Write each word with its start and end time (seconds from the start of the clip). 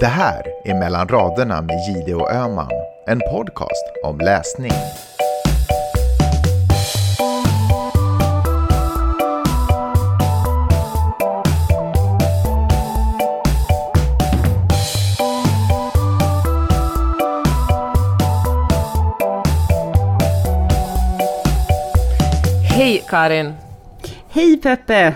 Det 0.00 0.06
här 0.06 0.42
är 0.64 0.74
Mellan 0.74 1.08
raderna 1.08 1.62
med 1.62 1.76
Gide 1.88 2.14
och 2.14 2.32
Öman, 2.32 2.70
en 3.06 3.20
podcast 3.20 3.84
om 4.04 4.18
läsning. 4.18 4.70
Hej 22.62 23.04
Karin! 23.08 23.52
Hej 24.28 24.56
Peppe! 24.56 25.14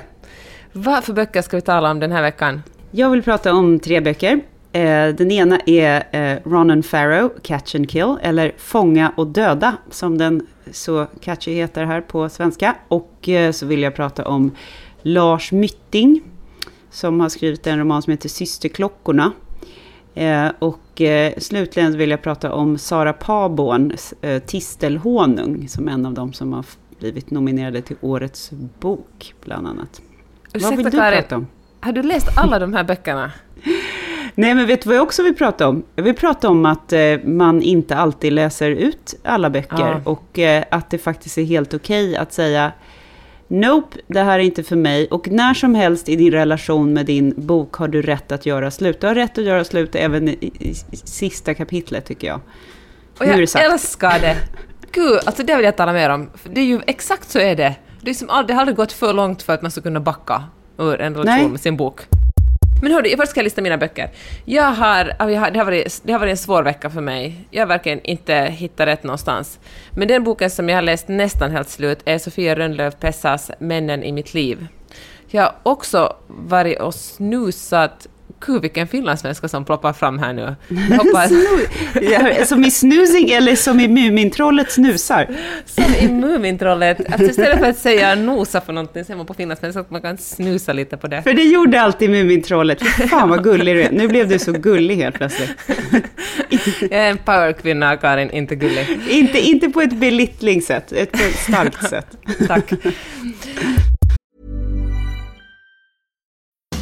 Vad 0.73 1.04
för 1.04 1.12
böcker 1.12 1.42
ska 1.42 1.56
vi 1.56 1.62
tala 1.62 1.90
om 1.90 2.01
den 2.01 2.12
här 2.12 2.23
veckan? 2.23 2.62
Jag 2.90 3.10
vill 3.10 3.23
prata 3.23 3.54
om 3.54 3.80
tre 3.80 4.01
böcker. 4.01 4.40
Eh, 4.73 5.15
Den 5.15 5.30
ena 5.30 5.60
är 5.66 6.05
eh, 6.12 6.38
Ronan 6.45 6.83
Farrow, 6.83 7.30
Catch 7.42 7.74
and 7.74 7.91
Kill, 7.91 8.16
eller 8.23 8.52
Fånga 8.56 9.12
och 9.16 9.27
döda, 9.27 9.77
som 9.91 10.19
den 10.19 10.46
så 10.73 11.06
catchy 11.20 11.55
heter 11.55 11.84
här 11.84 12.01
på 12.01 12.29
svenska. 12.29 12.77
Och 12.88 13.29
eh, 13.29 13.52
så 13.52 13.66
vill 13.66 13.83
jag 13.83 13.95
prata 13.95 14.29
om 14.29 14.51
Lars 15.02 15.52
Mytting, 15.52 16.23
som 16.91 17.20
har 17.20 17.29
skrivit 17.29 17.66
en 17.66 17.79
roman 17.79 18.02
som 18.02 18.10
heter 18.10 18.29
Systerklockorna. 18.29 19.33
Och 20.59 21.02
slutligen 21.38 21.98
vill 21.98 22.10
jag 22.10 22.23
prata 22.23 22.52
om 22.52 22.79
Sara 22.79 23.12
Paborn, 23.12 23.93
eh, 24.21 24.43
Tistelhonung, 24.43 25.68
som 25.68 25.88
en 25.88 26.07
av 26.07 26.15
dem 26.15 26.32
som 26.32 26.52
har 26.52 26.65
blivit 26.98 27.30
nominerade 27.30 27.82
till 27.82 27.96
Årets 28.01 28.51
bok, 28.80 29.34
bland 29.45 29.66
annat. 29.66 30.01
Vad 30.55 30.77
vill 30.77 30.84
du 30.84 30.90
Karin, 30.90 31.23
prata 31.23 31.37
om? 31.37 31.46
har 31.80 31.93
du 31.93 32.02
läst 32.02 32.29
alla 32.38 32.59
de 32.59 32.73
här 32.73 32.84
böckerna? 32.84 33.32
Nej, 34.34 34.54
men 34.54 34.66
vet 34.66 34.82
du 34.82 34.88
vad 34.88 34.96
jag 34.96 35.02
också 35.02 35.23
vill 35.23 35.34
prata 35.34 35.68
om? 35.68 35.82
Jag 35.96 36.02
vill 36.02 36.14
prata 36.14 36.48
om 36.48 36.66
att 36.66 36.92
eh, 36.92 37.00
man 37.24 37.62
inte 37.62 37.96
alltid 37.96 38.32
läser 38.32 38.70
ut 38.70 39.14
alla 39.24 39.50
böcker 39.50 40.00
Ja. 40.04 40.10
och 40.10 40.38
eh, 40.38 40.64
att 40.70 40.90
det 40.90 40.98
faktiskt 40.98 41.38
är 41.38 41.45
helt 41.45 41.74
okej 41.74 42.16
att 42.16 42.32
säga 42.32 42.72
Nope, 43.48 43.98
det 44.06 44.20
här 44.20 44.38
är 44.38 44.42
inte 44.42 44.62
för 44.62 44.76
mig. 44.76 45.06
Och 45.10 45.28
när 45.28 45.54
som 45.54 45.74
helst 45.74 46.09
i 46.09 46.16
din 46.16 46.32
relation 46.32 46.92
med 46.92 47.06
din 47.06 47.34
bok 47.37 47.74
har 47.74 47.88
du 47.88 48.02
rätt 48.02 48.32
att 48.32 48.46
göra 48.46 48.70
slut. 48.70 49.00
Du 49.00 49.06
har 49.06 49.14
rätt 49.14 49.38
att 49.38 49.45
göra 49.45 49.64
slut 49.64 49.95
även 49.95 50.28
i, 50.28 50.32
i, 50.32 50.70
i 50.90 50.96
sista 50.96 51.54
kapitlet 51.54 52.04
tycker 52.04 52.26
jag. 52.26 52.40
Och 53.18 53.26
jag 53.26 53.38
det 53.38 53.54
älskar 53.59 54.20
det! 54.20 54.37
Gud, 54.92 55.20
alltså 55.26 55.42
det 55.42 55.56
vill 55.56 55.65
jag 55.65 55.76
tala 55.76 55.92
mer 55.92 56.10
om. 56.10 56.30
Det 56.52 56.60
är 56.60 56.65
ju 56.65 56.80
exakt 56.87 57.30
så 57.30 57.38
är 57.38 57.56
det. 57.56 57.74
Det, 58.00 58.10
är 58.10 58.15
som, 58.15 58.28
det 58.46 58.54
har 58.54 58.60
aldrig 58.60 58.76
gått 58.76 58.92
för 58.92 59.12
långt 59.12 59.42
för 59.42 59.52
att 59.52 59.62
man 59.62 59.70
ska 59.70 59.80
kunna 59.80 60.00
backa 60.00 60.44
ur 60.78 61.00
en 61.00 61.15
relation 61.15 61.24
Nej. 61.24 61.48
med 61.48 61.60
sin 61.60 61.76
bok. 61.76 62.00
Men 62.82 62.92
hördu, 62.92 63.16
först 63.16 63.30
ska 63.30 63.40
jag 63.40 63.45
lista 63.45 63.62
mina 63.62 63.78
böcker. 63.78 64.10
Jag 64.44 64.72
har, 64.72 65.12
ah, 65.19 65.28
jag 65.28 65.41
har, 65.41 65.50
det, 65.50 65.59
har 65.59 65.64
varit, 65.64 66.00
det 66.04 66.12
har 66.12 66.20
varit 66.20 66.31
en 66.31 66.36
svår 66.36 66.62
vecka 66.62 66.91
för 66.91 67.00
mig. 67.00 67.34
Jag 67.50 67.62
har 67.62 67.66
verkligen 67.66 68.00
inte 68.04 68.34
hittat 68.34 68.87
rätt 68.87 69.03
någonstans. 69.03 69.59
Men 69.91 70.09
den 70.09 70.25
boken 70.25 70.50
som 70.50 70.69
jag 70.69 70.76
har 70.76 70.82
läst 70.82 71.09
nästan 71.09 71.50
helt 71.50 71.69
slut 71.69 71.98
är 72.04 72.19
Sofia 72.19 72.54
Rönnlöf 72.54 72.98
Pessas 73.00 73.50
Männen 73.59 74.03
i 74.03 74.12
mitt 74.12 74.34
liv. 74.34 74.66
Jag 75.28 75.42
har 75.42 75.54
också 75.62 76.16
varit 76.26 76.81
och 76.81 76.94
snusat... 76.94 78.09
Gud, 78.47 78.62
vilken 78.62 78.88
finlandssvenska 78.88 79.49
som 79.49 79.65
ploppar 79.65 79.93
fram 79.93 80.19
här 80.19 80.33
nu. 80.33 80.55
Jag 80.91 80.97
hoppas, 80.97 81.31
Ja, 82.03 82.44
Som 82.47 82.65
i 82.65 82.71
snusing 82.71 83.31
eller 83.31 83.56
som 83.56 83.81
i 83.81 83.88
Mumintrollet 83.88 84.72
snusar. 84.72 85.27
som 85.66 85.94
i 86.00 86.09
Mumintrollet. 86.12 86.99
Alltså 87.12 87.31
istället 87.31 87.59
för 87.59 87.66
att 87.71 87.78
säga 87.78 88.15
nosa 88.15 88.61
för 88.61 88.72
någonting 88.72 89.05
säger 89.05 89.16
man 89.16 89.27
på 89.27 89.34
finlandssvenska 89.34 89.81
att 89.81 89.91
man 89.91 90.03
kan 90.03 90.19
snusa 90.19 90.72
lite 90.72 90.97
på 90.97 91.06
det. 91.06 91.22
För 91.22 91.33
det 91.34 91.43
gjorde 91.43 91.81
alltid 91.81 92.11
Mumintrollet. 92.11 92.78
Fy 92.97 93.09
Fan 93.09 93.28
vad 93.28 93.44
gullig 93.44 93.77
du 93.77 93.83
är. 93.83 93.91
Nu 93.93 94.09
blev 94.09 94.29
du 94.29 94.39
så 94.39 94.53
gullig 94.53 94.97
helt 94.97 95.15
plötsligt. 95.15 95.50
Jag 96.81 96.93
är 96.93 97.11
en 97.11 97.19
powerkvinna, 97.19 97.97
Karin, 97.97 98.31
inte 98.31 98.56
gullig. 98.56 98.99
Inte, 99.11 99.39
inte 99.41 99.69
på 99.69 99.81
ett 99.81 99.93
belittling 99.93 100.62
sätt, 100.62 100.93
ett 100.93 101.17
starkt 101.37 101.89
sätt. 101.89 102.06
Tack. 102.49 102.73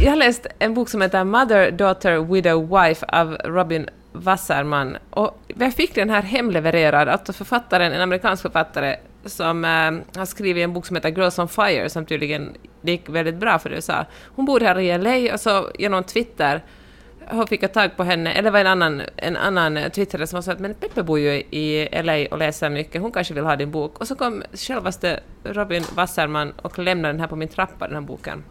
Jag 0.00 0.10
har 0.10 0.16
läst 0.16 0.46
en 0.58 0.74
bok 0.74 0.88
som 0.88 1.02
heter 1.02 1.24
Mother, 1.24 1.70
Daughter, 1.70 2.18
Widow, 2.18 2.68
Wife 2.68 3.06
av 3.08 3.36
Robin 3.44 3.88
Wasserman. 4.12 4.96
Och 5.10 5.40
jag 5.46 5.74
fick 5.74 5.94
den 5.94 6.10
här 6.10 6.22
hemlevererad, 6.22 7.08
att 7.08 7.36
författaren, 7.36 7.92
en 7.92 8.00
amerikansk 8.00 8.42
författare, 8.42 8.96
som 9.24 9.64
äh, 9.64 10.18
har 10.18 10.24
skrivit 10.26 10.64
en 10.64 10.72
bok 10.72 10.86
som 10.86 10.96
heter 10.96 11.08
Girls 11.08 11.38
on 11.38 11.48
Fire, 11.48 11.88
som 11.88 12.06
tydligen 12.06 12.54
gick 12.80 13.08
väldigt 13.08 13.34
bra 13.34 13.58
för 13.58 13.70
USA. 13.70 14.04
Hon 14.34 14.44
bor 14.44 14.60
här 14.60 14.78
i 14.78 14.98
LA 14.98 15.34
och 15.34 15.40
så 15.40 15.70
genom 15.78 16.04
Twitter 16.04 16.62
har 17.26 17.46
fick 17.46 17.62
jag 17.62 17.72
tag 17.72 17.96
på 17.96 18.04
henne, 18.04 18.32
eller 18.32 18.50
var 18.50 18.60
en 18.60 18.66
annan, 18.66 19.02
en 19.16 19.36
annan 19.36 19.90
twittrare 19.90 20.26
som 20.26 20.42
sa 20.42 20.52
att 20.52 20.58
men 20.58 20.74
Peppe 20.74 21.02
bor 21.02 21.18
ju 21.18 21.30
i 21.32 21.88
LA 22.02 22.26
och 22.30 22.38
läser 22.38 22.70
mycket, 22.70 23.02
hon 23.02 23.12
kanske 23.12 23.34
vill 23.34 23.44
ha 23.44 23.56
din 23.56 23.70
bok. 23.70 23.98
Och 23.98 24.08
så 24.08 24.14
kom 24.14 24.42
självaste 24.54 25.20
Robin 25.44 25.84
Wasserman 25.94 26.52
och 26.62 26.78
lämnade 26.78 27.14
den 27.14 27.20
här 27.20 27.28
på 27.28 27.36
min 27.36 27.48
trappa, 27.48 27.86
den 27.86 27.94
här 27.94 28.02
boken. 28.02 28.44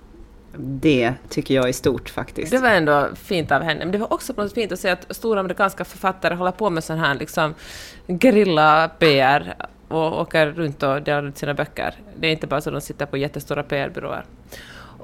Det 0.57 1.13
tycker 1.29 1.55
jag 1.55 1.69
är 1.69 1.73
stort 1.73 2.09
faktiskt. 2.09 2.51
Det 2.51 2.57
var 2.57 2.69
ändå 2.69 3.07
fint 3.15 3.51
av 3.51 3.61
henne. 3.61 3.79
Men 3.79 3.91
det 3.91 3.97
var 3.97 4.13
också 4.13 4.33
på 4.33 4.43
något 4.43 4.53
fint 4.53 4.71
att 4.71 4.79
se 4.79 4.89
att 4.89 5.15
stora 5.15 5.39
amerikanska 5.39 5.85
författare 5.85 6.35
håller 6.35 6.51
på 6.51 6.69
med 6.69 6.83
sån 6.83 6.97
här 6.97 7.15
liksom 7.15 7.53
grilla-PR 8.07 9.55
och 9.87 10.21
åker 10.21 10.47
runt 10.47 10.83
och 10.83 11.01
delar 11.01 11.27
ut 11.27 11.37
sina 11.37 11.53
böcker. 11.53 11.95
Det 12.19 12.27
är 12.27 12.31
inte 12.31 12.47
bara 12.47 12.61
så 12.61 12.69
att 12.69 12.75
de 12.75 12.81
sitter 12.81 13.05
på 13.05 13.17
jättestora 13.17 13.63
PR-byråer. 13.63 14.25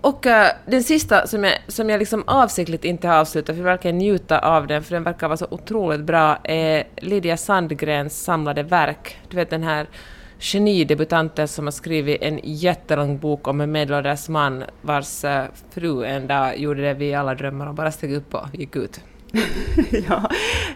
Och 0.03 0.25
uh, 0.25 0.45
den 0.65 0.83
sista 0.83 1.27
som 1.27 1.43
jag, 1.43 1.53
som 1.67 1.89
jag 1.89 1.99
liksom 1.99 2.23
avsiktligt 2.27 2.85
inte 2.85 3.07
har 3.07 3.15
avslutat, 3.15 3.55
för 3.55 3.61
jag 3.61 3.65
verkar 3.65 3.91
njuta 3.91 4.39
av 4.39 4.67
den, 4.67 4.83
för 4.83 4.95
den 4.95 5.03
verkar 5.03 5.27
vara 5.27 5.37
så 5.37 5.47
otroligt 5.51 6.01
bra, 6.01 6.37
är 6.43 6.83
Lydia 6.97 7.37
Sandgrens 7.37 8.23
samlade 8.23 8.63
verk. 8.63 9.19
Du 9.29 9.35
vet 9.35 9.49
den 9.49 9.63
här 9.63 9.87
genidebutanten 10.43 11.47
som 11.47 11.65
har 11.65 11.71
skrivit 11.71 12.21
en 12.21 12.39
jättelång 12.43 13.17
bok 13.17 13.47
om 13.47 13.61
en 13.61 13.71
medelålders 13.71 14.29
man 14.29 14.63
vars 14.81 15.23
eh, 15.23 15.45
fru 15.71 16.03
en 16.03 16.27
dag 16.27 16.59
gjorde 16.59 16.81
det 16.81 16.93
vi 16.93 17.13
alla 17.13 17.35
drömmer 17.35 17.67
om, 17.67 17.75
bara 17.75 17.91
steg 17.91 18.13
upp 18.13 18.33
och 18.33 18.47
gick 18.53 18.75
ut. 18.75 18.99
Ja. 20.09 20.29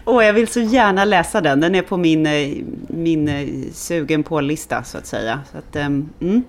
Åh, 0.05 0.25
jag 0.25 0.33
vill 0.33 0.47
så 0.47 0.59
gärna 0.59 1.05
läsa 1.05 1.41
den. 1.41 1.59
Den 1.59 1.75
är 1.75 1.81
på 1.81 1.97
min, 1.97 2.25
eh, 2.25 2.57
min 2.87 3.27
eh, 3.27 3.47
sugen 3.73 4.23
på-lista 4.23 4.83
så 4.83 4.97
att 4.97 5.05
säga. 5.07 5.41
Så 5.51 5.57
att, 5.57 5.75
ehm, 5.75 6.09
mm. 6.21 6.43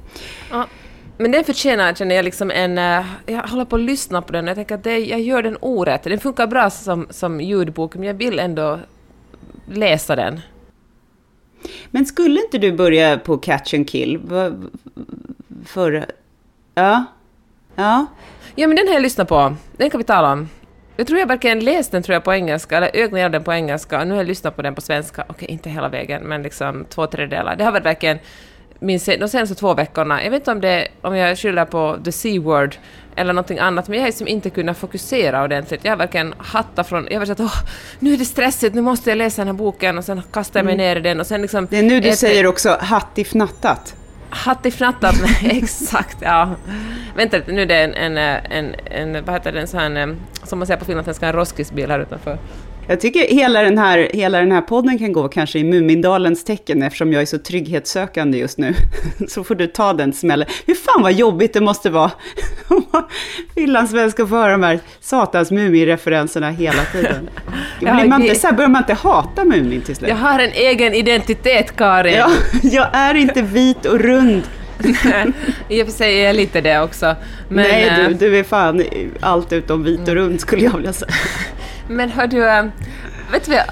Ja. 0.50 0.66
Men 1.16 1.30
den 1.30 1.44
förtjänar, 1.44 1.94
känner 1.94 2.14
jag, 2.14 2.24
liksom 2.24 2.50
en... 2.50 2.76
Jag 3.26 3.42
håller 3.48 3.64
på 3.64 3.76
att 3.76 3.82
lyssna 3.82 4.22
på 4.22 4.32
den 4.32 4.44
och 4.44 4.48
jag 4.48 4.56
tänker 4.56 4.74
att 4.74 4.84
det, 4.84 4.98
jag 4.98 5.20
gör 5.20 5.42
den 5.42 5.56
orätt. 5.60 6.02
Den 6.02 6.20
funkar 6.20 6.46
bra 6.46 6.70
som, 6.70 7.06
som 7.10 7.40
ljudbok, 7.40 7.94
men 7.94 8.04
jag 8.04 8.14
vill 8.14 8.38
ändå 8.38 8.78
läsa 9.66 10.16
den. 10.16 10.40
Men 11.90 12.06
skulle 12.06 12.40
inte 12.40 12.58
du 12.58 12.72
börja 12.72 13.19
på 13.19 13.38
Catch 13.38 13.75
and 13.75 13.90
Kill? 13.90 14.20
För... 15.66 16.06
Ja. 16.75 17.05
Ja. 17.75 18.06
Ja, 18.55 18.66
men 18.66 18.76
den 18.76 18.87
har 18.87 18.94
jag 18.94 19.02
lyssnat 19.02 19.28
på. 19.28 19.55
Den 19.76 19.90
kan 19.90 19.99
vi 19.99 20.05
tala 20.05 20.32
om. 20.32 20.49
Jag 20.96 21.06
tror 21.06 21.19
jag 21.19 21.26
verkligen 21.26 21.60
läst 21.60 21.93
den 21.93 22.02
tror 22.02 22.14
jag 22.14 22.25
på 22.25 22.34
engelska, 22.34 22.76
eller 22.76 22.90
ögnade 22.96 23.28
den 23.28 23.44
på 23.44 23.52
engelska, 23.52 24.05
nu 24.05 24.10
har 24.10 24.16
jag 24.16 24.26
lyssnat 24.26 24.56
på 24.56 24.62
den 24.62 24.75
på 24.75 24.81
svenska. 24.81 25.25
Okej, 25.28 25.49
inte 25.49 25.70
hela 25.70 25.88
vägen, 25.88 26.22
men 26.22 26.43
liksom 26.43 26.84
två 26.88 27.06
tredjedelar. 27.06 27.56
Det 27.56 27.64
har 27.64 27.72
varit 27.72 27.87
verkligen 27.87 28.19
min, 28.80 29.00
se- 29.00 29.16
de 29.16 29.28
senaste 29.28 29.54
två 29.54 29.75
veckorna, 29.75 30.25
jag 30.25 30.30
vet 30.30 30.40
inte 30.40 30.50
om, 30.50 30.60
det, 30.60 30.88
om 31.00 31.16
jag 31.16 31.38
skyller 31.38 31.64
på 31.64 31.98
the 32.04 32.12
C-word 32.12 32.76
eller 33.16 33.32
någonting 33.32 33.58
annat, 33.58 33.88
men 33.88 33.96
jag 33.98 34.02
har 34.02 34.08
liksom 34.08 34.28
inte 34.28 34.50
kunnat 34.50 34.78
fokusera 34.78 35.42
ordentligt. 35.44 35.80
Jag 35.84 35.92
har 35.92 35.96
verkligen 35.96 36.34
hattat 36.38 36.88
från... 36.88 37.08
Jag 37.10 37.20
har 37.20 37.30
att 37.30 37.40
åh, 37.40 37.54
nu 37.98 38.12
är 38.14 38.19
det 38.19 38.25
stressigt, 38.25 38.75
nu 38.75 38.80
måste 38.82 39.10
jag 39.10 39.16
läsa 39.16 39.40
den 39.40 39.46
här 39.46 39.54
boken 39.54 39.98
och 39.98 40.04
sen 40.04 40.22
kastar 40.32 40.60
jag 40.60 40.64
mig 40.64 40.76
ner 40.76 40.96
i 40.96 41.00
den 41.00 41.20
och 41.20 41.26
sen 41.26 41.42
liksom... 41.42 41.66
Det 41.70 41.78
är 41.78 41.82
nu 41.82 42.00
du 42.00 42.08
ett- 42.08 42.19
säger 42.19 42.46
också 42.46 42.78
hattifnattat. 42.80 43.94
Hattifnattat, 44.30 45.14
exakt, 45.44 46.16
ja. 46.20 46.50
Vänta 47.16 47.36
lite, 47.36 47.52
nu 47.52 47.62
är 47.62 47.66
det 47.66 47.75
en, 47.84 47.94
en, 47.94 48.19
en, 48.50 48.75
en 49.14 49.25
vad 49.25 49.34
heter 49.34 49.52
det, 49.52 49.60
en 49.60 49.69
sån 49.69 49.80
här, 49.80 49.90
en, 49.90 50.16
som 50.44 50.58
man 50.58 50.66
säger 50.66 50.78
på 50.78 50.84
finlandssvenska, 50.84 51.26
en 51.26 51.32
roskisbil 51.32 51.90
här 51.90 52.00
utanför. 52.00 52.38
Jag 52.88 53.00
tycker 53.00 53.35
hela 53.35 53.62
den, 53.62 53.79
här, 53.79 54.11
hela 54.12 54.38
den 54.38 54.52
här 54.52 54.61
podden 54.61 54.99
kan 54.99 55.12
gå 55.12 55.29
kanske 55.29 55.58
i 55.58 55.64
Mumindalens 55.64 56.44
tecken 56.44 56.82
eftersom 56.82 57.12
jag 57.12 57.23
är 57.23 57.26
så 57.26 57.38
trygghetssökande 57.38 58.38
just 58.38 58.58
nu. 58.58 58.75
Så 59.29 59.44
får 59.44 59.55
du 59.55 59.67
ta 59.67 59.93
den 59.93 60.12
smällen. 60.12 60.49
Hur 60.67 60.75
fan 60.75 61.02
vad 61.02 61.12
jobbigt 61.12 61.52
det 61.52 61.61
måste 61.61 61.90
vara 61.90 62.11
om 62.69 62.85
finlandssvenska 63.55 64.26
får 64.26 64.37
höra 64.37 64.52
de 64.52 64.62
här 64.62 64.81
satans 65.00 65.50
Mumin-referenserna 65.50 66.50
hela 66.50 66.85
tiden. 66.93 67.31
Blir 67.81 68.08
man 68.08 68.23
inte, 68.23 68.35
så 68.35 68.46
här, 68.46 68.55
börjar 68.55 68.70
man 68.70 68.82
inte 68.82 68.94
hata 68.94 69.44
Mumin 69.44 69.81
till 69.81 69.96
slut? 69.96 70.08
Jag 70.08 70.17
har 70.17 70.38
en 70.38 70.52
egen 70.52 70.94
identitet, 70.94 71.76
Karin! 71.76 72.14
Ja, 72.14 72.31
jag 72.62 72.88
är 72.93 73.14
inte 73.14 73.43
vit 73.43 73.87
och 73.87 74.00
rund. 74.00 74.43
I 75.69 75.82
och 75.82 75.87
för 75.87 75.93
sig 75.93 76.20
är 76.20 76.26
jag 76.26 76.37
lite 76.37 76.61
det 76.61 76.81
också. 76.81 77.17
Men, 77.49 77.64
Nej, 77.69 77.88
eh, 77.88 78.08
du, 78.08 78.14
du 78.14 78.38
är 78.38 78.44
fan 78.44 78.82
allt 79.20 79.52
utom 79.52 79.85
vit 79.85 80.08
och 80.08 80.14
rund 80.14 80.40
skulle 80.40 80.64
jag 80.64 80.76
vilja 80.76 80.93
säga. 80.93 81.12
Men 81.88 82.11
hör 82.11 82.26
du, 82.26 82.49
eh, 82.49 82.64
vet 83.32 83.44
du 83.44 83.50
vad 83.50 83.61
jag 83.61 83.67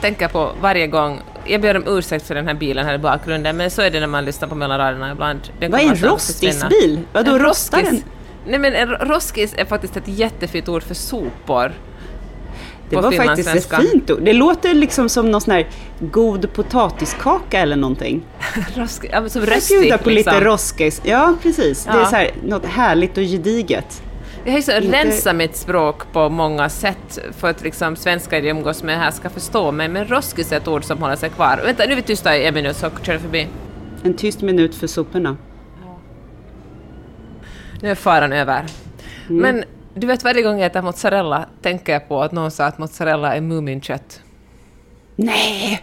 tänker 0.00 0.28
på 0.28 0.52
varje 0.60 0.86
gång? 0.86 1.20
Jag 1.46 1.60
ber 1.60 1.76
om 1.76 1.84
ursäkt 1.86 2.26
för 2.26 2.34
den 2.34 2.46
här 2.46 2.54
bilen 2.54 2.86
här 2.86 2.94
i 2.94 2.98
bakgrunden, 2.98 3.56
men 3.56 3.70
så 3.70 3.82
är 3.82 3.90
det 3.90 4.00
när 4.00 4.06
man 4.06 4.24
lyssnar 4.24 4.48
på 4.48 4.54
mellan 4.54 4.78
raderna 4.78 5.12
ibland. 5.12 5.40
Den 5.60 5.70
Vad 5.70 5.80
är 5.80 5.84
en 5.84 5.96
rostisbil? 5.96 7.00
Vadå 7.12 7.32
En 7.32 7.38
rostar 7.38 7.82
den? 7.82 8.02
Nej 8.46 8.58
men 8.58 8.74
en 8.74 8.88
roskis 8.88 9.54
är 9.56 9.64
faktiskt 9.64 9.96
ett 9.96 10.08
jättefint 10.08 10.68
ord 10.68 10.82
för 10.82 10.94
sopor. 10.94 11.72
Det 12.90 12.96
var 12.96 13.12
faktiskt 13.12 13.48
ett 13.48 13.80
fint 13.80 14.10
ord. 14.10 14.22
Det 14.22 14.32
låter 14.32 14.74
liksom 14.74 15.08
som 15.08 15.30
någon 15.30 15.40
sån 15.40 15.54
här 15.54 15.66
god 16.00 16.52
potatiskaka 16.52 17.58
eller 17.60 17.76
någonting. 17.76 18.22
Roskis, 18.74 19.10
ja, 19.12 19.28
som 19.28 19.40
bjuder 19.40 19.54
röstigt 19.56 20.02
på 20.02 20.10
lite 20.10 20.30
liksom. 20.30 20.44
roskis. 20.44 21.00
Ja, 21.04 21.34
precis. 21.42 21.84
Det 21.84 21.90
är 21.90 21.98
Ja. 21.98 22.06
så 22.06 22.16
här, 22.16 22.30
något 22.44 22.66
härligt 22.66 23.18
och 23.18 23.24
gediget. 23.24 24.02
Jag 24.44 24.50
har 24.52 24.56
ju 24.58 24.62
så 24.62 24.76
Inte- 24.76 24.92
rensa 24.92 25.32
mitt 25.32 25.56
språk 25.56 26.12
på 26.12 26.28
många 26.28 26.68
sätt 26.68 27.18
för 27.32 27.50
att 27.50 27.62
liksom 27.62 27.96
svenskar 27.96 28.36
jag 28.36 28.46
umgås 28.46 28.82
med 28.82 28.98
här 28.98 29.10
ska 29.10 29.30
förstå 29.30 29.72
mig, 29.72 29.88
men 29.88 30.04
roskis 30.08 30.52
är 30.52 30.56
ett 30.56 30.68
ord 30.68 30.84
som 30.84 30.98
håller 31.02 31.16
sig 31.16 31.30
kvar. 31.30 31.60
Vänta, 31.64 31.84
nu 31.86 31.92
är 31.92 31.96
vi 31.96 32.02
tysta 32.02 32.36
i 32.36 32.46
en 32.46 32.54
minut 32.54 32.76
så 32.76 32.90
kör 33.02 33.18
förbi. 33.18 33.48
En 34.02 34.14
tyst 34.14 34.42
minut 34.42 34.74
för 34.74 34.86
soporna. 34.86 35.36
Nu 37.80 37.90
är 37.90 37.94
faran 37.94 38.32
över. 38.32 38.64
Mm. 39.30 39.42
Men 39.42 39.64
du 39.94 40.06
vet, 40.06 40.24
varje 40.24 40.42
gång 40.42 40.58
jag 40.58 40.66
äter 40.66 40.82
mozzarella 40.82 41.46
tänker 41.62 41.92
jag 41.92 42.08
på 42.08 42.22
att 42.22 42.32
någon 42.32 42.50
sa 42.50 42.64
att 42.64 42.78
mozzarella 42.78 43.34
är 43.36 43.40
Muminkött. 43.40 44.20
Nej! 45.16 45.82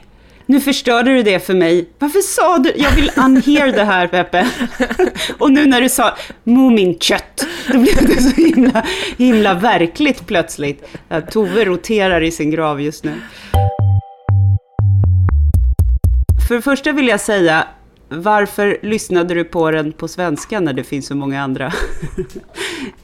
Nu 0.52 0.62
förstörde 0.62 1.14
du 1.14 1.24
det 1.24 1.40
för 1.40 1.54
mig. 1.54 1.90
Varför 2.00 2.20
sa 2.20 2.58
du? 2.58 2.74
Jag 2.76 2.92
vill 2.92 3.12
unhear 3.18 3.68
det 3.68 3.84
här, 3.84 4.08
Peppe. 4.08 4.48
Och 5.38 5.52
nu 5.52 5.66
när 5.66 5.82
du 5.82 5.90
sa 5.90 6.18
Muminkött, 6.44 7.48
då 7.68 7.78
blev 7.78 8.08
det 8.08 8.22
så 8.22 8.42
himla, 8.42 8.86
himla 9.18 9.54
verkligt 9.54 10.28
plötsligt. 10.28 10.88
Tove 11.32 11.66
roterar 11.66 12.22
i 12.22 12.32
sin 12.32 12.52
grav 12.52 12.82
just 12.82 13.04
nu. 13.04 13.14
För 16.48 16.56
det 16.56 16.62
första 16.62 16.92
vill 16.92 17.08
jag 17.08 17.20
säga, 17.20 17.68
varför 18.10 18.80
lyssnade 18.82 19.34
du 19.34 19.44
på 19.44 19.72
den 19.72 19.92
på 19.92 20.08
svenska 20.08 20.60
när 20.60 20.74
det 20.74 20.84
finns 20.84 21.08
så 21.08 21.16
många 21.16 21.44
andra 21.44 21.72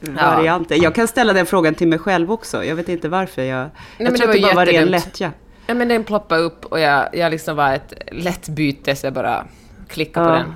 varianter? 0.00 0.78
Jag 0.82 0.94
kan 0.94 1.08
ställa 1.08 1.32
den 1.32 1.46
frågan 1.46 1.74
till 1.74 1.88
mig 1.88 1.98
själv 1.98 2.32
också. 2.32 2.64
Jag 2.64 2.76
vet 2.76 2.88
inte 2.88 3.08
varför. 3.08 3.42
Jag, 3.42 3.68
men 3.98 4.06
jag 4.06 4.16
tror 4.16 4.28
att 4.28 4.34
det 4.34 4.42
bara 4.42 4.54
var 4.54 4.66
ren 4.66 4.88
lättja. 4.88 5.32
Ja, 5.68 5.74
men 5.74 5.88
den 5.88 6.04
ploppade 6.04 6.42
upp 6.42 6.64
och 6.64 6.80
jag, 6.80 7.08
jag 7.12 7.30
liksom 7.30 7.56
var 7.56 7.72
ett 7.74 7.92
lätt 8.12 8.48
byte 8.48 8.96
så 8.96 9.06
jag 9.06 9.14
bara 9.14 9.44
klickade 9.88 10.26
på 10.26 10.32
Ja. 10.32 10.38
den. 10.38 10.54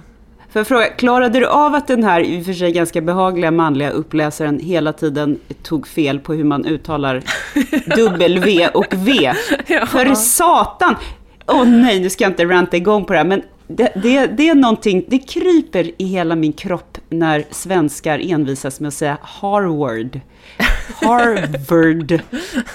För 0.53 0.65
fråga, 0.65 0.85
klarade 0.89 1.41
du 1.41 1.47
av 1.47 1.75
att 1.75 1.87
den 1.87 2.05
här 2.05 2.21
i 2.21 2.41
och 2.41 2.47
för 2.47 2.53
sig 2.53 2.73
ganska 2.73 3.01
behagliga 3.01 3.51
manliga 3.51 3.91
uppläsaren 3.91 4.59
hela 4.61 4.93
tiden 4.93 5.39
tog 5.63 5.89
fel 5.89 6.19
på 6.19 6.35
hur 6.35 6.45
man 6.45 6.67
uttalar 6.67 7.23
W 7.97 8.69
och 8.69 8.87
V? 8.97 9.33
Ja. 9.67 9.87
För 9.87 10.15
satan! 10.15 10.95
Åh 11.47 11.65
nej, 11.69 12.01
nu 12.01 12.11
ska 12.11 12.25
jag 12.25 12.31
inte 12.31 12.45
ranta 12.45 12.77
igång 12.77 13.05
på 13.05 13.13
det 13.13 13.19
här, 13.19 13.27
men 13.27 13.43
det, 13.69 13.93
det, 14.03 14.27
det 14.27 14.49
är 14.49 14.55
någonting, 14.55 15.05
det 15.09 15.19
kryper 15.19 15.91
i 15.99 16.05
hela 16.05 16.35
min 16.37 16.53
kropp 16.53 16.99
när 17.09 17.45
svenskar 17.51 18.21
envisas 18.33 18.81
med 18.81 18.89
att 18.89 18.95
säga 18.95 19.19
Harvard. 19.23 20.21
Harvard. 21.01 22.23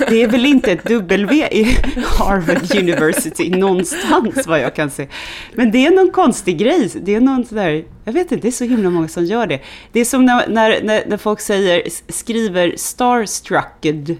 Det 0.09 0.23
är 0.23 0.27
väl 0.27 0.45
inte 0.45 0.71
ett 0.71 0.83
W 0.83 1.47
i 1.51 1.77
Harvard 2.19 2.75
University 2.75 3.49
någonstans 3.49 4.47
vad 4.47 4.59
jag 4.59 4.75
kan 4.75 4.89
se. 4.89 5.07
Men 5.53 5.71
det 5.71 5.85
är 5.85 5.91
någon 5.91 6.11
konstig 6.11 6.57
grej. 6.57 6.91
Det 7.01 7.15
är 7.15 7.21
någon 7.21 7.45
sådär, 7.45 7.85
jag 8.03 8.13
vet 8.13 8.31
inte, 8.31 8.41
det 8.41 8.47
är 8.47 8.51
så 8.51 8.63
himla 8.63 8.89
många 8.89 9.07
som 9.07 9.25
gör 9.25 9.47
det. 9.47 9.59
Det 9.91 9.99
är 9.99 10.05
som 10.05 10.25
när, 10.25 10.49
när, 10.49 11.03
när, 11.07 11.17
folk 11.17 11.39
säger, 11.39 11.83
skriver 12.07 12.73
starstrucked 12.77 14.15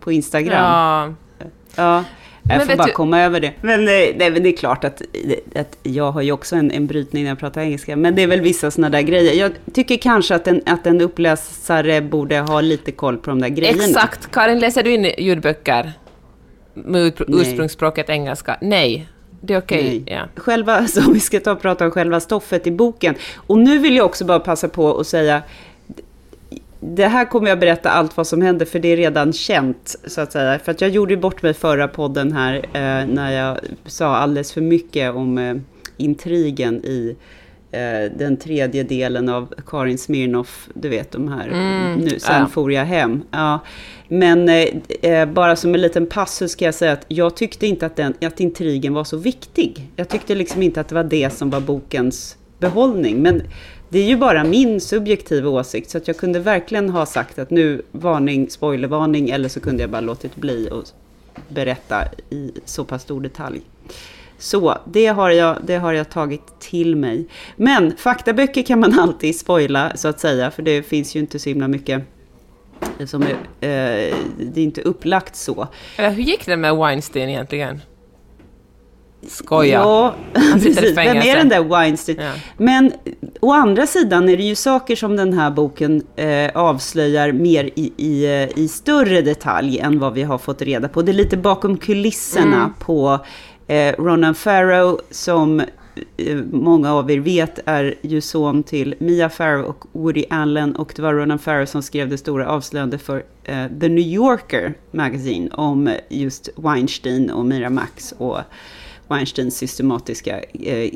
på 0.00 0.12
Instagram. 0.12 0.64
Ja. 0.64 1.14
Ja, 1.74 2.04
jag 2.58 2.66
får 2.66 2.76
bara 2.76 2.86
du- 2.86 2.92
komma 2.92 3.20
över 3.20 3.40
det. 3.40 3.52
Men, 3.60 3.80
eh, 3.80 3.86
nej, 3.86 4.30
men 4.30 4.42
det 4.42 4.48
är 4.48 4.56
klart 4.56 4.84
att, 4.84 5.02
att 5.54 5.78
jag 5.82 6.12
har 6.12 6.22
ju 6.22 6.32
också 6.32 6.56
en, 6.56 6.70
en 6.70 6.86
brytning 6.86 7.22
när 7.24 7.30
jag 7.30 7.38
pratar 7.38 7.60
engelska. 7.60 7.96
Men 7.96 8.14
det 8.14 8.22
är 8.22 8.26
väl 8.26 8.40
vissa 8.40 8.70
sådana 8.70 8.90
där 8.90 9.02
grejer. 9.02 9.34
Jag 9.34 9.52
tycker 9.74 9.96
kanske 9.96 10.34
att 10.34 10.46
en, 10.46 10.62
att 10.66 10.86
en 10.86 11.00
uppläsare 11.00 12.00
borde 12.00 12.38
ha 12.38 12.60
lite 12.60 12.92
koll 12.92 13.16
på 13.16 13.30
de 13.30 13.40
där 13.40 13.48
grejerna. 13.48 13.84
Exakt. 13.84 14.30
Karin, 14.30 14.58
läser 14.58 14.82
du 14.82 14.90
in 14.94 15.04
ljudböcker 15.18 15.92
med 16.74 17.00
ut- 17.02 17.28
Nej. 17.28 17.40
ursprungsspråket 17.40 18.10
engelska? 18.10 18.56
Nej. 18.60 19.08
Det 19.44 19.54
är 19.54 19.58
okej. 19.58 19.82
Nej. 19.82 20.02
Ja. 20.06 20.42
Själva, 20.42 20.86
så 20.88 21.10
vi 21.10 21.20
ska 21.20 21.40
ta 21.40 21.52
och 21.52 21.60
prata 21.62 21.84
om 21.84 21.90
själva 21.90 22.20
stoffet 22.20 22.66
i 22.66 22.70
boken. 22.70 23.14
Och 23.36 23.58
nu 23.58 23.78
vill 23.78 23.96
jag 23.96 24.06
också 24.06 24.24
bara 24.24 24.40
passa 24.40 24.68
på 24.68 24.98
att 25.00 25.06
säga, 25.06 25.42
det 26.84 27.06
här 27.06 27.24
kommer 27.24 27.48
jag 27.48 27.58
berätta 27.58 27.90
allt 27.90 28.16
vad 28.16 28.26
som 28.26 28.42
händer, 28.42 28.66
för 28.66 28.78
det 28.78 28.88
är 28.88 28.96
redan 28.96 29.32
känt, 29.32 29.96
så 30.06 30.20
att 30.20 30.32
säga. 30.32 30.58
För 30.58 30.72
att 30.72 30.80
jag 30.80 30.90
gjorde 30.90 31.16
bort 31.16 31.42
mig 31.42 31.54
förra 31.54 31.88
podden 31.88 32.32
här, 32.32 32.54
eh, 32.56 33.06
när 33.06 33.32
jag 33.32 33.58
sa 33.86 34.16
alldeles 34.16 34.52
för 34.52 34.60
mycket 34.60 35.14
om 35.14 35.38
eh, 35.38 35.56
intrigen 35.96 36.84
i 36.84 37.16
eh, 37.70 38.18
den 38.18 38.36
tredje 38.36 38.82
delen 38.82 39.28
av 39.28 39.54
Karin 39.66 39.98
Smirnoff, 39.98 40.68
du 40.74 40.88
vet 40.88 41.12
de 41.12 41.28
här, 41.28 41.48
nu, 41.96 42.18
sen 42.18 42.40
ja. 42.40 42.46
for 42.46 42.72
jag 42.72 42.84
hem. 42.84 43.22
Ja. 43.30 43.60
Men 44.08 44.48
eh, 44.48 44.66
eh, 45.02 45.28
bara 45.28 45.56
som 45.56 45.74
en 45.74 45.80
liten 45.80 46.06
passus 46.06 46.52
ska 46.52 46.64
jag 46.64 46.74
säga 46.74 46.92
att 46.92 47.04
jag 47.08 47.36
tyckte 47.36 47.66
inte 47.66 47.86
att, 47.86 47.96
den, 47.96 48.14
att 48.20 48.40
intrigen 48.40 48.94
var 48.94 49.04
så 49.04 49.16
viktig. 49.16 49.90
Jag 49.96 50.08
tyckte 50.08 50.34
liksom 50.34 50.62
inte 50.62 50.80
att 50.80 50.88
det 50.88 50.94
var 50.94 51.04
det 51.04 51.30
som 51.30 51.50
var 51.50 51.60
bokens 51.60 52.36
behållning. 52.58 53.22
Men 53.22 53.42
det 53.92 53.98
är 53.98 54.04
ju 54.04 54.16
bara 54.16 54.44
min 54.44 54.80
subjektiva 54.80 55.50
åsikt, 55.50 55.90
så 55.90 55.98
att 55.98 56.08
jag 56.08 56.16
kunde 56.16 56.38
verkligen 56.38 56.90
ha 56.90 57.06
sagt 57.06 57.38
att 57.38 57.50
nu 57.50 57.82
varning, 57.92 58.50
spoilervarning, 58.50 59.30
eller 59.30 59.48
så 59.48 59.60
kunde 59.60 59.82
jag 59.82 59.90
bara 59.90 60.00
låtit 60.00 60.36
bli 60.36 60.68
och 60.70 60.84
berätta 61.48 62.04
i 62.30 62.52
så 62.64 62.84
pass 62.84 63.02
stor 63.02 63.20
detalj. 63.20 63.60
Så 64.38 64.78
det 64.84 65.06
har, 65.06 65.30
jag, 65.30 65.56
det 65.64 65.76
har 65.76 65.92
jag 65.92 66.10
tagit 66.10 66.60
till 66.60 66.96
mig. 66.96 67.26
Men 67.56 67.96
faktaböcker 67.96 68.62
kan 68.62 68.80
man 68.80 68.98
alltid 68.98 69.38
spoila, 69.38 69.92
så 69.96 70.08
att 70.08 70.20
säga, 70.20 70.50
för 70.50 70.62
det 70.62 70.82
finns 70.82 71.16
ju 71.16 71.20
inte 71.20 71.38
så 71.38 71.48
himla 71.48 71.68
mycket 71.68 72.02
eh, 72.98 73.06
som 73.06 73.22
är, 73.22 73.30
eh, 73.30 74.14
det 74.38 74.60
är 74.60 74.64
inte 74.64 74.82
upplagt 74.82 75.36
så. 75.36 75.68
Hur 75.96 76.22
gick 76.22 76.46
det 76.46 76.56
med 76.56 76.76
Weinstein 76.76 77.28
egentligen? 77.28 77.80
Skoja. 79.28 79.80
Ja, 79.80 80.14
sitter 80.34 80.70
i 80.70 80.74
precis. 80.74 80.88
Vem 80.88 80.94
fängelse. 80.94 81.28
är 81.30 81.36
den 81.36 81.48
där 81.48 81.62
Weinstein? 81.64 82.18
Ja. 82.20 82.32
Men 82.56 82.92
å 83.40 83.52
andra 83.52 83.86
sidan 83.86 84.28
är 84.28 84.36
det 84.36 84.42
ju 84.42 84.54
saker 84.54 84.96
som 84.96 85.16
den 85.16 85.32
här 85.32 85.50
boken 85.50 86.02
eh, 86.16 86.50
avslöjar 86.54 87.32
mer 87.32 87.70
i, 87.74 87.92
i, 87.96 88.24
eh, 88.24 88.58
i 88.58 88.68
större 88.68 89.22
detalj 89.22 89.78
än 89.78 89.98
vad 89.98 90.14
vi 90.14 90.22
har 90.22 90.38
fått 90.38 90.62
reda 90.62 90.88
på. 90.88 91.02
Det 91.02 91.12
är 91.12 91.14
lite 91.14 91.36
bakom 91.36 91.76
kulisserna 91.76 92.56
Mm. 92.56 92.72
på 92.78 93.18
eh, 93.66 93.94
Ronan 93.98 94.34
Farrow 94.34 95.00
som 95.10 95.60
eh, 96.16 96.36
många 96.52 96.92
av 96.94 97.10
er 97.10 97.18
vet 97.18 97.58
är 97.66 97.94
ju 98.02 98.20
son 98.20 98.62
till 98.62 98.94
Mia 98.98 99.28
Farrow 99.28 99.64
och 99.64 99.84
Woody 99.92 100.24
Allen 100.30 100.76
och 100.76 100.92
det 100.96 101.02
var 101.02 101.14
Ronan 101.14 101.38
Farrow 101.38 101.66
som 101.66 101.82
skrev 101.82 102.08
det 102.08 102.18
stora 102.18 102.48
avslöjande 102.48 102.98
för 102.98 103.22
eh, 103.44 103.66
The 103.80 103.88
New 103.88 103.98
Yorker 104.06 104.74
Magazine 104.90 105.50
om 105.52 105.90
just 106.08 106.48
Weinstein 106.56 107.30
och 107.30 107.44
Miramax 107.46 108.14
och 108.18 108.38
Weinsteins 109.12 109.56
systematiska 109.56 110.40
eh, 110.52 110.90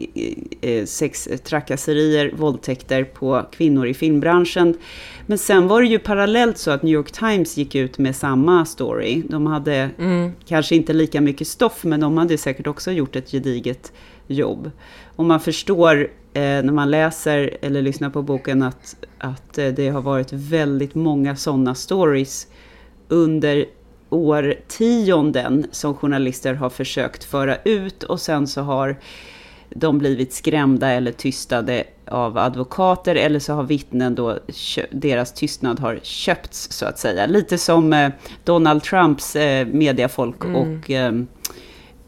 eh, 0.60 0.84
sextrakasserier, 0.84 2.32
våldtäkter 2.36 3.04
på 3.04 3.46
kvinnor 3.52 3.86
i 3.86 3.94
filmbranschen. 3.94 4.74
Men 5.26 5.38
sen 5.38 5.68
var 5.68 5.82
det 5.82 5.88
ju 5.88 5.98
parallellt 5.98 6.58
så 6.58 6.70
att 6.70 6.82
New 6.82 6.94
York 6.94 7.12
Times 7.12 7.56
gick 7.56 7.74
ut 7.74 7.98
med 7.98 8.16
samma 8.16 8.64
story. 8.64 9.22
De 9.28 9.46
hade 9.46 9.90
kanske 10.46 10.76
inte 10.76 10.92
lika 10.92 11.20
mycket 11.20 11.48
stoff, 11.48 11.84
men 11.84 12.00
de 12.00 12.18
hade 12.18 12.38
säkert 12.38 12.66
också 12.66 12.90
gjort 12.90 13.16
ett 13.16 13.30
gediget 13.30 13.92
jobb. 14.26 14.70
Och 15.16 15.24
man 15.24 15.40
förstår 15.40 16.10
eh, 16.32 16.40
när 16.42 16.72
man 16.72 16.90
läser 16.90 17.56
eller 17.60 17.82
lyssnar 17.82 18.10
på 18.10 18.22
boken 18.22 18.62
att, 18.62 18.96
att 19.18 19.58
eh, 19.58 19.68
det 19.68 19.88
har 19.88 20.02
varit 20.02 20.32
väldigt 20.32 20.94
många 20.94 21.36
sådana 21.36 21.74
stories 21.74 22.46
under 23.08 23.66
årtionden 24.10 25.66
som 25.70 25.94
journalister 25.94 26.54
har 26.54 26.70
försökt 26.70 27.24
föra 27.24 27.56
ut 27.64 28.02
och 28.02 28.20
sen 28.20 28.46
så 28.46 28.60
har 28.60 28.96
de 29.70 29.98
blivit 29.98 30.32
skrämda 30.32 30.90
eller 30.90 31.12
tystade 31.12 31.84
av 32.08 32.38
advokater 32.38 33.14
eller 33.14 33.38
så 33.38 33.52
har 33.52 33.62
vittnen 33.62 34.14
då, 34.14 34.38
deras 34.90 35.32
tystnad 35.32 35.80
har 35.80 35.98
köpts 36.02 36.72
så 36.72 36.86
att 36.86 36.98
säga. 36.98 37.26
Lite 37.26 37.58
som 37.58 37.92
eh, 37.92 38.10
Donald 38.44 38.82
Trumps 38.82 39.36
eh, 39.36 39.66
mediafolk 39.66 40.44
mm. 40.44 40.56
och 40.56 40.90
eh, 40.90 41.14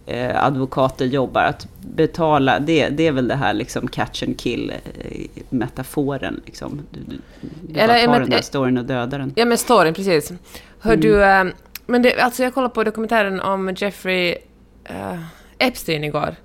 eh, 0.06 0.44
advokater 0.44 1.04
jobbar. 1.04 1.42
Att 1.42 1.68
betala, 1.80 2.58
det, 2.58 2.88
det 2.88 3.06
är 3.06 3.12
väl 3.12 3.28
det 3.28 3.34
här 3.34 3.54
liksom 3.54 3.88
catch 3.88 4.22
and 4.22 4.40
kill 4.40 4.72
eh, 4.98 5.42
metaforen. 5.50 6.40
Liksom. 6.46 6.80
Du, 6.90 7.00
du, 7.00 7.16
du 7.62 7.80
Eller, 7.80 8.06
bara 8.06 8.14
tar 8.14 8.20
den 8.20 8.30
där 8.30 8.42
storyn 8.42 8.78
och 8.78 8.84
dödar 8.84 9.18
den. 9.18 9.32
Ja 9.36 9.44
men 9.44 9.58
storyn, 9.58 9.94
precis. 9.94 10.32
Hör 10.80 10.94
mm. 10.94 11.00
du, 11.00 11.24
äh, 11.24 11.44
men 11.88 12.02
det, 12.02 12.20
alltså 12.20 12.42
jag 12.42 12.54
kollade 12.54 12.74
på 12.74 12.84
dokumentären 12.84 13.40
om 13.40 13.74
Jeffrey 13.76 14.36
äh, 14.84 15.20
Epstein 15.58 16.04
igår. 16.04 16.36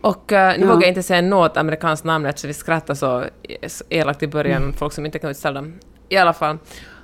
Och 0.00 0.32
uh, 0.32 0.38
nu 0.38 0.56
ja. 0.60 0.66
vågar 0.66 0.80
jag 0.80 0.88
inte 0.88 1.02
säga 1.02 1.22
något 1.22 1.56
amerikanskt 1.56 2.04
namn 2.04 2.26
eftersom 2.26 2.48
vi 2.48 2.54
skrattar 2.54 2.94
så 2.94 3.24
elakt 3.88 4.22
i 4.22 4.26
början, 4.26 4.62
mm. 4.62 4.74
folk 4.74 4.92
som 4.92 5.06
inte 5.06 5.18
kan 5.18 5.30
utställa 5.30 5.60
dem. 5.60 5.78
I 6.08 6.16
alla 6.16 6.32
fall. 6.32 6.58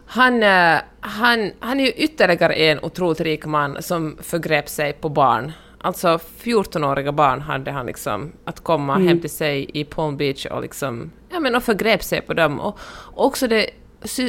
Han, 0.06 0.42
uh, 0.42 0.80
han, 1.00 1.52
han 1.60 1.80
är 1.80 1.84
ju 1.84 1.90
ytterligare 1.90 2.54
en 2.54 2.78
otroligt 2.84 3.20
rik 3.20 3.46
man 3.46 3.82
som 3.82 4.16
förgrep 4.22 4.68
sig 4.68 4.92
på 4.92 5.08
barn. 5.08 5.52
Alltså 5.78 6.18
14-åriga 6.42 7.12
barn 7.12 7.40
hade 7.40 7.70
han 7.70 7.86
liksom 7.86 8.32
att 8.44 8.60
komma 8.60 8.94
mm. 8.94 9.08
hem 9.08 9.20
till 9.20 9.30
sig 9.30 9.70
i 9.74 9.84
Palm 9.84 10.16
Beach 10.16 10.46
och 10.46 10.62
liksom, 10.62 11.10
ja 11.30 11.40
men 11.40 11.54
och 11.54 11.62
förgrep 11.62 12.02
sig 12.02 12.20
på 12.20 12.34
dem. 12.34 12.60
Och, 12.60 12.78
och 13.14 13.26
också 13.26 13.48
det, 13.48 13.70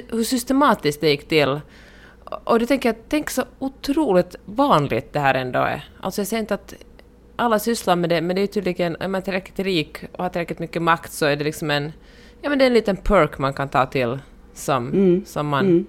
hur 0.08 0.24
systematiskt 0.24 1.02
det 1.02 1.10
gick 1.10 1.28
till. 1.28 1.60
Och 2.26 2.60
det 2.60 2.66
tänker 2.66 2.90
jag, 2.90 2.96
tänk 3.10 3.30
så 3.30 3.44
otroligt 3.60 4.36
vanligt 4.46 5.14
det 5.14 5.20
här 5.20 5.34
ändå 5.34 5.60
är. 5.60 5.90
Alltså 6.00 6.22
jag 6.22 6.28
säger 6.28 6.42
inte 6.42 6.54
att 6.54 6.74
alla 7.36 7.60
sysslar 7.60 7.96
med 7.96 8.10
det, 8.10 8.22
men 8.22 8.36
det 8.36 8.42
är 8.42 8.48
tydligen, 8.48 8.98
är 9.00 9.08
man 9.08 9.22
tillräckligt 9.22 9.60
rik 9.60 9.98
och 10.12 10.24
har 10.24 10.30
tillräckligt 10.30 10.60
mycket 10.60 10.82
makt 10.82 11.12
så 11.12 11.26
är 11.26 11.36
det 11.36 11.44
liksom 11.44 11.72
en, 11.72 11.92
ja 12.42 12.50
men 12.50 12.58
det 12.58 12.66
är 12.66 12.68
en 12.68 12.74
liten 12.74 12.98
perk 12.98 13.38
man 13.38 13.54
kan 13.54 13.70
ta 13.70 13.86
till 13.86 14.20
som, 14.54 14.88
mm. 14.88 15.26
som 15.26 15.48
man. 15.48 15.66
Mm. 15.66 15.86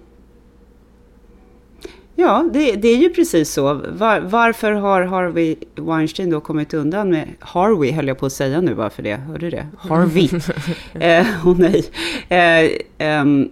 Ja, 2.19 2.49
det, 2.53 2.73
det, 2.73 2.89
är 2.89 2.97
ju 2.97 3.11
precis 3.11 3.53
så. 3.53 3.75
Var, 3.75 4.21
varför 4.21 4.73
har 4.73 5.03
Harvey 5.03 5.57
Weinstein 5.75 6.31
då 6.31 6.41
kommit 6.41 6.75
undan 6.75 7.11
med... 7.11 7.29
Harvey 7.41 7.93
höll 7.93 8.09
jag 8.09 8.19
på 8.19 8.27
att 8.27 8.33
säga 8.33 8.61
nu 8.61 8.75
bara 8.75 8.91
för 8.91 9.03
det. 9.03 9.17
Hörde 9.17 9.47
du 9.47 9.51
det? 9.51 9.67
Harvey. 9.79 10.29
eh, 10.95 11.47
oh 11.47 11.59
nej. 11.59 11.85
Eh, 12.29 13.21
um, 13.21 13.51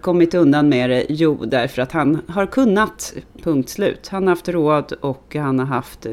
kommit 0.00 0.34
undan 0.34 0.68
med 0.68 0.90
det? 0.90 1.06
Jo, 1.08 1.44
därför 1.44 1.82
att 1.82 1.92
han 1.92 2.22
har 2.28 2.46
kunnat, 2.46 3.14
punkt 3.42 3.68
slut. 3.68 4.08
Han 4.08 4.22
har 4.22 4.30
haft 4.30 4.48
råd 4.48 4.92
och 5.00 5.34
han 5.34 5.58
har 5.58 5.66
haft 5.66 6.06
eh, 6.06 6.12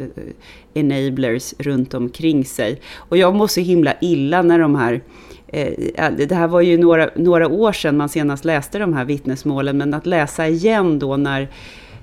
enablers 0.74 1.54
runt 1.60 1.94
omkring 1.94 2.46
sig. 2.46 2.82
Och 2.96 3.18
jag 3.18 3.36
mår 3.36 3.48
så 3.48 3.60
himla 3.60 3.94
illa 4.02 4.42
när 4.42 4.60
de 4.60 4.76
här 4.76 5.02
eh, 5.48 6.12
det 6.18 6.36
här 6.36 6.48
var 6.48 6.62
ju 6.62 6.78
några, 6.78 7.10
några 7.16 7.48
år 7.48 7.72
sedan 7.72 7.98
man 7.98 8.10
senast 8.10 8.46
läste 8.46 8.80
de 8.80 8.94
här 8.94 9.06
vittnesmålen, 9.06 9.78
men 9.78 9.94
att 9.94 10.06
läsa 10.06 10.48
igen 10.48 11.00
då 11.00 11.18
när 11.18 11.50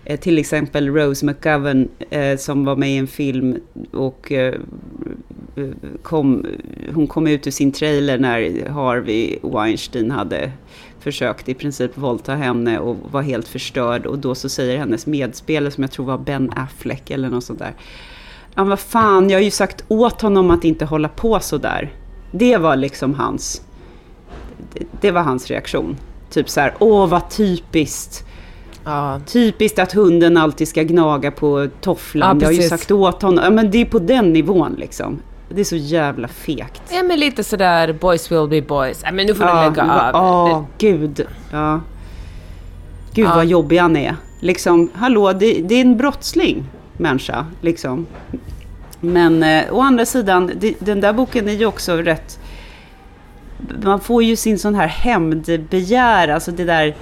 eh, 0.04 0.20
till 0.20 0.38
exempel 0.38 0.88
Rose 0.88 1.26
McGovern 1.26 1.88
som 2.38 2.64
var 2.64 2.76
med 2.76 2.90
i 2.90 2.96
en 2.96 3.06
film 3.06 3.56
och 3.92 4.32
kom, 6.02 6.46
hon 6.94 7.06
kom 7.06 7.26
ut 7.26 7.46
ur 7.46 7.50
sin 7.50 7.72
trailer 7.72 8.18
när 8.18 8.68
Harvey 8.68 9.38
Weinstein 9.42 10.10
hade 10.10 10.52
försökte 11.06 11.50
i 11.50 11.54
princip 11.54 11.98
våldta 11.98 12.34
henne 12.34 12.78
och 12.78 12.96
var 13.10 13.22
helt 13.22 13.48
förstörd. 13.48 14.06
Och 14.06 14.18
då 14.18 14.34
så 14.34 14.48
säger 14.48 14.78
hennes 14.78 15.06
medspelare, 15.06 15.70
som 15.70 15.82
jag 15.82 15.90
tror 15.90 16.06
var 16.06 16.18
Ben 16.18 16.52
Affleck 16.56 17.10
eller 17.10 17.28
något 17.28 17.44
sånt 17.44 17.58
där. 17.58 17.75
Ja, 18.54 18.64
vad 18.64 18.80
fan, 18.80 19.30
jag 19.30 19.38
har 19.38 19.42
ju 19.44 19.50
sagt 19.50 19.84
åt 19.88 20.22
honom 20.22 20.50
att 20.50 20.64
inte 20.64 20.84
hålla 20.84 21.08
på 21.08 21.40
så 21.40 21.58
där. 21.58 21.92
Det 22.30 22.56
var 22.56 22.76
liksom 22.76 23.14
hans... 23.14 23.62
Det 25.00 25.10
var 25.10 25.22
hans 25.22 25.50
reaktion. 25.50 25.96
Typ 26.30 26.48
så 26.48 26.60
här, 26.60 26.75
åh 26.78 27.08
vad 27.08 27.30
typiskt. 27.30 28.25
Ja. 28.84 29.20
Typiskt 29.26 29.78
att 29.78 29.92
hunden 29.92 30.36
alltid 30.36 30.68
ska 30.68 30.82
gnaga 30.82 31.30
på 31.30 31.68
tofflan. 31.80 32.38
Ja, 32.40 32.46
jag 32.46 32.48
har 32.48 32.62
ju 32.62 32.68
sagt 32.68 32.90
åt 32.90 33.22
honom. 33.22 33.44
Ja, 33.44 33.50
men 33.50 33.70
det 33.70 33.80
är 33.80 33.84
på 33.84 33.98
den 33.98 34.32
nivån 34.32 34.75
liksom. 34.78 35.18
Det 35.48 35.60
är 35.60 35.64
så 35.64 35.76
jävla 35.76 36.28
fegt. 36.28 36.82
Ja, 36.90 37.02
men 37.02 37.20
lite 37.20 37.44
sådär 37.44 37.92
boys 37.92 38.32
will 38.32 38.48
be 38.48 38.62
boys. 38.62 39.00
Ja, 39.04 39.12
men 39.12 39.26
nu 39.26 39.34
får 39.34 39.46
ja, 39.46 39.62
du 39.62 39.68
lägga 39.70 39.82
av. 39.82 40.10
Ja, 40.12 40.50
oh, 40.50 40.64
gud. 40.78 41.26
Ja. 41.52 41.80
Gud 43.12 43.26
ja. 43.26 43.34
vad 43.34 43.46
jobbig 43.46 43.78
han 43.78 43.96
är. 43.96 44.16
Liksom, 44.40 44.90
hallå, 44.94 45.32
det, 45.32 45.62
det 45.62 45.74
är 45.74 45.80
en 45.80 45.96
brottsling, 45.96 46.64
människa. 46.96 47.46
Liksom. 47.60 48.06
Men 49.00 49.42
eh, 49.42 49.64
å 49.70 49.80
andra 49.80 50.06
sidan, 50.06 50.50
det, 50.56 50.74
den 50.78 51.00
där 51.00 51.12
boken 51.12 51.48
är 51.48 51.52
ju 51.52 51.66
också 51.66 51.96
rätt... 51.96 52.38
Man 53.82 54.00
får 54.00 54.22
ju 54.22 54.36
sin 54.36 54.58
sån 54.58 54.74
här 54.74 54.86
hämndbegär, 54.86 56.28
alltså 56.28 56.50
det 56.50 56.64
där... 56.64 56.96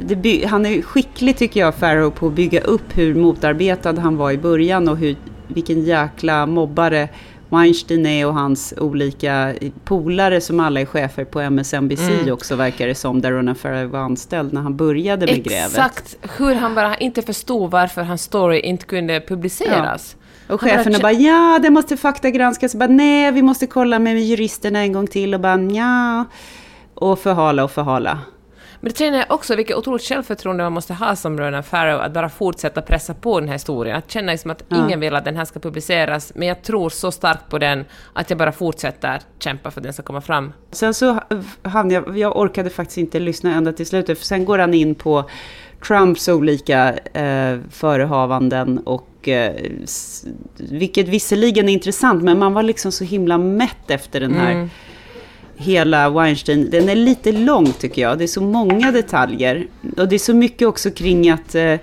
Det, 0.00 0.46
han 0.46 0.66
är 0.66 0.82
skicklig 0.82 1.36
tycker 1.36 1.60
jag, 1.60 1.74
Farrow, 1.74 2.10
på 2.10 2.26
att 2.26 2.32
bygga 2.32 2.60
upp 2.60 2.98
hur 2.98 3.14
motarbetad 3.14 4.00
han 4.00 4.16
var 4.16 4.30
i 4.30 4.38
början 4.38 4.88
och 4.88 4.96
hur 4.96 5.16
vilken 5.48 5.84
jäkla 5.84 6.46
mobbare 6.46 7.08
Weinstein 7.48 8.06
är 8.06 8.26
och 8.26 8.34
hans 8.34 8.74
olika 8.76 9.54
polare 9.84 10.40
som 10.40 10.60
alla 10.60 10.80
är 10.80 10.84
chefer 10.84 11.24
på 11.24 11.40
MSNBC 11.40 12.08
mm. 12.08 12.32
också 12.32 12.56
verkar 12.56 12.86
det 12.86 12.94
som, 12.94 13.20
där 13.20 13.32
Ronan 13.32 13.54
Farrow 13.54 13.90
var 13.90 13.98
anställd 13.98 14.52
när 14.52 14.60
han 14.60 14.76
började 14.76 15.26
med 15.26 15.44
grävet. 15.44 15.68
Exakt, 15.68 16.16
hur 16.38 16.54
han 16.54 16.74
bara 16.74 16.96
inte 16.96 17.22
förstod 17.22 17.70
varför 17.70 18.02
hans 18.02 18.22
story 18.22 18.60
inte 18.60 18.86
kunde 18.86 19.20
publiceras. 19.20 20.16
Ja. 20.18 20.54
Och 20.54 20.60
cheferna 20.60 20.98
bara, 20.98 21.02
bara, 21.02 21.12
ja, 21.12 21.58
det 21.62 21.70
måste 21.70 21.96
faktagranskas. 21.96 22.74
Bara, 22.74 22.88
nej, 22.88 23.32
vi 23.32 23.42
måste 23.42 23.66
kolla 23.66 23.98
med 23.98 24.20
juristerna 24.20 24.78
en 24.78 24.92
gång 24.92 25.06
till. 25.06 25.34
Och 25.34 25.40
bara, 25.40 25.60
ja. 25.60 26.24
Och 26.94 27.18
förhala 27.18 27.64
och 27.64 27.70
förhala. 27.70 28.18
Men 28.80 28.88
det 28.88 28.94
tränar 28.96 29.24
också 29.28 29.56
vilket 29.56 29.76
otroligt 29.76 30.02
självförtroende 30.02 30.64
man 30.64 30.72
måste 30.72 30.94
ha 30.94 31.16
som 31.16 31.40
Ronan 31.40 31.62
Farrow 31.62 32.00
att 32.00 32.12
bara 32.12 32.28
fortsätta 32.28 32.82
pressa 32.82 33.14
på 33.14 33.40
den 33.40 33.48
här 33.48 33.54
historien. 33.54 33.96
Att 33.96 34.10
känna 34.10 34.32
liksom 34.32 34.50
att 34.50 34.64
ja. 34.68 34.84
ingen 34.84 35.00
vill 35.00 35.14
att 35.14 35.24
den 35.24 35.36
här 35.36 35.44
ska 35.44 35.60
publiceras, 35.60 36.32
men 36.34 36.48
jag 36.48 36.62
tror 36.62 36.90
så 36.90 37.12
starkt 37.12 37.50
på 37.50 37.58
den 37.58 37.84
att 38.12 38.30
jag 38.30 38.38
bara 38.38 38.52
fortsätter 38.52 39.20
kämpa 39.38 39.70
för 39.70 39.80
att 39.80 39.84
den 39.84 39.92
ska 39.92 40.02
komma 40.02 40.20
fram. 40.20 40.52
Sen 40.70 40.94
så 40.94 41.20
hann 41.62 41.90
jag, 41.90 42.18
jag 42.18 42.36
orkade 42.36 42.70
faktiskt 42.70 42.98
inte 42.98 43.20
lyssna 43.20 43.54
ända 43.54 43.72
till 43.72 43.86
slutet, 43.86 44.18
för 44.18 44.26
sen 44.26 44.44
går 44.44 44.58
han 44.58 44.74
in 44.74 44.94
på 44.94 45.30
Trumps 45.86 46.28
olika 46.28 46.92
eh, 46.98 47.58
förehavanden 47.70 48.78
och 48.78 49.28
eh, 49.28 49.54
vilket 50.56 51.08
visserligen 51.08 51.68
är 51.68 51.72
intressant, 51.72 52.22
men 52.22 52.38
man 52.38 52.54
var 52.54 52.62
liksom 52.62 52.92
så 52.92 53.04
himla 53.04 53.38
mätt 53.38 53.90
efter 53.90 54.20
den 54.20 54.34
här 54.34 54.52
mm 54.52 54.70
hela 55.56 56.10
Weinstein, 56.10 56.70
den 56.70 56.88
är 56.88 56.94
lite 56.94 57.32
lång 57.32 57.72
tycker 57.72 58.02
jag. 58.02 58.18
Det 58.18 58.24
är 58.24 58.28
så 58.28 58.42
många 58.42 58.92
detaljer. 58.92 59.66
Och 59.96 60.08
det 60.08 60.14
är 60.14 60.18
så 60.18 60.34
mycket 60.34 60.68
också 60.68 60.90
kring 60.90 61.30
att 61.30 61.54
eh, 61.54 61.74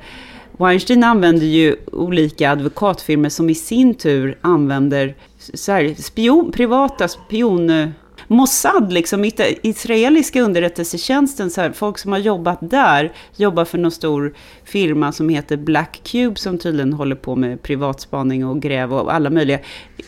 Weinstein 0.57 1.03
använder 1.03 1.45
ju 1.45 1.75
olika 1.91 2.51
advokatfirmor 2.51 3.29
som 3.29 3.49
i 3.49 3.55
sin 3.55 3.93
tur 3.93 4.37
använder 4.41 5.15
så 5.37 5.71
här, 5.71 5.93
spion, 5.97 6.51
privata 6.51 7.07
spion... 7.07 7.69
Eh, 7.69 7.87
Mossad, 8.27 8.93
liksom, 8.93 9.31
israeliska 9.61 10.41
underrättelsetjänsten, 10.41 11.49
så 11.49 11.61
här, 11.61 11.71
folk 11.71 11.97
som 11.97 12.11
har 12.11 12.19
jobbat 12.19 12.57
där, 12.61 13.13
jobbar 13.35 13.65
för 13.65 13.77
någon 13.77 13.91
stor 13.91 14.33
firma 14.63 15.11
som 15.11 15.29
heter 15.29 15.57
Black 15.57 16.01
Cube, 16.03 16.39
som 16.39 16.57
tydligen 16.57 16.93
håller 16.93 17.15
på 17.15 17.35
med 17.35 17.61
privatspaning 17.61 18.45
och 18.45 18.61
gräv 18.61 18.93
och 18.93 19.13
alla 19.13 19.29
möjliga, 19.29 19.59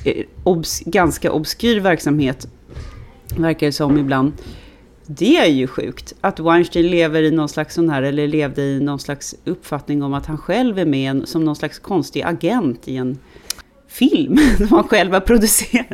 eh, 0.03 0.25
obs, 0.43 0.79
ganska 0.79 1.31
obskyr 1.31 1.79
verksamhet 1.79 2.47
verkar 3.37 3.67
det 3.67 3.71
som 3.71 3.97
ibland. 3.97 4.33
Det 5.07 5.37
är 5.37 5.45
ju 5.45 5.67
sjukt 5.67 6.13
att 6.21 6.39
Weinstein 6.39 6.87
lever 6.87 7.21
i 7.21 7.31
någon 7.31 7.49
slags 7.49 7.75
sån 7.75 7.89
här, 7.89 8.03
eller 8.03 8.27
levde 8.27 8.61
i 8.61 8.79
någon 8.79 8.99
slags 8.99 9.35
uppfattning 9.45 10.03
om 10.03 10.13
att 10.13 10.25
han 10.25 10.37
själv 10.37 10.79
är 10.79 10.85
med 10.85 11.27
som 11.27 11.45
någon 11.45 11.55
slags 11.55 11.79
konstig 11.79 12.21
agent 12.21 12.87
i 12.87 12.97
en 12.97 13.19
film 13.87 14.37
som 14.57 14.67
han 14.67 14.83
själv 14.83 15.13
har 15.13 15.19
producerat. 15.19 15.87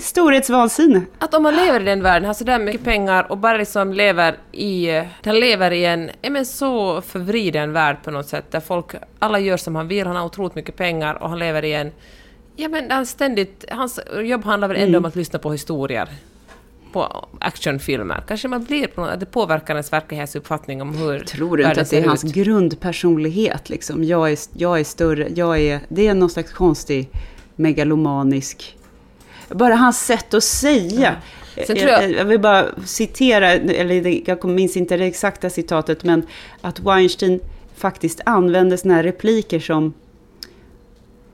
Storhetsvansinne. 0.00 1.02
Att 1.18 1.34
om 1.34 1.42
man 1.42 1.56
lever 1.56 1.80
i 1.80 1.84
den 1.84 2.02
världen, 2.02 2.26
har 2.26 2.34
sådär 2.34 2.58
mycket 2.58 2.84
pengar 2.84 3.26
och 3.30 3.38
bara 3.38 3.56
liksom 3.56 3.92
lever 3.92 4.36
i... 4.52 5.02
Han 5.24 5.40
lever 5.40 5.70
i 5.70 5.84
en 5.84 6.10
men 6.22 6.46
så 6.46 7.00
förvriden 7.00 7.72
värld 7.72 7.96
på 8.04 8.10
något 8.10 8.28
sätt, 8.28 8.50
där 8.50 8.60
folk... 8.60 8.94
Alla 9.18 9.38
gör 9.38 9.56
som 9.56 9.76
han 9.76 9.88
vill, 9.88 10.06
han 10.06 10.16
har 10.16 10.24
otroligt 10.24 10.54
mycket 10.54 10.76
pengar 10.76 11.22
och 11.22 11.28
han 11.28 11.38
lever 11.38 11.64
i 11.64 11.72
en 11.72 11.92
Ja, 12.56 12.68
men 12.68 12.90
han 12.90 13.06
ständigt, 13.06 13.64
hans 13.70 14.00
jobb 14.22 14.44
handlar 14.44 14.68
väl 14.68 14.76
ändå 14.76 14.88
mm. 14.88 14.98
om 14.98 15.04
att 15.04 15.16
lyssna 15.16 15.38
på 15.38 15.52
historier 15.52 16.08
på 16.92 17.28
actionfilmer. 17.40 18.24
Kanske 18.28 18.48
man 18.48 18.64
blir 18.64 18.86
på 18.86 19.00
något, 19.00 19.20
det 19.20 19.26
påverkar 19.26 19.74
ens 19.74 19.92
verklighetsuppfattning 19.92 20.82
om 20.82 20.94
hur 20.96 21.18
tror 21.20 21.60
inte 21.60 21.80
att 21.80 21.90
det 21.90 21.98
är 21.98 22.06
hans 22.06 22.22
grundpersonlighet. 22.22 23.68
Liksom. 23.68 24.04
Jag, 24.04 24.32
är, 24.32 24.38
jag 24.52 24.80
är 24.80 24.84
större, 24.84 25.28
jag 25.34 25.60
är, 25.60 25.80
det 25.88 26.06
är 26.06 26.14
någon 26.14 26.30
slags 26.30 26.52
konstig 26.52 27.08
megalomanisk... 27.56 28.76
bara 29.48 29.74
hans 29.74 30.06
sätt 30.06 30.34
att 30.34 30.44
säga. 30.44 31.16
Sen 31.66 31.76
Jag, 31.76 31.88
jag- 32.02 32.12
jag 32.12 32.24
vill 32.24 32.40
bara 32.40 32.66
citera, 32.86 33.52
eller 33.52 34.28
jag 34.28 34.44
minns 34.44 34.76
inte 34.76 34.96
det 34.96 35.04
exakta 35.04 35.50
citatet, 35.50 36.04
men 36.04 36.26
att 36.60 36.80
Weinstein 36.80 37.40
faktiskt 37.76 38.20
använde 38.26 38.78
såna 38.78 38.94
här 38.94 39.02
repliker 39.02 39.60
som 39.60 39.94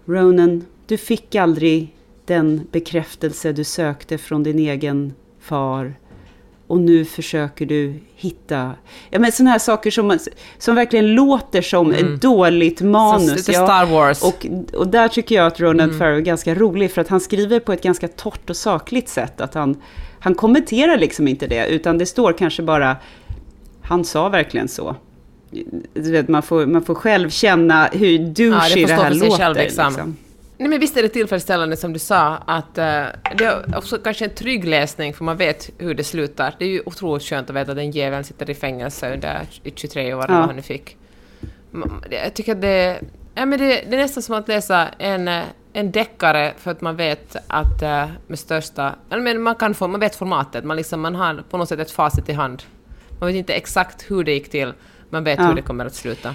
Ronan, 0.07 0.65
du 0.91 0.97
fick 0.97 1.35
aldrig 1.35 1.95
den 2.25 2.67
bekräftelse 2.73 3.53
du 3.53 3.65
sökte 3.65 4.19
från 4.19 4.43
din 4.43 4.59
egen 4.59 5.15
far. 5.41 5.95
Och 6.67 6.81
nu 6.81 7.05
försöker 7.05 7.67
du 7.67 7.95
hitta... 8.17 8.73
Ja, 9.11 9.19
men 9.19 9.33
såna 9.33 9.51
här 9.51 9.59
saker 9.59 9.91
som, 9.91 10.19
som 10.59 10.75
verkligen 10.75 11.15
låter 11.15 11.63
som 11.63 11.93
ett 11.93 12.23
dåligt 12.23 12.81
manus. 12.81 13.23
Mm. 13.23 13.37
lite 13.37 13.53
Ja, 13.53 13.67
Star 13.67 13.87
Wars. 13.87 14.23
Och, 14.23 14.47
och 14.75 14.89
där 14.89 15.09
tycker 15.09 15.35
jag 15.35 15.47
att 15.47 15.61
Ronan 15.61 15.99
Farrow 15.99 16.17
är 16.17 16.21
ganska 16.21 16.55
rolig, 16.55 16.91
för 16.91 17.01
att 17.01 17.09
han 17.09 17.21
skriver 17.21 17.61
på 17.61 17.73
ett 17.73 17.83
ganska 17.83 18.09
torrt 18.09 18.51
och 18.51 18.57
sakligt 18.57 19.09
sätt. 19.09 19.41
Att 19.41 19.55
han, 19.55 19.83
han 20.21 20.35
kommenterar 20.35 20.99
liksom 20.99 21.29
inte 21.29 21.47
det, 21.47 21.67
utan 21.67 21.99
det 21.99 22.07
står 22.07 22.33
kanske 22.33 22.63
bara, 22.63 22.97
han 23.83 24.05
sa 24.05 24.29
verkligen 24.29 24.69
så. 24.69 24.97
Du 25.95 26.13
vet, 26.13 26.29
man, 26.29 26.43
får, 26.43 26.67
man 26.67 26.83
får 26.83 26.95
själv 26.95 27.31
känna 27.31 27.87
hur 27.93 28.19
douchey 28.19 28.87
får 28.87 29.05
det 29.11 29.17
stå 29.17 29.37
här 29.37 29.55
låter. 29.55 29.55
liksom. 29.55 30.17
Nej, 30.61 30.69
men 30.69 30.81
visst 30.81 30.97
är 30.97 31.03
det 31.03 31.09
tillfredsställande 31.09 31.77
som 31.77 31.93
du 31.93 31.99
sa, 31.99 32.37
att 32.47 32.79
eh, 32.79 33.05
det 33.39 33.45
är 33.45 33.77
också 33.79 33.99
kanske 33.99 34.25
en 34.25 34.35
trygg 34.35 34.65
läsning, 34.65 35.15
för 35.15 35.25
man 35.25 35.37
vet 35.37 35.71
hur 35.79 35.95
det 35.95 36.05
slutar. 36.05 36.55
Det 36.59 36.65
är 36.65 36.69
ju 36.69 36.83
otroligt 36.87 37.23
skönt 37.23 37.51
att 37.51 37.57
veta 37.57 37.71
att 37.73 37.77
den 37.77 37.91
jäveln 37.91 38.25
sitter 38.25 38.51
i 38.51 38.55
fängelse 38.55 39.13
under 39.15 39.43
i 39.63 39.71
23 39.77 40.15
år, 40.15 40.25
eller 40.25 40.35
Ja. 40.35 40.39
vad 40.39 40.47
han 40.47 40.57
nu 40.57 40.63
fick. 40.63 40.97
Jag 42.11 42.35
tycker 42.35 42.53
att 42.53 42.61
det, 42.61 43.01
ja, 43.35 43.47
men 43.47 43.59
det, 43.59 43.67
det 43.67 43.97
är 43.97 44.01
nästan 44.01 44.23
som 44.23 44.35
att 44.35 44.49
läsa 44.49 44.89
en, 44.99 45.29
eh, 45.29 45.43
en 45.73 45.91
deckare, 45.91 46.53
för 46.59 46.71
att 46.71 46.81
man 46.81 46.97
vet 46.97 47.37
att 47.47 47.83
eh, 47.83 48.07
med 48.27 48.39
största... 48.39 48.95
Men 49.09 49.43
man, 49.43 49.55
kan 49.55 49.75
få, 49.75 49.89
man 49.89 50.01
vet 50.01 50.17
formatet, 50.17 50.65
man, 50.65 50.77
liksom, 50.77 51.01
man 51.01 51.15
har 51.15 51.43
på 51.51 51.57
något 51.57 51.69
sätt 51.69 51.81
ett 51.81 51.91
facit 51.91 52.29
i 52.29 52.33
hand. 52.33 52.63
Man 53.21 53.27
vet 53.27 53.37
inte 53.37 53.53
exakt 53.55 54.11
hur 54.11 54.25
det 54.25 54.33
gick 54.33 54.51
till, 54.51 54.73
man 55.11 55.25
vet 55.25 55.39
Ja. 55.39 55.47
hur 55.47 55.55
det 55.55 55.63
kommer 55.63 55.87
att 55.87 55.95
sluta. 55.95 56.35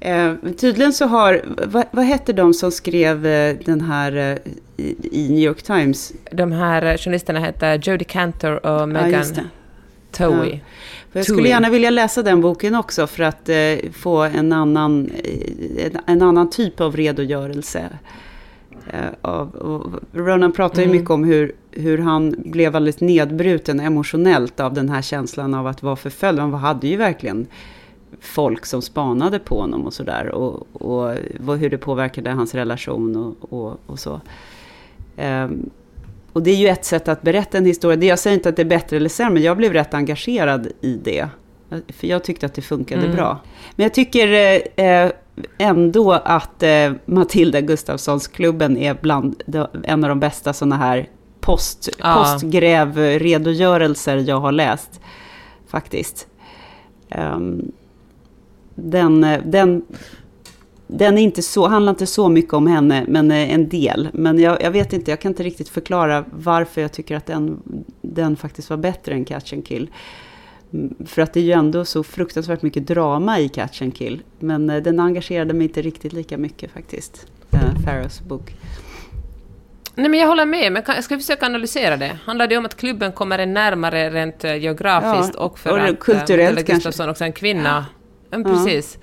Eh, 0.00 0.34
tydligen 0.56 0.92
så 0.92 1.06
har, 1.06 1.42
vad, 1.66 1.84
vad 1.90 2.04
hette 2.04 2.32
de 2.32 2.54
som 2.54 2.72
skrev 2.72 3.26
eh, 3.26 3.56
den 3.64 3.80
här 3.80 4.16
eh, 4.16 4.52
i, 4.76 4.96
i 5.12 5.28
New 5.28 5.38
York 5.42 5.62
Times? 5.62 6.12
De 6.32 6.52
här 6.52 6.82
eh, 6.82 6.96
journalisterna 6.96 7.40
heter 7.40 7.80
Jodie 7.82 8.04
Cantor 8.04 8.66
och 8.66 8.80
Ja, 8.80 8.86
Megan 8.86 9.24
det. 9.34 9.44
Towie. 10.12 10.52
Ja. 10.52 10.58
Jag 11.12 11.24
skulle 11.24 11.48
gärna 11.48 11.70
vilja 11.70 11.90
läsa 11.90 12.22
den 12.22 12.40
boken 12.40 12.74
också 12.74 13.06
för 13.06 13.22
att 13.22 13.48
eh, 13.48 13.90
få 13.92 14.22
en 14.22 14.52
annan, 14.52 15.10
en, 16.06 16.22
annan 16.22 16.50
typ 16.50 16.80
av 16.80 16.96
redogörelse. 16.96 17.88
Av, 19.22 20.00
Ronan 20.12 20.52
pratar 20.52 20.78
ju 20.82 20.84
Mm. 20.84 20.96
mycket 20.96 21.10
om 21.10 21.24
hur, 21.24 21.52
hur 21.70 21.98
han 21.98 22.34
blev 22.44 22.76
alldeles 22.76 23.00
nedbruten 23.00 23.80
emotionellt 23.80 24.60
av 24.60 24.74
den 24.74 24.88
här 24.88 25.02
känslan 25.02 25.54
av 25.54 25.66
att 25.66 25.82
vara 25.82 25.96
förföljd. 25.96 26.38
Han 26.40 26.54
hade 26.54 26.88
ju 26.88 26.96
verkligen 26.96 27.46
folk 28.20 28.66
som 28.66 28.82
spanade 28.82 29.38
på 29.38 29.60
honom 29.60 29.86
och 29.86 29.92
sådär. 29.92 30.26
Och, 30.28 30.66
och 30.72 31.14
vad- 31.40 31.58
hur 31.58 31.70
det 31.70 31.78
påverkade 31.78 32.30
hans 32.30 32.54
relation 32.54 33.16
och, 33.16 33.52
och, 33.52 33.80
och 33.86 33.98
så. 33.98 34.20
Ehm, 35.16 35.70
och 36.32 36.42
det 36.42 36.50
är 36.50 36.56
ju 36.56 36.68
ett 36.68 36.84
sätt 36.84 37.08
att 37.08 37.22
berätta 37.22 37.58
en 37.58 37.66
historia. 37.66 38.08
Jag 38.08 38.18
säger 38.18 38.36
inte 38.36 38.48
att 38.48 38.56
det 38.56 38.62
är 38.62 38.66
bättre 38.66 38.96
eller 38.96 39.08
sämre, 39.08 39.34
men 39.34 39.42
jag 39.42 39.56
blev 39.56 39.72
rätt 39.72 39.94
engagerad 39.94 40.68
i 40.80 40.94
det. 41.04 41.28
För 41.88 42.06
jag 42.06 42.24
tyckte 42.24 42.46
att 42.46 42.54
det 42.54 42.62
funkade 42.62 43.02
Mm. 43.02 43.16
bra. 43.16 43.38
Men 43.76 43.84
jag 43.84 43.94
tycker 43.94 44.28
eh, 44.32 44.86
eh, 44.86 45.10
ändå 45.58 46.12
att 46.12 46.62
eh, 46.62 46.92
Matilda 47.04 47.60
Gustafssons 47.60 48.28
klubben 48.28 48.76
är 48.76 48.94
bland 49.00 49.42
de, 49.46 49.66
en 49.84 50.04
av 50.04 50.08
de 50.08 50.20
bästa 50.20 50.52
sådana 50.52 50.76
här 50.76 51.08
post, 51.40 51.88
Ja. 51.98 52.14
postgrävredogörelser 52.18 54.16
jag 54.16 54.40
har 54.40 54.52
läst. 54.52 55.00
Faktiskt. 55.66 56.26
Ehm, 57.10 57.72
den, 58.82 59.24
eh, 59.24 59.40
den, 59.44 59.82
den 60.86 61.18
är 61.18 61.22
inte 61.22 61.42
så, 61.42 61.68
handlar 61.68 61.90
inte 61.90 62.06
så 62.06 62.28
mycket 62.28 62.54
om 62.54 62.66
henne, 62.66 63.04
men 63.08 63.30
eh, 63.30 63.52
en 63.52 63.68
del. 63.68 64.08
Men 64.12 64.38
jag, 64.38 64.62
jag 64.62 64.70
vet 64.70 64.92
inte, 64.92 65.10
jag 65.10 65.20
kan 65.20 65.32
inte 65.32 65.42
riktigt 65.42 65.68
förklara 65.68 66.24
varför 66.32 66.80
jag 66.80 66.92
tycker 66.92 67.16
att 67.16 67.26
den, 67.26 67.62
den 68.02 68.36
faktiskt 68.36 68.70
var 68.70 68.76
bättre 68.76 69.14
än 69.14 69.24
Catch 69.24 69.52
and 69.52 69.66
Kill. 69.66 69.90
Mm, 70.72 70.94
För 71.06 71.22
att 71.22 71.32
det 71.32 71.40
är 71.40 71.44
ju 71.44 71.52
ändå 71.52 71.84
så 71.84 72.02
fruktansvärt 72.02 72.62
mycket 72.62 72.86
drama 72.86 73.40
i 73.40 73.48
Catch 73.48 73.82
and 73.82 73.96
Kill. 73.96 74.22
Men 74.38 74.70
eh, 74.70 74.82
den 74.82 75.00
engagerade 75.00 75.54
mig 75.54 75.66
inte 75.66 75.82
riktigt 75.82 76.12
lika 76.12 76.38
mycket 76.38 76.70
faktiskt. 76.70 77.26
Uh, 77.54 77.84
Farrows 77.84 78.20
bok. 78.20 78.54
Nej, 79.94 80.08
men 80.08 80.20
jag 80.20 80.28
håller 80.28 80.46
med, 80.46 80.72
men 80.72 80.82
jag 80.86 81.04
ska 81.04 81.18
försöka 81.18 81.46
analysera 81.46 81.96
det. 81.96 82.18
Handlar 82.24 82.46
det 82.46 82.56
om 82.56 82.66
att 82.66 82.76
klubben 82.76 83.12
kommer 83.12 83.38
en 83.38 83.54
närmare 83.54 84.10
rent 84.10 84.44
eh, 84.44 84.56
geografiskt 84.56 85.34
Ja, 85.34 85.44
och 85.44 85.58
för 85.58 85.70
och 85.70 85.78
att 85.78 85.90
eh, 85.90 85.96
kulturellt. 85.96 86.66
Gustafsson 86.66 87.08
också 87.08 87.24
är 87.24 87.26
en 87.26 87.32
kvinna? 87.32 87.68
Ja. 87.68 87.99
Men 88.30 88.44
precis. 88.44 88.98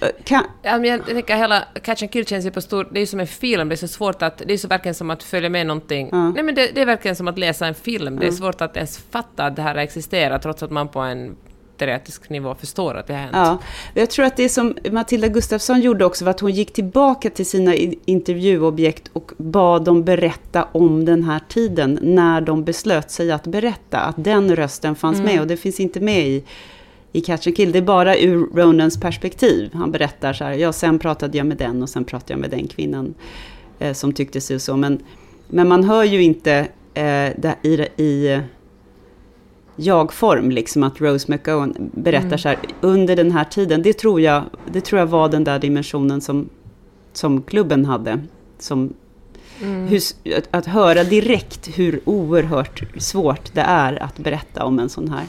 Eh, 0.00 0.08
Kan, 0.24 0.44
Ja, 0.62 0.78
men 0.78 0.90
jag 0.90 1.06
tänker 1.06 1.36
hela 1.36 1.64
Catch 1.82 2.02
and 2.02 2.12
Kill 2.12 2.26
känns 2.26 2.46
ju 2.46 2.50
på 2.50 2.60
stor... 2.60 2.88
Det 2.90 2.98
är 2.98 3.00
ju 3.00 3.06
som 3.06 3.20
en 3.20 3.26
film, 3.26 3.68
det 3.68 3.74
är 3.74 3.76
så 3.76 3.88
svårt 3.88 4.22
att... 4.22 4.42
Det 4.46 4.52
är 4.52 4.58
så 4.58 4.68
verkligen 4.68 4.94
som 4.94 5.10
att 5.10 5.22
följa 5.22 5.48
med 5.48 5.66
någonting. 5.66 6.08
Ja. 6.12 6.30
Nej 6.30 6.42
men 6.42 6.54
det, 6.54 6.70
det 6.74 6.80
är 6.80 6.86
verkligen 6.86 7.16
som 7.16 7.28
att 7.28 7.38
läsa 7.38 7.66
en 7.66 7.74
film. 7.74 8.18
Det 8.18 8.26
är 8.26 8.30
svårt 8.30 8.60
att 8.60 8.76
ens 8.76 8.98
fatta 9.10 9.44
att 9.44 9.56
det 9.56 9.62
här 9.62 9.74
existerar 9.76 10.38
trots 10.38 10.62
att 10.62 10.70
man 10.70 10.88
på 10.88 11.00
en 11.00 11.36
teoretisk 11.78 12.30
nivå 12.30 12.54
förstår 12.54 12.94
att 12.94 13.06
det 13.06 13.12
har 13.12 13.20
hänt. 13.20 13.32
Ja, 13.34 13.58
jag 13.94 14.10
tror 14.10 14.24
att 14.26 14.36
det 14.36 14.48
som 14.48 14.76
Matilda 14.90 15.28
Gustafsson 15.28 15.80
gjorde 15.80 16.04
också 16.04 16.24
var 16.24 16.30
att 16.30 16.40
hon 16.40 16.50
gick 16.50 16.72
tillbaka 16.72 17.30
till 17.30 17.46
sina 17.46 17.74
intervjuobjekt 18.04 19.10
och 19.12 19.32
bad 19.36 19.84
dem 19.84 20.04
berätta 20.04 20.68
om 20.72 21.04
den 21.04 21.22
här 21.22 21.40
tiden 21.48 21.98
när 22.02 22.40
de 22.40 22.64
beslöt 22.64 23.10
sig 23.10 23.32
att 23.32 23.46
berätta. 23.46 23.98
Att 23.98 24.24
den 24.24 24.56
rösten 24.56 24.94
fanns 24.94 25.20
med 25.20 25.40
och 25.40 25.46
det 25.46 25.56
finns 25.56 25.80
inte 25.80 26.00
med 26.00 26.26
i, 26.28 26.44
i 27.18 27.20
Catch 27.20 27.46
and 27.46 27.56
Kill. 27.56 27.72
Det 27.72 27.78
är 27.78 27.82
bara 27.82 28.18
ur 28.18 28.46
Ronans 28.54 29.00
perspektiv. 29.00 29.70
Han 29.74 29.90
berättar 29.92 30.32
så 30.32 30.44
här, 30.44 30.52
ja 30.52 30.72
sen 30.72 30.98
pratade 30.98 31.38
jag 31.38 31.46
med 31.46 31.56
den 31.56 31.82
och 31.82 31.88
sen 31.88 32.04
pratade 32.04 32.32
jag 32.32 32.40
med 32.40 32.50
den 32.50 32.66
kvinnan 32.66 33.14
eh, 33.78 33.92
som 33.92 34.12
tyckte 34.12 34.40
sig 34.40 34.60
så. 34.60 34.76
Men, 34.76 35.00
men 35.48 35.68
man 35.68 35.84
hör 35.84 36.04
ju 36.04 36.22
inte 36.22 36.52
eh, 36.94 37.28
det, 37.36 37.54
i, 37.62 37.86
i 38.02 38.32
eh, 38.32 38.40
jag-form, 39.76 40.50
liksom 40.50 40.82
att 40.82 41.00
Rose 41.00 41.30
McGowan 41.32 41.74
berättar 41.94 42.36
så 42.36 42.48
här, 42.48 42.58
under 42.80 43.16
den 43.16 43.30
här 43.32 43.44
tiden, 43.44 43.82
det 43.82 43.92
tror 43.92 44.20
jag, 44.20 44.42
det 44.72 44.80
tror 44.80 44.98
jag 44.98 45.06
var 45.06 45.28
den 45.28 45.44
där 45.44 45.58
dimensionen 45.58 46.20
som, 46.20 46.48
som 47.12 47.42
klubben 47.42 47.84
hade. 47.84 48.20
Som, 48.58 48.92
hur, 49.88 49.96
s- 49.96 50.16
att, 50.36 50.48
att 50.50 50.66
höra 50.66 51.04
direkt 51.04 51.78
hur 51.78 52.00
oerhört 52.04 52.82
svårt 53.02 53.54
det 53.54 53.60
är 53.60 54.02
att 54.02 54.18
berätta 54.18 54.64
om 54.64 54.78
en 54.78 54.88
sån 54.88 55.08
här. 55.08 55.24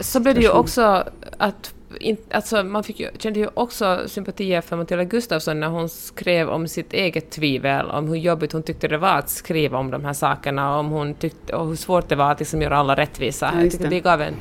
Så 0.00 0.20
blev 0.20 0.34
det 0.34 0.40
ju 0.40 0.50
också 0.50 1.04
att... 1.38 1.74
In, 2.00 2.16
alltså 2.30 2.62
man 2.62 2.84
fick 2.84 3.00
ju, 3.00 3.08
kände 3.18 3.40
ju 3.40 3.48
också 3.54 4.02
sympatier 4.06 4.60
för 4.60 4.76
Matilda 4.76 5.04
Gustafsson 5.04 5.60
när 5.60 5.68
hon 5.68 5.88
skrev 5.88 6.48
om 6.48 6.68
sitt 6.68 6.92
eget 6.92 7.30
tvivel, 7.30 7.86
om 7.90 8.08
hur 8.08 8.16
jobbigt 8.16 8.52
hon 8.52 8.62
tyckte 8.62 8.88
det 8.88 8.98
var 8.98 9.18
att 9.18 9.30
skriva 9.30 9.78
om 9.78 9.90
de 9.90 10.04
här 10.04 10.12
sakerna, 10.12 10.78
om 10.78 10.88
hon 10.88 11.14
tyckte, 11.14 11.54
och 11.56 11.66
hur 11.66 11.76
svårt 11.76 12.08
det 12.08 12.16
var 12.16 12.32
att 12.32 12.38
liksom 12.38 12.62
göra 12.62 12.76
alla 12.76 12.96
rättvisa. 12.96 13.50
Ja, 13.54 13.62
Jag 13.62 13.70
tyckte 13.70 13.86
det. 13.86 13.94
det 13.94 14.00
gav 14.00 14.22
en... 14.22 14.34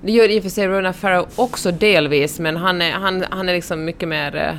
Det 0.00 0.12
gör 0.12 0.30
i 0.30 0.38
och 0.38 0.42
för 0.42 0.50
sig 0.50 0.68
Ronan 0.68 0.94
Farrow 0.94 1.26
också 1.36 1.70
delvis, 1.70 2.40
men 2.40 2.56
han 2.56 2.82
är, 2.82 2.92
han, 2.92 3.24
han 3.30 3.48
är 3.48 3.52
liksom 3.52 3.84
mycket 3.84 4.08
mer... 4.08 4.58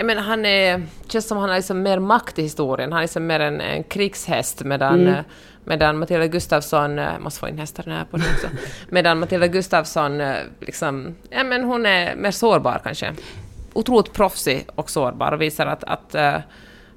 Jag 0.00 0.06
menar, 0.06 0.22
han 0.22 0.46
är... 0.46 0.82
känns 1.08 1.28
som 1.28 1.38
han 1.38 1.48
har 1.48 1.56
liksom 1.56 1.82
mer 1.82 1.98
makt 1.98 2.38
i 2.38 2.42
historien. 2.42 2.92
Han 2.92 2.98
är 2.98 3.02
liksom 3.04 3.26
mer 3.26 3.40
en, 3.40 3.60
en 3.60 3.82
krigshäst 3.84 4.64
medan, 4.64 5.00
Mm. 5.00 5.14
eh, 5.14 5.20
medan 5.64 5.98
Matilda 5.98 6.26
Gustafsson... 6.26 6.98
eh, 6.98 7.04
Jag 7.12 7.22
måste 7.22 7.40
få 7.40 7.48
in 7.48 7.58
hästarna 7.58 7.96
här 7.96 8.04
på 8.04 8.16
det 8.16 8.24
också. 8.34 8.46
medan 8.88 9.18
Matilda 9.18 9.46
Gustafsson 9.46 10.20
eh, 10.20 10.36
liksom... 10.60 11.14
Ja, 11.30 11.44
men 11.44 11.64
hon 11.64 11.86
är 11.86 12.14
mer 12.16 12.30
sårbar 12.30 12.80
kanske. 12.84 13.12
Otroligt 13.72 14.12
proffsig 14.12 14.66
och 14.74 14.90
sårbar 14.90 15.32
och 15.32 15.40
visar 15.40 15.66
att, 15.66 15.84
att, 15.84 16.14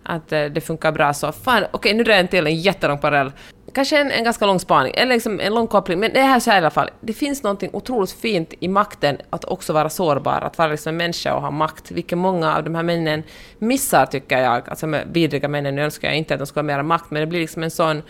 att 0.03 0.31
eh, 0.31 0.45
det 0.45 0.61
funkar 0.61 0.91
bra 0.91 1.13
så. 1.13 1.31
Fan, 1.31 1.63
okej, 1.71 1.93
nu 1.93 2.03
drar 2.03 2.13
jag 2.13 2.19
en 2.19 2.27
till 2.27 2.47
en 2.47 2.55
jättelång 2.55 2.97
parallell. 2.97 3.31
Kanske 3.73 4.01
en, 4.01 4.11
en 4.11 4.23
ganska 4.23 4.45
lång 4.45 4.59
spaning, 4.59 4.93
eller 4.95 5.13
liksom 5.13 5.39
en 5.39 5.53
lång 5.53 5.67
koppling, 5.67 5.99
men 5.99 6.13
det 6.13 6.21
här 6.21 6.39
så 6.39 6.49
här 6.49 6.57
i 6.57 6.61
alla 6.61 6.69
fall. 6.69 6.89
Det 7.01 7.13
finns 7.13 7.43
något 7.43 7.63
otroligt 7.73 8.11
fint 8.11 8.53
i 8.59 8.67
makten 8.67 9.17
att 9.29 9.45
också 9.45 9.73
vara 9.73 9.89
sårbar, 9.89 10.41
att 10.41 10.57
vara 10.57 10.67
liksom 10.67 10.89
en 10.89 10.97
människa 10.97 11.35
och 11.35 11.41
ha 11.41 11.51
makt, 11.51 11.91
vilket 11.91 12.17
många 12.17 12.55
av 12.55 12.63
de 12.63 12.75
här 12.75 12.83
männen 12.83 13.23
missar 13.59 14.05
tycker 14.05 14.41
jag. 14.41 14.69
Alltså 14.69 14.87
de 14.87 14.99
vidriga 15.11 15.47
männen, 15.47 15.75
nu 15.75 15.83
önskar 15.83 16.07
jag 16.07 16.17
inte 16.17 16.33
att 16.33 16.39
de 16.39 16.45
ska 16.45 16.59
ha 16.59 16.63
mera 16.63 16.83
makt, 16.83 17.11
men 17.11 17.19
det 17.19 17.27
blir 17.27 17.39
liksom 17.39 17.63
en 17.63 17.71
sån 17.71 18.01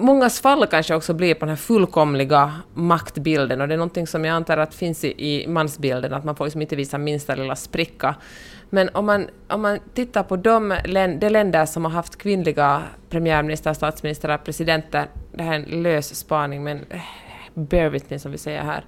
Mångas 0.00 0.40
fall 0.40 0.66
kanske 0.66 0.94
också 0.94 1.14
blir 1.14 1.34
på 1.34 1.40
den 1.40 1.48
här 1.48 1.56
fullkomliga 1.56 2.52
maktbilden 2.74 3.60
och 3.60 3.68
det 3.68 3.74
är 3.74 3.78
någonting 3.78 4.06
som 4.06 4.24
jag 4.24 4.34
antar 4.34 4.58
att 4.58 4.74
finns 4.74 5.04
i, 5.04 5.08
i 5.08 5.46
mansbilden, 5.46 6.12
att 6.12 6.24
man 6.24 6.36
får 6.36 6.44
liksom 6.44 6.62
inte 6.62 6.76
visa 6.76 6.98
minsta 6.98 7.34
lilla 7.34 7.56
spricka. 7.56 8.14
Men 8.70 8.88
om 8.92 9.06
man, 9.06 9.28
om 9.48 9.62
man 9.62 9.78
tittar 9.94 10.22
på 10.22 10.36
de, 10.36 10.76
de 11.20 11.28
länder 11.28 11.66
som 11.66 11.84
har 11.84 11.92
haft 11.92 12.16
kvinnliga 12.16 12.82
premiärministrar, 13.08 13.74
statsministrar, 13.74 14.38
presidenter, 14.38 15.06
det 15.32 15.42
här 15.42 15.54
är 15.54 15.58
en 15.58 15.82
lös 15.82 16.14
spaning 16.14 16.64
men 16.64 16.76
eh, 16.90 17.00
bear 17.54 17.90
with 17.90 18.06
me 18.08 18.18
som 18.18 18.32
vi 18.32 18.38
säger 18.38 18.62
här. 18.62 18.84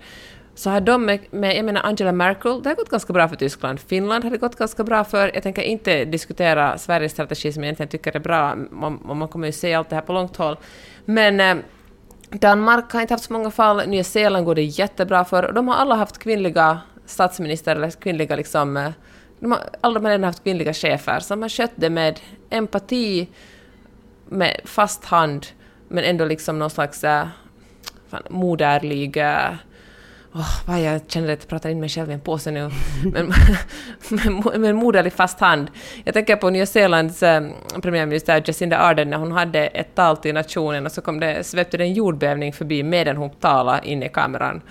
så 0.55 0.71
har 0.71 0.81
de 0.81 1.05
med, 1.05 1.21
med, 1.31 1.57
jag 1.57 1.65
menar 1.65 1.83
Angela 1.85 2.13
Merkel, 2.13 2.63
det 2.63 2.69
har 2.69 2.77
gått 2.77 2.89
ganska 2.89 3.13
bra 3.13 3.29
för 3.29 3.37
Tyskland. 3.37 3.81
Finland 3.81 4.25
har 4.25 4.31
det 4.31 4.39
gått 4.39 4.57
ganska 4.57 4.85
bra 4.85 5.05
för. 5.05 5.31
Jag 5.35 5.43
tänker 5.43 5.63
inte 5.63 6.05
diskutera 6.05 6.79
Sveriges 6.79 7.13
strategi 7.13 7.53
som 7.53 7.63
jag 7.63 7.67
egentligen 7.67 7.91
tycker 7.91 8.17
är 8.17 8.21
bra, 8.21 8.55
man, 8.71 9.01
man 9.05 9.29
kommer 9.29 9.47
ju 9.47 9.53
se 9.53 9.75
allt 9.75 9.89
det 9.89 9.95
här 9.95 10.03
på 10.03 10.13
långt 10.13 10.37
håll. 10.37 10.57
Men 11.05 11.41
eh, 11.41 11.57
Danmark 12.31 12.93
har 12.93 13.01
inte 13.01 13.15
haft 13.15 13.25
så 13.25 13.33
många 13.33 13.51
fall, 13.51 13.89
Nya 13.89 14.05
Zeeland 14.05 14.47
går 14.47 14.55
det 14.55 14.63
jättebra 14.63 15.25
för, 15.25 15.43
och 15.43 15.55
de 15.55 15.69
har 15.69 15.75
alla 15.75 15.95
haft 15.95 16.19
kvinnliga 16.19 16.81
statsminister 17.07 17.77
eller 17.77 17.91
kvinnliga 17.91 18.37
liksom... 18.37 18.77
Eh, 18.77 18.91
eh, 19.43 19.49
De 19.49 19.53
har, 19.53 19.61
alla 19.81 19.95
de 19.95 20.05
har 20.05 20.11
redan 20.11 20.25
haft 20.25 20.43
kvinnliga 20.43 20.73
chefer 20.73 21.21
som 21.21 21.43
har 21.43 21.49
skött 21.49 21.73
det 21.75 21.91
med 21.91 22.21
empati, 22.51 23.29
med 24.29 24.61
fast 24.65 25.05
hand, 25.05 25.47
men 25.89 26.05
ändå 26.05 26.25
liksom 26.25 26.59
någon 26.59 26.71
slags 26.71 27.05
äh, 27.05 27.27
fan, 28.11 28.23
moderlig... 28.31 29.17
Äh, 29.17 29.55
vad 30.67 30.81
jag 30.81 31.01
känner 31.09 31.33
att 31.33 31.39
jag 31.39 31.49
pratar 31.49 31.71
in 31.71 31.81
mig 31.81 31.89
själv 31.89 32.11
i 32.11 32.15
en 32.15 32.21
påse 32.21 32.51
nu. 32.51 32.71
men, 33.13 33.33
men, 34.09 34.61
men 34.61 34.77
moderlig 34.77 35.13
fast 35.13 35.41
hand. 35.41 35.71
Jag 36.05 36.15
tänker 36.15 36.37
på 36.37 36.51
Nya 36.51 36.67
Zeelands 36.67 37.23
äh, 37.23 37.51
premiärminister 37.83 38.43
Jacinda 38.47 38.79
Ardern 38.79 39.11
när 39.11 39.17
hon 39.17 39.33
hade 39.33 39.67
ett 39.67 39.95
tal 39.95 40.17
till 40.17 40.35
nationen 40.35 40.87
och 40.87 40.93
så 40.93 41.01
kom 41.01 41.21
det, 41.21 41.45
svepte 41.45 41.77
det 41.77 41.85
en 41.85 41.93
jordbävning 41.93 42.53
förbi 42.53 42.83
medan 42.83 43.17
hon 43.17 43.31
talade 43.31 43.89
in 43.89 44.03
i 44.03 44.09
kameran. 44.09 44.63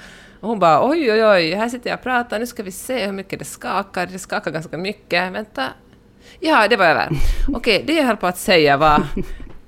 Och 0.42 0.50
hon 0.50 0.60
bara 0.60 0.90
oj, 0.90 1.12
oj, 1.12 1.26
oj, 1.26 1.52
här 1.54 1.70
sitter 1.70 1.90
jag 1.90 1.98
och 1.98 2.04
pratar, 2.04 2.40
nu 2.40 2.48
ska 2.48 2.64
vi 2.64 2.72
se 2.72 3.06
hur 3.06 3.14
mycket 3.14 3.40
det 3.40 3.46
skakar. 3.46 4.06
Det 4.12 4.20
skakar 4.20 4.52
ganska 4.52 4.78
mycket. 4.78 5.34
Vänta. 5.34 5.64
Ja, 6.40 6.68
det 6.68 6.76
var 6.76 6.86
över. 6.86 7.10
Okej, 7.54 7.84
det 7.88 7.94
jag 7.94 8.04
höll 8.04 8.18
på 8.18 8.28
att 8.28 8.38
säga 8.38 8.78
var... 8.78 9.04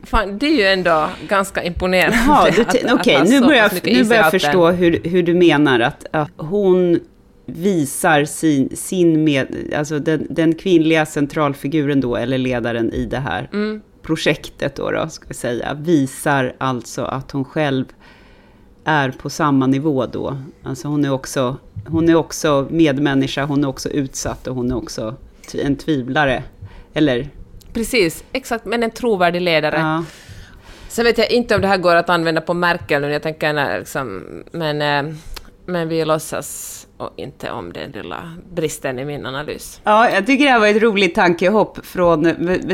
Fan, 0.04 0.38
det 0.38 0.46
är 0.46 0.58
ju 0.58 0.64
ändå 0.64 1.10
ganska 1.28 1.64
imponerande. 1.64 2.62
Att 2.68 2.94
okej, 2.94 3.16
ha 3.16 3.24
nu 3.24 3.42
börjar 3.42 3.72
jag, 3.74 3.94
nu 3.94 4.04
börjar 4.04 4.22
jag 4.24 4.32
förstå 4.32 4.72
hur, 4.72 5.02
hur 5.04 5.24
du 5.24 5.34
menar 5.34 5.80
att, 5.80 6.06
att 6.12 6.32
hon 6.38 7.00
visar 7.46 8.26
sin, 8.26 8.76
sin 8.76 9.24
med, 9.24 9.74
alltså 9.78 10.00
den, 10.00 10.28
den 10.30 10.56
kvinnliga 10.56 11.06
centralfiguren 11.06 12.02
då, 12.02 12.16
eller 12.16 12.38
ledaren 12.38 12.94
i 12.94 13.06
det 13.06 13.18
här 13.18 13.50
Mm. 13.54 13.82
projektet 14.02 14.76
då, 14.76 14.92
då, 14.92 15.10
ska 15.10 15.28
vi 15.28 15.34
säga, 15.34 15.74
visar 15.74 16.56
alltså 16.58 17.04
att 17.04 17.32
hon 17.32 17.46
själv 17.46 17.86
är 18.86 19.10
på 19.12 19.30
samma 19.30 19.68
nivå 19.68 20.06
då. 20.06 20.38
Alltså 20.64 20.88
hon 20.88 21.06
är 21.06 21.12
också, 21.12 21.58
hon 21.88 22.10
är 22.10 22.16
också 22.16 22.68
medmänniska, 22.70 23.46
hon 23.46 23.64
är 23.64 23.68
också 23.68 23.90
utsatt 23.90 24.48
och 24.48 24.56
hon 24.56 24.72
är 24.72 24.78
också 24.78 25.16
en 25.54 25.76
tvivlare. 25.76 26.44
Eller, 26.94 27.30
Precis, 27.74 28.24
exakt, 28.32 28.66
men 28.66 28.84
en 28.84 28.92
trovärdig 28.92 29.42
ledare. 29.42 29.78
ja. 29.80 30.04
Sen 30.88 31.06
vet 31.06 31.18
jag 31.18 31.32
inte 31.32 31.56
om 31.56 31.62
det 31.62 31.68
här 31.68 31.78
går 31.78 31.96
att 31.96 32.10
använda 32.10 32.42
på 32.42 32.54
Merkel 32.54 33.02
nu, 33.02 33.12
jag 33.12 33.22
tänker 33.24 33.54
när, 33.54 33.80
liksom, 33.80 34.24
men, 34.52 34.82
eh, 34.82 35.16
men 35.66 35.88
vi 35.88 36.06
låtsas 36.06 36.88
och 36.98 37.14
inte 37.16 37.52
om 37.52 37.74
den 37.74 37.92
lilla 37.92 38.34
bristen 38.54 39.00
i 39.00 39.06
min 39.06 39.26
analys. 39.26 39.82
Ja, 39.84 40.10
jag 40.10 40.26
tycker 40.26 40.46
det 40.46 40.52
här 40.52 40.60
var 40.60 40.68
ett 40.68 40.82
roligt 40.82 41.16
tankehopp 41.16 41.86
från, 41.86 42.24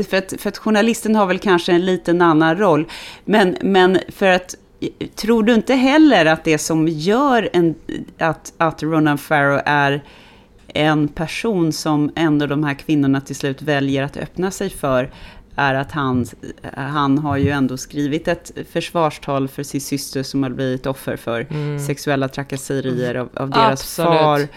för 0.10 0.18
att, 0.18 0.34
för 0.38 0.50
att 0.50 0.58
journalisten 0.58 1.16
har 1.16 1.26
väl 1.26 1.40
kanske 1.40 1.72
en 1.72 1.86
liten 1.86 2.22
annan 2.22 2.58
roll. 2.58 2.86
Men, 3.26 3.58
men 3.62 4.00
för 4.10 4.26
att, 4.26 4.56
tror 5.16 5.44
du 5.44 5.54
inte 5.54 5.74
heller 5.74 6.26
att 6.26 6.44
det 6.44 6.58
som 6.58 6.88
gör 6.88 7.50
en, 7.54 7.76
att, 8.18 8.54
att 8.58 8.84
Ronan 8.84 9.18
Farrow 9.18 9.62
är 9.66 10.04
en 10.68 11.08
person 11.08 11.74
som 11.74 12.12
ändå 12.16 12.48
de 12.48 12.64
här 12.64 12.74
kvinnorna 12.74 13.22
till 13.22 13.36
slut 13.36 13.62
väljer 13.62 14.04
att 14.04 14.18
öppna 14.18 14.52
sig 14.52 14.70
för, 14.70 15.10
är 15.56 15.74
att 15.74 15.92
han, 15.92 16.26
han 16.74 17.18
har 17.18 17.38
ju 17.38 17.50
ändå 17.50 17.78
skrivit 17.78 18.28
ett 18.28 18.52
försvarstal 18.72 19.48
för 19.48 19.64
sin 19.64 19.82
syster 19.82 20.24
som 20.24 20.44
har 20.44 20.50
blivit 20.50 20.86
offer 20.86 21.18
för 21.18 21.48
sexuella 21.80 22.28
trakasserier 22.28 23.16
av, 23.16 23.30
av 23.34 23.50
deras 23.50 24.00
Absolut. 24.00 24.20
far. 24.20 24.48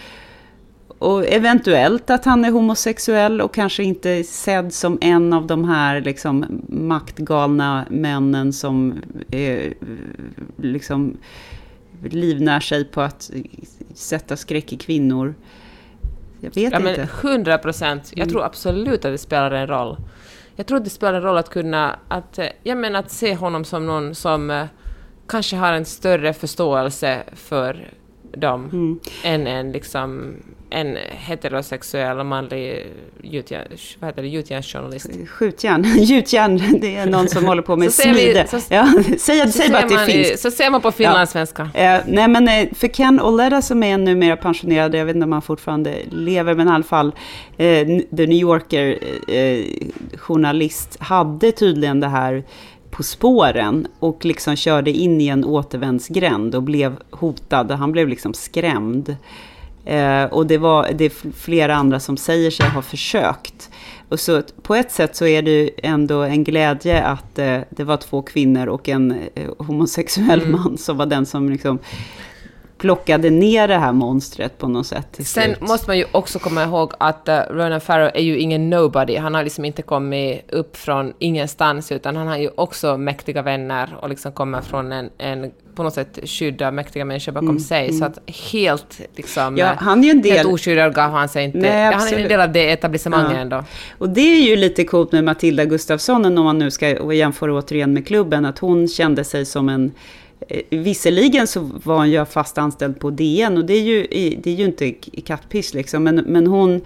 Och 1.03 1.25
eventuellt 1.27 2.09
att 2.09 2.25
han 2.25 2.45
är 2.45 2.51
homosexuell 2.51 3.41
och 3.41 3.53
kanske 3.53 3.83
inte 3.83 4.23
sedd 4.23 4.73
som 4.73 4.97
en 5.01 5.33
av 5.33 5.47
de 5.47 5.69
här 5.69 6.01
liksom, 6.01 6.61
maktgalna 6.69 7.85
männen 7.89 8.53
som 8.53 9.01
är, 9.31 9.73
liksom, 10.57 11.17
livnär 12.03 12.59
sig 12.59 12.85
på 12.85 13.01
att 13.01 13.31
sätta 13.93 14.37
skräck 14.37 14.73
i 14.73 14.77
kvinnor. 14.77 15.35
Jag 16.39 16.55
vet 16.55 16.73
Ja, 16.73 16.79
men 16.79 16.87
inte. 16.87 17.27
100 17.27 17.57
procent. 17.57 18.11
Jag 18.15 18.29
tror 18.29 18.43
absolut 18.43 19.05
att 19.05 19.13
det 19.13 19.17
spelar 19.17 19.51
en 19.51 19.67
roll. 19.67 19.97
Jag 20.55 20.65
tror 20.65 20.77
att 20.77 20.83
det 20.83 20.89
spelar 20.89 21.13
en 21.13 21.21
roll 21.21 21.37
att 21.37 21.49
kunna, 21.49 21.99
att, 22.07 22.39
eh, 22.39 22.47
jag 22.63 22.77
menar 22.77 22.99
att 22.99 23.11
se 23.11 23.35
honom 23.35 23.65
som 23.65 23.85
någon 23.85 24.15
som 24.15 24.51
eh, 24.51 24.65
kanske 25.27 25.55
har 25.55 25.73
en 25.73 25.85
större 25.85 26.33
förståelse 26.33 27.23
för 27.33 27.93
dem 28.37 28.69
Mm. 28.73 28.99
än 29.23 29.47
en 29.47 29.71
liksom 29.71 30.33
en 30.69 30.97
heterosexuell 31.09 32.23
manlig 32.23 32.85
gjutjärn, 33.23 33.67
vad 33.99 34.09
heter 34.09 34.21
det, 34.21 34.27
gjutjärnsjournalist. 34.27 35.09
Skjutjärn, 35.29 35.83
gjutjärn, 35.97 36.79
det 36.81 36.95
är 36.95 37.05
någon 37.05 37.27
som 37.27 37.45
håller 37.45 37.61
på 37.61 37.75
med 37.75 37.91
ser 37.93 38.13
vi- 38.13 38.19
smide. 38.33 38.47
så- 38.47 38.73
ja, 38.73 38.87
säg, 39.19 39.39
Så 39.41 39.51
säg 39.51 39.69
bara 39.69 39.79
att 39.83 39.89
det 39.89 39.95
är 39.95 40.05
finskt. 40.05 40.39
Så 40.39 40.51
ser 40.51 40.69
man 40.69 40.81
på 40.81 40.91
finlandssvenska. 40.91 41.61
Eh, 41.73 41.99
nej 42.07 42.27
men 42.27 42.47
eh, 42.47 42.67
för 42.75 42.87
Ken 42.87 43.21
Oleda 43.21 43.61
som 43.61 43.83
är 43.83 43.97
numera 43.97 44.37
pensionerad, 44.37 44.95
jag 44.95 45.05
vet 45.05 45.15
inte 45.15 45.25
om 45.25 45.31
han 45.31 45.41
fortfarande 45.41 45.95
lever, 46.11 46.53
men 46.55 46.67
i 46.67 46.71
alla 46.71 46.83
fall 46.83 47.07
eh, 47.57 47.87
The 48.17 48.27
New 48.27 48.31
Yorker 48.41 48.99
eh, 49.27 49.65
journalist 50.17 50.97
hade 50.99 51.51
tydligen 51.51 51.99
det 51.99 52.07
här 52.07 52.43
på 52.93 53.03
spåren 53.03 53.87
och 53.99 54.25
liksom 54.25 54.55
körde 54.55 54.91
in 54.91 55.21
i 55.21 55.27
en 55.27 55.45
återvändsgränd 55.45 56.55
och 56.55 56.63
blev 56.63 56.95
hotad. 57.09 57.71
Han 57.71 57.91
blev 57.91 58.07
liksom 58.07 58.33
skrämd. 58.33 59.15
Eh, 59.85 60.23
och 60.23 60.47
det, 60.47 60.57
var, 60.57 60.89
det 60.93 61.05
är 61.05 61.31
flera 61.33 61.75
andra 61.75 61.99
som 61.99 62.17
säger 62.17 62.51
sig 62.51 62.69
ha 62.69 62.81
försökt. 62.81 63.69
Och 64.09 64.19
så 64.19 64.41
på 64.61 64.75
ett 64.75 64.91
sätt 64.91 65.15
så 65.15 65.25
är 65.25 65.41
det 65.41 65.69
ändå 65.83 66.21
en 66.21 66.43
glädje 66.43 67.03
att 67.03 67.39
eh, 67.39 67.59
det 67.69 67.83
var 67.83 67.97
två 67.97 68.21
kvinnor 68.21 68.67
och 68.67 68.89
en 68.89 69.15
eh, 69.35 69.49
homosexuell 69.57 70.41
Mm. 70.41 70.51
man 70.51 70.77
som 70.77 70.97
var 70.97 71.05
den 71.05 71.25
som 71.25 71.49
liksom 71.49 71.79
plockade 72.83 73.29
ner 73.29 73.67
det 73.67 73.77
här 73.77 73.91
monstret 73.91 74.57
på 74.57 74.67
något 74.67 74.87
sätt 74.87 75.07
Sen 75.19 75.55
måste 75.59 75.89
man 75.89 75.97
ju 75.97 76.05
också 76.11 76.39
komma 76.39 76.63
ihåg 76.63 76.93
att 76.97 77.29
uh, 77.29 77.35
Ronan 77.49 77.81
Farrow 77.81 78.11
är 78.13 78.21
ju 78.21 78.39
ingen 78.39 78.69
nobody. 78.69 79.17
Han 79.17 79.35
har 79.35 79.43
liksom 79.43 79.65
inte 79.65 79.81
kommit 79.81 80.51
upp 80.51 80.77
från 80.77 81.13
ingenstans, 81.19 81.91
utan 81.91 82.15
han 82.15 82.27
har 82.27 82.37
ju 82.37 82.49
också 82.55 82.97
mäktiga 82.97 83.41
vänner 83.41 83.95
och 84.01 84.09
liksom 84.09 84.31
kommer 84.31 84.61
från 84.61 84.91
en, 84.91 85.09
en 85.17 85.51
på 85.75 85.83
något 85.83 85.93
sätt 85.93 86.19
skydda 86.23 86.71
mäktiga 86.71 87.05
människor 87.05 87.31
bakom 87.31 87.59
sig. 87.59 87.93
Så 87.93 88.05
att 88.05 88.19
helt 88.51 89.01
liksom... 89.15 89.43
Mm, 89.43 89.57
Ja, 89.57 89.65
eh, 89.71 89.77
han 89.77 90.03
är 90.03 90.09
en 90.11 90.21
del- 90.21 90.37
Helt 90.37 90.49
oskyddad 90.49 90.95
gav 90.95 91.11
han 91.11 91.29
sig 91.29 91.45
inte. 91.45 91.57
Nej, 91.57 91.93
han 91.93 92.07
är 92.07 92.17
en 92.17 92.27
del 92.29 92.41
av 92.41 92.51
det 92.51 92.71
etablissemanget 92.71 93.31
Ja. 93.33 93.39
ändå. 93.39 93.63
Och 93.97 94.09
det 94.09 94.21
är 94.21 94.41
ju 94.49 94.55
lite 94.55 94.83
coolt 94.83 95.11
med 95.11 95.23
Matilda 95.23 95.65
Gustafsson, 95.65 96.37
om 96.37 96.45
man 96.45 96.57
nu 96.57 96.71
ska 96.71 97.13
jämföra 97.13 97.53
återigen 97.53 97.93
med 97.93 98.07
klubben, 98.07 98.45
att 98.45 98.59
hon 98.59 98.87
kände 98.87 99.23
sig 99.23 99.45
som 99.45 99.69
en... 99.69 99.91
eh, 100.49 100.61
Visserligen 100.69 101.47
så 101.47 101.59
var 101.83 101.97
hon 101.97 102.11
ju 102.11 102.25
fast 102.25 102.57
anställd 102.57 102.99
på 102.99 103.09
DN 103.09 103.57
och 103.57 103.65
det 103.65 103.73
är 103.73 103.81
ju, 103.81 104.07
det 104.43 104.51
är 104.51 104.55
ju 104.55 104.65
inte 104.65 104.91
kattpiss 105.25 105.73
liksom, 105.73 106.03
men, 106.03 106.15
men 106.15 106.47
hon... 106.47 106.81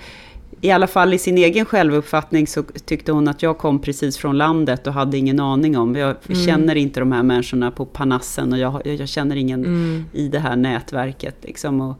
I 0.62 0.72
alla 0.72 0.88
fall 0.88 1.13
i 1.13 1.17
sin 1.17 1.38
egen 1.38 1.65
självuppfattning 1.65 2.48
så 2.48 2.63
tyckte 2.63 3.12
hon 3.12 3.28
att 3.28 3.43
jag 3.43 3.58
kom 3.58 3.80
precis 3.80 4.17
från 4.17 4.38
landet 4.38 4.88
och 4.88 4.93
hade 4.93 5.17
ingen 5.17 5.39
aning 5.39 5.78
om. 5.78 5.96
Jag 5.96 6.15
känner 6.46 6.76
inte 6.76 7.00
de 7.00 7.12
här 7.12 7.24
människorna 7.24 7.72
på 7.72 7.86
Panassen 7.86 8.54
och 8.54 8.60
jag, 8.60 8.88
jag 8.88 9.10
känner 9.10 9.36
ingen 9.36 10.06
i 10.13 10.28
det 10.28 10.39
här 10.39 10.56
nätverket. 10.56 11.36
Liksom, 11.41 11.82
och, 11.82 11.96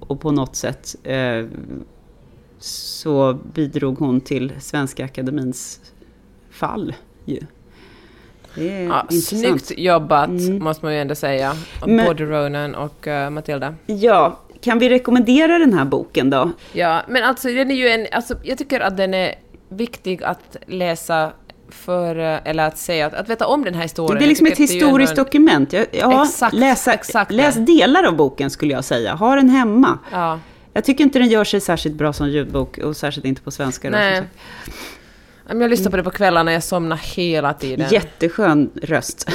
och 0.00 0.20
på 0.20 0.30
något 0.30 0.56
sätt 0.56 0.96
eh, 1.02 1.46
så 2.58 3.38
bidrog 3.54 3.98
hon 3.98 4.20
till 4.20 4.52
Svenska 4.60 5.04
Akademins 5.04 5.80
fall. 6.50 6.94
Ju. 7.24 7.40
Ja, 8.88 9.06
snyggt 9.22 9.72
jobbat, 9.76 10.28
Mm. 10.28 10.64
måste 10.64 10.84
man 10.84 10.94
ju 10.94 11.00
ändå 11.00 11.14
säga. 11.14 11.52
Men- 11.86 12.06
Både 12.06 12.24
Ronan 12.24 12.74
och 12.74 13.06
uh, 13.06 13.30
Matilda. 13.30 13.74
Ja, 13.86 14.40
kan 14.60 14.78
vi 14.78 14.88
rekommendera 14.88 15.58
den 15.58 15.72
här 15.74 15.84
boken 15.84 16.30
då? 16.30 16.50
Ja, 16.72 17.02
men 17.08 17.24
alltså 17.24 17.48
den 17.48 17.70
är 17.70 17.74
ju 17.74 17.88
en... 17.88 18.06
Alltså, 18.12 18.34
jag 18.42 18.58
tycker 18.58 18.80
att 18.80 18.96
den 18.96 19.14
är 19.14 19.34
viktig 19.68 20.22
att 20.24 20.56
läsa 20.66 21.30
för... 21.70 22.18
eh, 22.18 22.38
Eller 22.44 22.66
att 22.66 22.78
säga, 22.78 23.06
att, 23.06 23.14
att 23.14 23.28
veta 23.28 23.46
om 23.46 23.64
den 23.64 23.74
här 23.74 23.82
historien. 23.82 24.18
Det 24.18 24.24
är 24.24 24.28
liksom 24.28 24.46
ett 24.46 24.58
historiskt 24.58 25.10
en- 25.18 25.24
dokument. 25.24 25.72
Ja, 25.72 25.84
ja, 25.92 26.24
Exakt, 26.24 26.54
läsa, 26.54 26.92
exakt 26.94 27.30
läs 27.32 27.54
delar 27.54 28.04
av 28.04 28.16
boken 28.16 28.50
skulle 28.50 28.72
jag 28.72 28.84
säga. 28.84 29.14
Ha 29.14 29.34
den 29.36 29.48
hemma. 29.50 29.98
Ja. 30.12 30.40
Jag 30.72 30.84
tycker 30.84 31.04
inte 31.04 31.18
den 31.18 31.28
gör 31.28 31.44
sig 31.44 31.60
särskilt 31.60 31.94
bra 31.96 32.12
som 32.12 32.28
ljudbok 32.28 32.78
och 32.78 32.96
särskilt 32.96 33.26
inte 33.26 33.42
på 33.42 33.50
svenska. 33.50 33.90
då, 33.90 33.96
Nej. 33.96 34.12
men 34.20 34.24
Jag 35.48 35.70
lyssnar 35.70 35.90
på 35.90 35.96
det 35.96 36.02
på 36.02 36.10
kvällarna, 36.10 36.52
jag 36.52 36.62
somnar 36.62 36.96
hela 36.96 37.54
tiden. 37.54 37.90
Jätteskön 37.92 38.70
röst. 38.82 39.30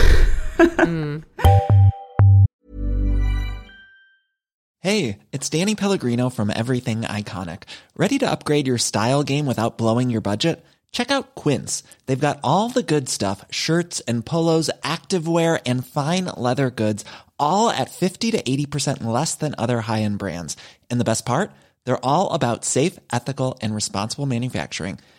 Hey, 4.82 5.18
it's 5.32 5.50
Danny 5.52 5.76
Pellegrino 5.76 6.30
from 6.30 6.50
Everything 6.50 7.02
Iconic. 7.02 7.64
Ready 7.96 8.20
to 8.20 8.26
upgrade 8.32 8.68
your 8.68 8.78
style 8.78 9.24
game 9.24 9.46
without 9.46 9.78
blowing 9.78 10.10
your 10.10 10.22
budget? 10.22 10.66
Check 10.92 11.12
out 11.12 11.36
Quince. 11.36 11.84
They've 12.06 12.28
got 12.28 12.40
all 12.44 12.70
the 12.70 12.82
good 12.96 13.10
stuff 13.10 13.46
shirts 13.52 14.02
and 14.08 14.26
polos, 14.26 14.72
activewear, 14.84 15.60
and 15.66 15.86
fine 15.86 16.26
leather 16.38 16.72
goods, 16.72 17.06
all 17.38 17.70
at 17.70 17.92
50 17.92 18.32
to 18.32 18.42
80% 18.42 19.04
less 19.04 19.36
than 19.36 19.54
other 19.58 19.82
high-end 19.82 20.18
brands. 20.18 20.56
And 20.90 21.00
the 21.00 21.06
best 21.06 21.26
part? 21.26 21.52
They're 21.86 22.06
all 22.06 22.34
about 22.34 22.66
safe, 22.66 22.98
ethical, 23.14 23.58
and 23.62 23.76
responsible 23.76 24.26
manufacturing. 24.26 25.00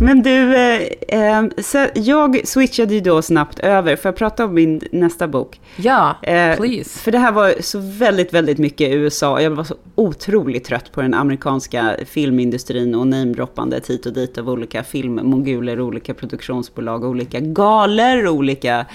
Men 0.00 0.22
du, 0.22 0.56
eh, 0.56 0.82
eh, 1.08 1.44
så 1.58 1.86
jag 1.94 2.48
switchade 2.48 2.94
ju 2.94 3.00
då 3.00 3.22
snabbt 3.22 3.58
över, 3.58 3.96
för 3.96 4.08
att 4.08 4.16
prata 4.16 4.44
om 4.44 4.54
min 4.54 4.80
nästa 4.92 5.28
bok. 5.28 5.60
Ja, 5.76 6.16
Eh, 6.22 6.56
please. 6.56 6.98
För 6.98 7.12
det 7.12 7.18
här 7.18 7.32
var 7.32 7.54
så 7.60 7.78
väldigt, 7.78 8.34
väldigt 8.34 8.58
mycket 8.58 8.92
USA. 8.92 9.40
Jag 9.40 9.50
var 9.50 9.64
så 9.64 9.74
otroligt 9.94 10.64
trött 10.64 10.92
på 10.92 11.02
den 11.02 11.14
amerikanska 11.14 11.96
filmindustrin 12.06 12.94
och 12.94 13.06
namedroppandet 13.06 13.90
hit 13.90 14.06
och 14.06 14.12
dit 14.12 14.38
av 14.38 14.50
olika 14.50 14.82
filmmoguler, 14.82 15.80
olika 15.80 16.14
produktionsbolag, 16.14 17.04
olika 17.04 17.40
galer, 17.40 18.28
olika 18.28 18.86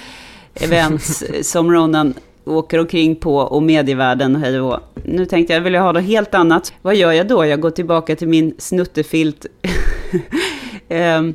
events 0.54 1.24
som 1.42 1.72
Ronan 1.72 2.14
åker 2.46 2.80
omkring 2.80 3.16
på 3.16 3.38
och 3.38 3.64
medievärlden 3.64 4.36
och 4.36 4.42
hej 4.42 4.60
och. 4.60 4.80
Nu 5.04 5.26
tänkte 5.26 5.54
jag, 5.54 5.62
vill 5.62 5.74
jag 5.74 5.82
ha 5.82 5.92
något 5.92 6.04
helt 6.04 6.36
annat. 6.36 6.74
Vad 6.82 6.96
gör 6.96 7.12
jag 7.12 7.28
då? 7.28 7.46
Jag 7.46 7.62
går 7.62 7.72
tillbaka 7.72 8.16
till 8.16 8.28
min 8.28 8.56
snuttefilt. 8.58 9.46
Ehm, 10.89 11.34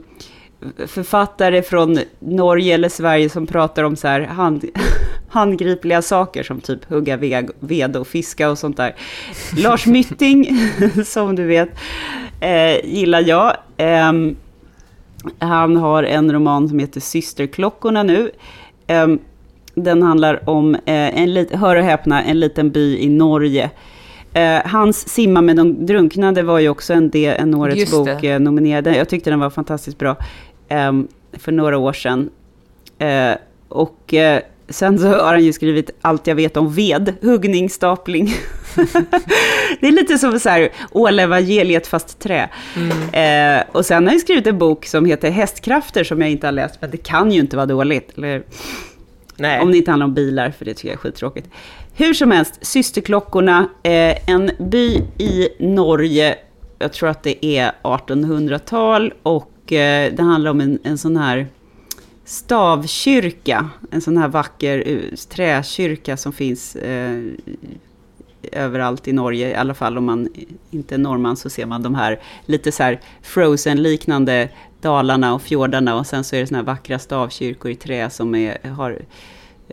författare 0.87 1.63
från 1.63 1.99
Norge 2.19 2.75
eller 2.75 2.89
Sverige 2.89 3.29
som 3.29 3.47
pratar 3.47 3.85
om 3.85 3.97
så 3.97 4.09
här 4.09 4.21
hand, 4.21 4.65
handgripliga 5.29 6.03
saker 6.03 6.43
som 6.43 6.61
typ 6.61 6.85
hugga 6.85 7.17
ved, 7.17 7.51
ved 7.61 7.97
och 7.97 8.07
fiska 8.07 8.51
och 8.51 8.59
sånt 8.59 8.77
där. 8.77 8.95
Lars 9.57 9.87
Mytting, 9.87 10.49
som 11.05 11.37
du 11.37 11.45
vet, 11.47 11.69
eh, 12.41 12.85
gillar 12.85 13.21
jag. 13.21 13.57
Eh, 13.77 14.13
han 15.39 15.77
har 15.77 16.03
en 16.03 16.33
roman 16.33 16.69
som 16.69 16.79
heter 16.79 17.01
Systerklockorna 17.01 18.03
nu. 18.03 18.31
Ehm, 18.87 19.19
den 19.75 20.03
handlar 20.03 20.51
om, 20.51 20.75
eh, 20.75 21.19
en 21.21 21.35
lit, 21.35 21.53
hör 21.53 21.77
och 21.77 21.85
häpna, 21.85 22.23
en 22.23 22.41
liten 22.41 22.71
by 22.71 22.99
i 22.99 23.09
Norge. 23.09 23.71
Eh, 24.35 24.61
hans 24.65 25.09
Simma 25.09 25.41
med 25.41 25.57
de 25.57 25.87
drunknade 25.87 26.43
var 26.43 26.59
ju 26.59 26.69
också 26.69 26.93
en, 26.93 27.11
del, 27.11 27.37
en 27.41 27.55
årets 27.55 27.81
Just 27.81 27.93
bok 27.93 28.25
eh, 28.25 28.41
nominerad. 28.41 28.87
Jag 28.87 29.09
tyckte 29.09 29.31
den 29.31 29.41
var 29.41 29.51
fantastiskt 29.51 29.99
bra 29.99 30.17
ehm, 30.69 31.09
för 31.33 31.53
några 31.53 31.79
år 31.79 31.93
sedan. 31.93 32.31
Eh, 32.99 33.33
och 33.69 34.15
eh, 34.15 34.43
sen 34.69 34.99
så 34.99 35.07
har 35.07 35.33
han 35.33 35.45
ju 35.45 35.53
skrivit 35.53 35.91
Allt 36.01 36.27
jag 36.27 36.35
vet 36.35 36.57
om 36.57 36.75
ved, 36.75 37.15
huggning, 37.21 37.71
stapling. 37.71 38.27
det 39.81 39.89
är 39.89 39.93
lite 39.93 40.19
som 40.19 40.41
så 40.41 40.49
här 40.49 40.69
Ålevangeliet 40.91 41.87
fast 41.87 42.19
trä. 42.19 42.49
Eh, 43.13 43.63
och 43.73 43.87
sen 43.87 44.05
har 44.05 44.11
han 44.11 44.21
skrivit 44.21 44.47
en 44.47 44.59
bok 44.59 44.87
som 44.87 45.05
heter 45.05 45.31
Hästkrafter 45.31 46.05
som 46.05 46.21
jag 46.21 46.31
inte 46.31 46.47
har 46.47 46.53
läst, 46.53 46.81
men 46.81 46.91
det 46.91 46.97
kan 46.97 47.33
ju 47.33 47.41
inte 47.41 47.57
vara 47.57 47.67
dåligt. 47.67 48.19
Eller? 48.19 48.43
Nej. 49.37 49.61
Om 49.61 49.71
det 49.71 49.79
inte 49.79 49.91
handlar 49.91 50.07
om 50.07 50.15
bilar, 50.15 50.51
för 50.51 50.65
det 50.65 50.75
tycker 50.75 50.89
jag 50.89 50.95
är 50.95 50.99
skittråkigt. 50.99 51.49
Hur 51.95 52.15
som 52.15 52.31
helst, 52.31 52.59
Systerklockorna, 52.67 53.69
eh, 53.83 54.31
en 54.31 54.51
by 54.59 55.05
i 55.19 55.49
Norge, 55.59 56.39
jag 56.79 56.93
tror 56.93 57.09
att 57.09 57.23
det 57.23 57.47
är 57.47 57.73
1800-tal, 57.83 59.15
och 59.23 59.73
eh, 59.73 60.13
det 60.15 60.23
handlar 60.23 60.51
om 60.51 60.61
en, 60.61 60.79
en 60.83 60.99
sån 60.99 61.17
här 61.17 61.47
stavkyrka, 62.25 63.71
en 63.91 64.01
sån 64.01 64.17
här 64.17 64.29
vacker 64.29 64.85
eh, 64.87 65.17
träkyrka 65.29 66.17
som 66.17 66.33
finns 66.33 66.77
eh, 66.77 67.23
överallt 68.53 69.09
i 69.09 69.13
Norge, 69.13 69.51
i 69.51 69.55
alla 69.55 69.75
fall 69.75 69.99
om 69.99 70.05
man 70.05 70.29
inte 70.71 70.95
är 70.95 70.99
norrman 70.99 71.37
så 71.37 71.51
ser 71.51 71.67
man 71.67 71.83
de 71.83 71.95
här 71.95 72.21
lite 72.47 72.73
så 72.73 72.83
här 72.83 73.01
Frozen-liknande 73.23 74.49
dalarna 74.81 75.35
och 75.35 75.43
fjordarna 75.43 75.95
och 75.97 76.07
sen 76.07 76.25
så 76.25 76.37
är 76.37 76.41
det 76.41 76.47
såna 76.47 76.59
här 76.59 76.67
vackra 76.67 76.99
stavkyrkor 76.99 77.71
i 77.71 77.75
trä 77.75 78.11
som 78.11 78.35
är, 78.35 78.69
har 78.69 78.99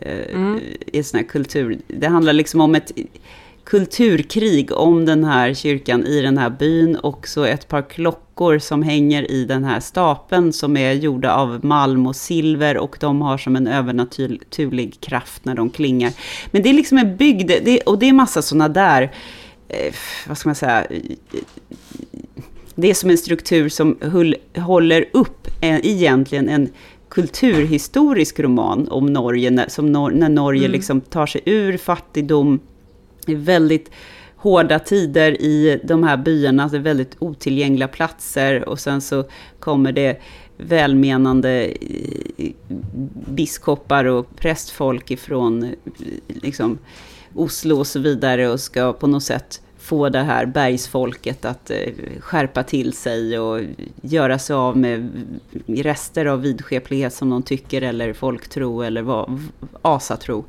eh, 0.00 0.56
är 0.92 1.02
sån 1.02 1.18
här 1.18 1.26
kultur. 1.26 1.78
Det 1.86 2.06
handlar 2.06 2.32
liksom 2.32 2.60
om 2.60 2.74
ett 2.74 2.92
kulturkrig 3.64 4.72
om 4.72 5.04
den 5.04 5.24
här 5.24 5.54
kyrkan 5.54 6.06
i 6.06 6.22
den 6.22 6.38
här 6.38 6.50
byn 6.50 6.96
och 6.96 7.28
så 7.28 7.44
ett 7.44 7.68
par 7.68 7.82
klockor 7.82 8.58
som 8.58 8.82
hänger 8.82 9.30
i 9.30 9.44
den 9.44 9.64
här 9.64 9.80
stapeln 9.80 10.52
som 10.52 10.76
är 10.76 10.92
gjorda 10.92 11.34
av 11.34 11.64
malm 11.64 12.06
och 12.06 12.16
silver 12.16 12.76
och 12.78 12.96
de 13.00 13.22
har 13.22 13.38
som 13.38 13.56
en 13.56 13.66
övernaturlig 13.66 15.00
kraft 15.00 15.44
när 15.44 15.54
de 15.54 15.70
klingar. 15.70 16.12
Men 16.50 16.62
det 16.62 16.68
är 16.68 16.74
liksom 16.74 16.98
en 16.98 17.16
bygd, 17.16 17.52
det, 17.64 17.80
och 17.80 17.98
det 17.98 18.08
är 18.08 18.12
massa 18.12 18.42
sådana 18.42 18.68
där, 18.68 19.02
eh, 19.68 19.94
vad 20.28 20.38
ska 20.38 20.48
man 20.48 20.56
säga, 20.56 20.86
det 22.74 22.90
är 22.90 22.94
som 22.94 23.10
en 23.10 23.18
struktur 23.18 23.68
som 23.68 23.98
hull, 24.00 24.36
håller 24.56 25.04
upp 25.12 25.48
en, 25.60 25.86
egentligen 25.86 26.48
en 26.48 26.68
kulturhistorisk 27.10 28.40
roman 28.40 28.88
om 28.88 29.06
Norge, 29.06 29.50
när, 29.50 29.68
som 29.68 29.92
nor, 29.92 30.10
när 30.10 30.28
Norge 30.28 30.68
liksom 30.68 31.00
tar 31.00 31.26
sig 31.26 31.40
ur 31.44 31.76
fattigdom, 31.76 32.60
i 33.26 33.34
väldigt 33.34 33.90
hårda 34.36 34.78
tider 34.78 35.42
i 35.42 35.80
de 35.84 36.02
här 36.02 36.16
byarna, 36.16 36.62
alltså 36.62 36.78
väldigt 36.78 37.16
otillgängliga 37.18 37.88
platser 37.88 38.68
och 38.68 38.80
sen 38.80 39.00
så 39.00 39.24
kommer 39.58 39.92
det 39.92 40.20
välmenande 40.56 41.74
eh, 42.36 42.52
biskopar 43.28 44.04
och 44.04 44.36
prästfolk 44.36 45.10
ifrån 45.10 45.64
eh, 45.64 45.70
liksom, 46.26 46.78
Oslo 47.34 47.78
och 47.78 47.86
så 47.86 47.98
vidare 48.00 48.48
och 48.48 48.60
ska 48.60 48.92
på 48.92 49.06
något 49.06 49.22
sätt 49.22 49.62
få 49.90 50.08
det 50.08 50.22
här 50.22 50.46
bergsfolket 50.46 51.44
att 51.44 51.70
eh, 51.70 51.92
skärpa 52.20 52.62
till 52.62 52.92
sig 52.92 53.38
och 53.38 53.60
göra 54.02 54.38
sig 54.38 54.56
av 54.56 54.76
med 54.76 55.26
rester 55.66 56.26
av 56.26 56.40
vidskeplighet 56.40 57.14
som 57.14 57.30
de 57.30 57.42
tycker 57.42 57.82
eller 57.82 58.12
folktro 58.12 58.82
eller 58.82 59.02
vad, 59.02 59.40
asatro. 59.82 60.44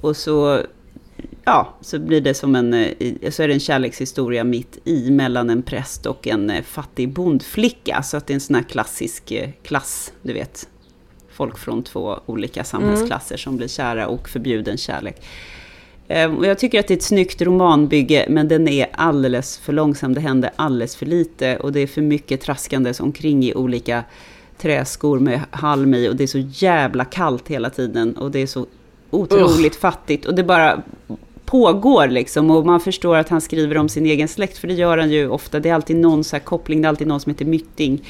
Och 0.00 0.16
så 0.16 0.62
ja, 1.44 1.74
så 1.80 1.98
blir 1.98 2.20
det 2.20 2.34
som 2.34 2.54
en, 2.54 2.74
eh, 2.74 3.30
så 3.30 3.42
är 3.42 3.48
det 3.48 3.54
en 3.54 3.60
kärlekshistoria 3.60 4.44
mitt 4.44 4.78
i 4.84 5.10
mellan 5.10 5.50
en 5.50 5.62
präst 5.62 6.06
och 6.06 6.26
en 6.26 6.50
eh, 6.50 6.62
fattig 6.62 7.12
bondflicka. 7.12 8.02
Så 8.02 8.16
att 8.16 8.26
det 8.26 8.32
är 8.32 8.34
en 8.34 8.40
sån 8.40 8.56
här 8.56 8.62
klassisk 8.62 9.32
klass, 9.62 10.12
du 10.22 10.32
vet. 10.32 10.68
Folk 11.28 11.58
från 11.58 11.82
två 11.82 12.20
olika 12.26 12.64
samhällsklasser 12.64 13.36
som 13.36 13.56
blir 13.56 13.68
kära 13.68 14.06
och 14.06 14.28
förbjuden 14.28 14.76
kärlek. 14.76 15.22
Eh, 16.08 16.34
Och 16.34 16.46
jag 16.46 16.58
tycker 16.58 16.80
att 16.80 16.88
det 16.88 16.94
är 16.94 16.96
ett 16.96 17.02
snyggt 17.02 17.42
romanbygge, 17.42 18.26
men 18.28 18.48
den 18.48 18.68
är 18.68 18.86
alldeles 18.92 19.58
för 19.58 19.72
långsam. 19.72 20.14
Det 20.14 20.20
händer 20.20 20.50
alldeles 20.56 20.96
för 20.96 21.06
lite 21.06 21.56
och 21.56 21.72
det 21.72 21.80
är 21.80 21.86
för 21.86 22.02
mycket 22.02 22.40
traskandes 22.40 23.00
omkring 23.00 23.44
i 23.44 23.54
olika 23.54 24.04
träskor 24.58 25.18
med 25.18 25.40
halm 25.50 25.94
i 25.94 26.08
och 26.08 26.16
det 26.16 26.22
är 26.22 26.28
så 26.28 26.38
jävla 26.38 27.04
kallt 27.04 27.48
hela 27.48 27.70
tiden 27.70 28.16
och 28.16 28.30
det 28.30 28.38
är 28.38 28.46
så 28.46 28.66
otroligt 29.10 29.76
fattigt 29.76 30.26
och 30.26 30.34
det 30.34 30.44
bara 30.44 30.82
pågår 31.44 32.08
liksom. 32.08 32.50
Och 32.50 32.66
man 32.66 32.80
förstår 32.80 33.16
att 33.16 33.28
han 33.28 33.40
skriver 33.40 33.78
om 33.78 33.88
sin 33.88 34.06
egen 34.06 34.28
släkt, 34.28 34.58
för 34.58 34.68
det 34.68 34.74
gör 34.74 34.98
han 34.98 35.10
ju 35.10 35.28
ofta. 35.28 35.60
Det 35.60 35.68
är 35.68 35.74
alltid 35.74 35.96
någon 35.96 36.24
så 36.24 36.36
här 36.36 36.40
koppling, 36.44 36.82
det 36.82 36.86
är 36.86 36.88
alltid 36.88 37.06
någon 37.06 37.20
som 37.20 37.30
heter 37.32 37.44
Mytting. 37.44 38.04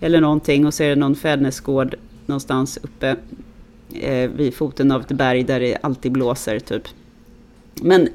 Eller 0.00 0.20
någonting, 0.20 0.66
och 0.66 0.74
så 0.74 0.82
är 0.82 0.88
det 0.88 0.96
någon 0.96 1.16
fädernesgård 1.16 1.94
någonstans 2.26 2.78
uppe 2.82 3.16
eh, 3.94 4.30
vid 4.30 4.54
foten 4.54 4.92
av 4.92 5.00
ett 5.00 5.08
berg 5.08 5.42
där 5.42 5.60
det 5.60 5.76
alltid 5.82 6.12
blåser, 6.12 6.58
typ. 6.58 6.82
Men 7.74 8.08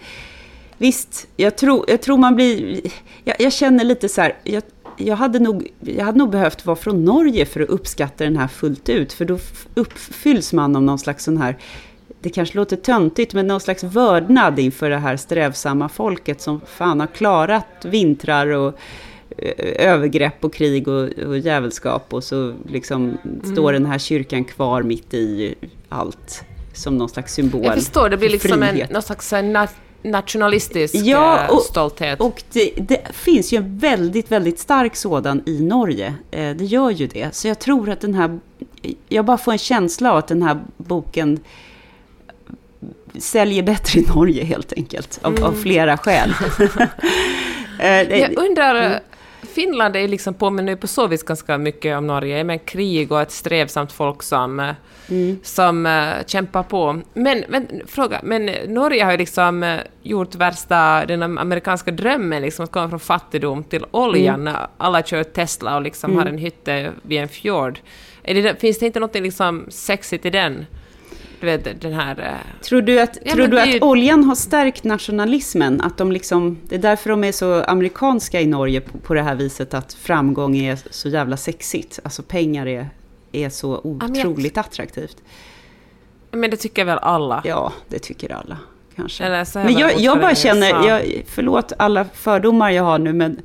visst, 0.77 1.27
jag 1.35 1.57
tror, 1.57 1.85
jag 1.87 2.01
tror 2.01 2.17
man 2.17 2.35
blir... 2.35 2.81
Jag, 3.23 3.35
jag 3.39 3.53
känner 3.53 3.83
lite 3.83 4.09
så 4.09 4.21
här, 4.21 4.35
jag, 4.43 4.63
jag, 4.97 5.15
hade 5.15 5.39
nog, 5.39 5.67
jag 5.79 6.05
hade 6.05 6.17
nog 6.17 6.29
behövt 6.29 6.65
vara 6.65 6.75
från 6.75 7.05
Norge 7.05 7.45
för 7.45 7.59
att 7.59 7.69
uppskatta 7.69 8.23
den 8.23 8.37
här 8.37 8.47
fullt 8.47 8.89
ut. 8.89 9.13
För 9.13 9.25
då 9.25 9.39
uppfylls 9.75 10.53
man 10.53 10.75
av 10.75 10.83
någon 10.83 10.99
slags 10.99 11.23
sån 11.23 11.37
här, 11.37 11.57
det 12.21 12.29
kanske 12.29 12.57
låter 12.57 12.75
töntigt, 12.75 13.33
men 13.33 13.47
någon 13.47 13.59
slags 13.59 13.83
vördnad 13.83 14.59
inför 14.59 14.89
det 14.89 14.97
här 14.97 15.17
strävsamma 15.17 15.89
folket 15.89 16.41
som 16.41 16.61
fan 16.65 16.99
har 16.99 17.07
klarat 17.07 17.85
vintrar 17.85 18.47
och 18.47 18.79
eh, 19.37 19.87
övergrepp 19.91 20.45
och 20.45 20.53
krig 20.53 20.87
och, 20.87 21.09
och 21.09 21.37
djävulskap. 21.37 22.13
Och 22.13 22.23
så 22.23 22.53
liksom 22.67 23.17
står 23.43 23.73
den 23.73 23.85
här 23.85 23.99
kyrkan 23.99 24.43
kvar 24.43 24.83
mitt 24.83 25.13
i 25.13 25.55
allt. 25.89 26.43
Som 26.77 26.97
någon 26.97 27.09
slags 27.09 27.33
symbol 27.33 27.65
Jag 27.65 27.73
förstår, 27.75 28.09
det 28.09 28.17
blir 28.17 28.29
liksom 28.29 28.63
en, 28.63 28.81
någon 28.89 29.01
slags 29.01 29.31
na 29.31 29.67
nationalistisk 30.01 30.95
Ja, 30.95 31.43
eh, 31.43 31.49
och- 31.49 31.61
stolthet. 31.61 32.19
Och 32.19 32.43
det, 32.51 32.71
det 32.77 33.01
finns 33.13 33.53
ju 33.53 33.57
en 33.57 33.77
väldigt, 33.77 34.31
väldigt 34.31 34.59
stark 34.59 34.95
sådan 34.95 35.43
i 35.45 35.61
Norge. 35.61 36.13
Eh, 36.31 36.55
det 36.55 36.65
gör 36.65 36.89
ju 36.89 37.07
det. 37.07 37.35
Så 37.35 37.47
jag 37.47 37.59
tror 37.59 37.89
att 37.89 38.01
den 38.01 38.13
här... 38.13 38.39
Jag 39.09 39.25
bara 39.25 39.37
får 39.37 39.51
en 39.51 39.57
känsla 39.57 40.11
av 40.11 40.17
att 40.17 40.27
den 40.27 40.41
här 40.41 40.59
boken 40.77 41.39
säljer 43.19 43.63
bättre 43.63 43.99
i 43.99 44.05
Norge 44.15 44.43
helt 44.43 44.73
enkelt. 44.73 45.19
Av, 45.21 45.43
av 45.43 45.51
flera 45.53 45.97
skäl. 45.97 46.33
Eh, 47.79 48.01
Jag 48.19 48.37
undrar, 48.37 48.75
Mm. 48.85 48.99
Finland 49.57 49.95
är 49.95 50.07
liksom 50.07 50.33
påminner 50.33 50.75
på 50.75 50.87
så 50.87 51.07
vis 51.07 51.23
ganska 51.23 51.57
mycket 51.57 51.97
om 51.97 52.07
Norge, 52.07 52.43
med 52.43 52.65
krig 52.65 53.11
och 53.11 53.21
ett 53.21 53.31
strävsamt 53.31 53.91
folk 53.91 54.23
som, 54.23 54.59
eh, 54.59 54.71
Mm. 55.09 55.39
som 55.43 55.85
uh, 55.85 56.25
kämpar 56.25 56.63
på. 56.63 57.01
Men, 57.13 57.43
men, 57.49 57.81
fråga, 57.87 58.19
men 58.23 58.45
Norge 58.67 59.03
har 59.03 59.11
ju 59.11 59.17
liksom 59.17 59.63
eh, 59.63 59.79
gjort 60.01 60.35
värsta, 60.35 61.05
den 61.05 61.23
amerikanska 61.37 61.91
drömmen, 61.91 62.41
liksom 62.41 62.65
att 62.65 62.71
komma 62.71 62.89
från 62.89 62.99
fattigdom 62.99 63.63
till 63.63 63.85
oljan. 63.91 64.47
Mm. 64.47 64.61
Alla 64.77 65.03
kör 65.03 65.23
Tesla 65.23 65.75
och 65.75 65.81
liksom 65.81 66.17
har 66.17 66.25
en 66.25 66.37
hytte 66.37 66.91
vid 67.01 67.21
en 67.21 67.27
fjord. 67.27 67.79
Det, 68.21 68.61
finns 68.61 68.79
det 68.79 68.85
inte 68.85 68.99
något 68.99 69.15
liksom 69.15 69.65
sexigt 69.69 70.25
i 70.25 70.29
den? 70.29 70.65
Du 71.39 71.45
vet, 71.45 71.81
den 71.81 71.93
här... 71.93 72.19
eh, 72.19 72.61
Tror 72.63 72.81
du 72.81 72.99
att, 72.99 73.17
Ja, 73.25 73.31
tror 73.31 73.41
men 73.41 73.51
du 73.51 73.59
att 73.59 73.67
ju- 73.75 73.79
oljan 73.81 74.23
har 74.23 74.35
stärkt 74.35 74.83
nationalismen? 74.83 75.81
Att 75.81 75.97
de 75.97 76.11
liksom, 76.11 76.57
det 76.69 76.75
är 76.75 76.79
därför 76.79 77.09
de 77.09 77.23
är 77.23 77.31
så 77.31 77.63
amerikanska 77.63 78.41
i 78.41 78.47
Norge 78.47 78.81
på, 78.81 78.97
på 78.97 79.13
det 79.13 79.21
här 79.21 79.35
viset 79.35 79.73
att 79.73 79.93
framgång 79.93 80.57
är 80.57 80.79
så 80.91 81.09
jävla 81.09 81.37
sexigt. 81.37 81.99
Alltså 82.03 82.23
pengar 82.23 82.65
är, 82.67 82.89
är 83.31 83.49
så 83.49 83.81
men 83.99 84.15
jag- 84.15 84.27
otroligt 84.27 84.57
attraktivt. 84.57 85.17
Men 86.31 86.49
det 86.49 86.57
tycker 86.57 86.85
väl 86.85 86.97
alla? 87.01 87.41
Ja, 87.45 87.73
det 87.87 87.99
tycker 87.99 88.31
alla. 88.33 88.57
Kanske. 88.95 89.23
Eller 89.23 89.63
men 89.63 89.73
jag, 89.77 89.99
jag 89.99 90.19
bara 90.21 90.35
känner, 90.35 90.87
jag, 90.87 91.23
förlåt 91.27 91.73
alla 91.79 92.05
fördomar 92.05 92.71
jag 92.71 92.83
har 92.83 92.99
nu, 92.99 93.13
men 93.13 93.41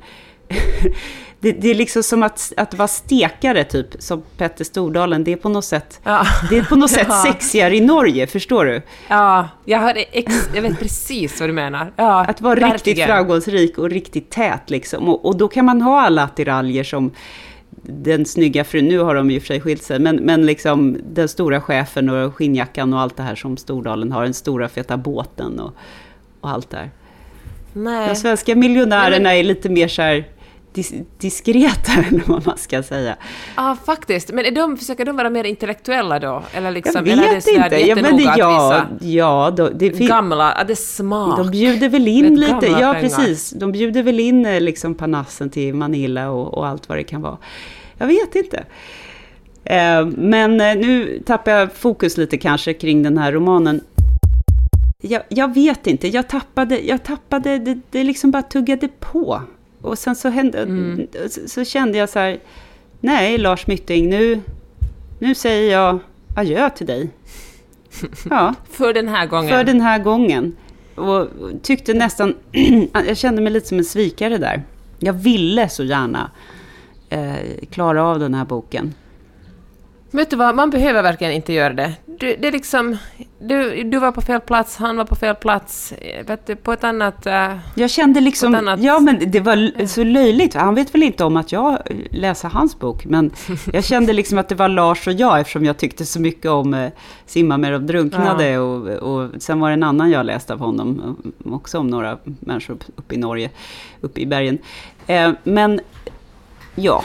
det, 1.43 1.51
det 1.51 1.69
är 1.71 1.75
liksom 1.75 2.03
som 2.03 2.23
att, 2.23 2.53
att 2.57 2.73
vara 2.73 2.87
stekare, 2.87 3.63
typ, 3.63 3.87
som 3.99 4.23
Petter 4.37 4.63
Stordalen. 4.63 5.23
Det 5.23 5.31
är 5.31 5.35
på 5.35 5.49
något 5.49 5.65
sätt, 5.65 5.99
Ja. 6.03 6.25
det 6.49 6.57
är 6.57 6.63
på 6.63 6.75
något 6.75 6.91
sätt 6.91 7.07
Ja. 7.09 7.23
sexigare 7.25 7.75
i 7.75 7.81
Norge, 7.81 8.27
förstår 8.27 8.65
du? 8.65 8.81
Ja, 9.07 9.49
jag, 9.65 9.79
har 9.79 9.93
ex, 10.11 10.49
jag 10.55 10.61
vet 10.61 10.79
precis 10.79 11.39
vad 11.39 11.49
du 11.49 11.53
menar. 11.53 11.93
Ja, 11.95 12.25
Att 12.25 12.41
vara 12.41 12.55
riktigt 12.55 12.71
verkligen. 12.87 13.07
framgångsrik 13.07 13.77
och 13.77 13.89
riktigt 13.89 14.29
tät 14.29 14.69
liksom. 14.69 15.09
Och, 15.09 15.25
och 15.25 15.37
då 15.37 15.47
kan 15.47 15.65
man 15.65 15.81
ha 15.81 16.01
alla 16.01 16.23
attiraljer 16.23 16.83
som 16.83 17.11
den 17.85 18.25
snygga 18.25 18.63
frun, 18.63 18.85
nu 18.85 18.99
har 18.99 19.15
de 19.15 19.31
ju 19.31 19.39
för 19.39 19.47
sig 19.47 19.61
skilt 19.61 19.83
sig, 19.83 19.99
men, 19.99 20.15
men 20.15 20.45
liksom 20.45 20.97
den 21.13 21.27
stora 21.27 21.61
chefen 21.61 22.09
och 22.09 22.35
skinnjackan 22.35 22.93
och 22.93 22.99
allt 22.99 23.17
det 23.17 23.23
här 23.23 23.35
som 23.35 23.57
Stordalen 23.57 24.11
har, 24.11 24.23
den 24.23 24.33
stora 24.33 24.69
feta 24.69 24.97
båten 24.97 25.59
och, 25.59 25.73
och 26.41 26.49
allt 26.49 26.69
det 26.69 26.77
här. 26.77 26.89
Nej. 27.73 28.07
De 28.09 28.15
svenska 28.15 28.55
miljonärerna 28.55 29.35
är 29.35 29.43
lite 29.43 29.69
mer 29.69 29.87
så 29.87 30.01
här 30.01 30.25
dis, 30.73 30.93
diskreta, 31.17 31.91
eller 32.09 32.23
vad 32.27 32.45
man 32.45 32.57
ska 32.57 32.83
säga. 32.83 33.15
Ja, 33.55 33.77
faktiskt. 33.85 34.31
Men 34.31 34.45
är 34.45 34.51
de, 34.51 34.77
försöker 34.77 35.05
de 35.05 35.15
vara 35.15 35.29
mer 35.29 35.43
intellektuella 35.43 36.19
då? 36.19 36.43
Eller 36.53 36.71
liksom, 36.71 37.05
Jag 37.05 37.13
eller 37.13 37.23
är 37.23 37.27
det 37.27 37.35
vet 37.35 37.47
inte. 37.47 37.87
Ja, 37.87 37.95
men 37.95 38.17
det, 38.17 38.23
ja, 38.23 38.85
ja 38.99 39.53
då, 39.57 39.69
det 39.69 39.89
gamla, 39.89 40.51
att 40.51 40.67
det 40.67 40.73
är 40.73 40.75
smart? 40.75 41.37
De 41.37 41.51
bjuder 41.51 41.89
väl 41.89 42.07
in 42.07 42.23
Vet, 42.23 42.39
lite, 42.39 42.65
ja 42.67 42.93
pengar. 42.93 43.01
precis. 43.01 43.49
De 43.49 43.71
bjuder 43.71 44.03
väl 44.03 44.19
in 44.19 44.45
eh, 44.45 44.61
liksom 44.61 44.95
panassen 44.95 45.49
till 45.49 45.73
Manila 45.73 46.29
och, 46.29 46.53
och 46.53 46.67
allt 46.67 46.89
vad 46.89 46.97
det 46.97 47.03
kan 47.03 47.21
vara. 47.21 47.37
Jag 47.97 48.07
vet 48.07 48.35
inte. 48.35 48.63
Eh, 49.63 50.05
men 50.05 50.61
eh, 50.61 50.75
nu 50.75 51.21
tappar 51.25 51.51
jag 51.51 51.73
fokus 51.73 52.17
lite 52.17 52.37
kanske 52.37 52.73
kring 52.73 53.03
den 53.03 53.17
här 53.17 53.31
romanen. 53.31 53.81
Jag, 55.01 55.21
jag 55.29 55.53
vet 55.53 55.87
inte, 55.87 56.07
jag 56.07 56.27
tappade, 56.27 56.79
jag 56.79 57.03
tappade, 57.03 57.59
det, 57.59 57.79
det 57.91 58.03
liksom 58.03 58.31
bara 58.31 58.43
tuggade 58.43 58.87
på. 58.87 59.41
Och 59.83 59.97
sen 59.97 60.15
så 60.15 60.29
hände, 60.29 60.61
Mm. 60.61 61.07
så, 61.29 61.39
så 61.47 61.63
kände 61.65 61.97
jag 61.97 62.09
så 62.09 62.19
här, 62.19 62.39
nej 62.99 63.37
Lars 63.37 63.67
Mytting, 63.67 64.09
nu, 64.09 64.41
nu 65.19 65.35
säger 65.35 65.71
jag 65.71 65.99
adjö 66.35 66.69
till 66.69 66.87
dig. 66.87 67.09
Ja. 68.29 68.53
För 68.69 68.93
den 68.93 69.07
här 69.07 69.25
gången? 69.27 69.49
För 69.49 69.63
den 69.63 69.81
här 69.81 69.99
gången. 69.99 70.55
Och 70.95 71.27
tyckte 71.61 71.93
nästan, 71.93 72.35
jag 73.07 73.17
kände 73.17 73.41
mig 73.41 73.53
lite 73.53 73.67
som 73.67 73.77
en 73.77 73.83
svikare 73.85 74.37
där. 74.37 74.63
Jag 74.99 75.13
ville 75.13 75.69
så 75.69 75.83
gärna 75.83 76.31
eh, 77.09 77.33
klara 77.71 78.03
av 78.05 78.19
den 78.19 78.33
här 78.33 78.45
boken. 78.45 78.93
Vet 80.15 80.29
du 80.29 80.35
vad, 80.35 80.55
man 80.55 80.69
behöver 80.69 81.03
verkligen 81.03 81.33
inte 81.33 81.53
göra 81.53 81.73
det. 81.73 81.93
Du, 82.05 82.35
det 82.41 82.47
är 82.47 82.51
liksom, 82.51 82.97
du, 83.39 83.83
du 83.83 83.99
var 83.99 84.11
på 84.11 84.21
fel 84.21 84.39
plats, 84.39 84.77
han 84.77 84.97
var 84.97 85.05
på 85.05 85.15
fel 85.15 85.35
plats. 85.35 85.91
eh, 85.91 86.25
Vet 86.25 86.47
du, 86.47 86.55
på 86.55 86.73
ett 86.73 86.83
annat... 86.83 87.25
eh, 87.25 87.57
Jag 87.75 87.89
kände 87.89 88.21
liksom, 88.21 88.55
annat- 88.55 88.79
ja 88.83 88.99
men 88.99 89.31
det 89.31 89.39
var 89.39 89.53
l- 89.53 89.87
så 89.87 90.03
löjligt. 90.03 90.53
Han 90.53 90.75
vet 90.75 90.93
väl 90.95 91.03
inte 91.03 91.23
om 91.23 91.37
att 91.37 91.51
jag 91.51 91.77
läser 92.11 92.49
hans 92.49 92.79
bok, 92.79 93.05
men 93.05 93.31
jag 93.73 93.83
kände 93.83 94.13
liksom 94.13 94.37
att 94.37 94.49
det 94.49 94.55
var 94.55 94.69
Lars 94.69 95.07
och 95.07 95.13
jag, 95.13 95.39
eftersom 95.39 95.65
jag 95.65 95.77
tyckte 95.77 96.05
så 96.05 96.21
mycket 96.21 96.51
om 96.51 96.73
eh, 96.73 96.91
Simma 97.25 97.57
med 97.57 97.71
de 97.71 97.87
drunknade. 97.87 98.57
Och, 98.59 98.87
och 98.87 99.29
sen 99.39 99.59
var 99.59 99.69
det 99.69 99.73
en 99.73 99.83
annan 99.83 100.11
jag 100.11 100.25
läste 100.25 100.53
av 100.53 100.59
honom, 100.59 101.17
eh, 101.45 101.53
också 101.53 101.79
om 101.79 101.87
några 101.87 102.17
människor 102.39 102.73
upp- 102.73 102.83
uppe 102.95 103.15
i 103.15 103.17
Norge, 103.17 103.49
uppe 104.01 104.21
i 104.21 104.25
bergen. 104.25 104.57
Eh, 105.07 105.31
men 105.43 105.79
ja, 106.75 107.03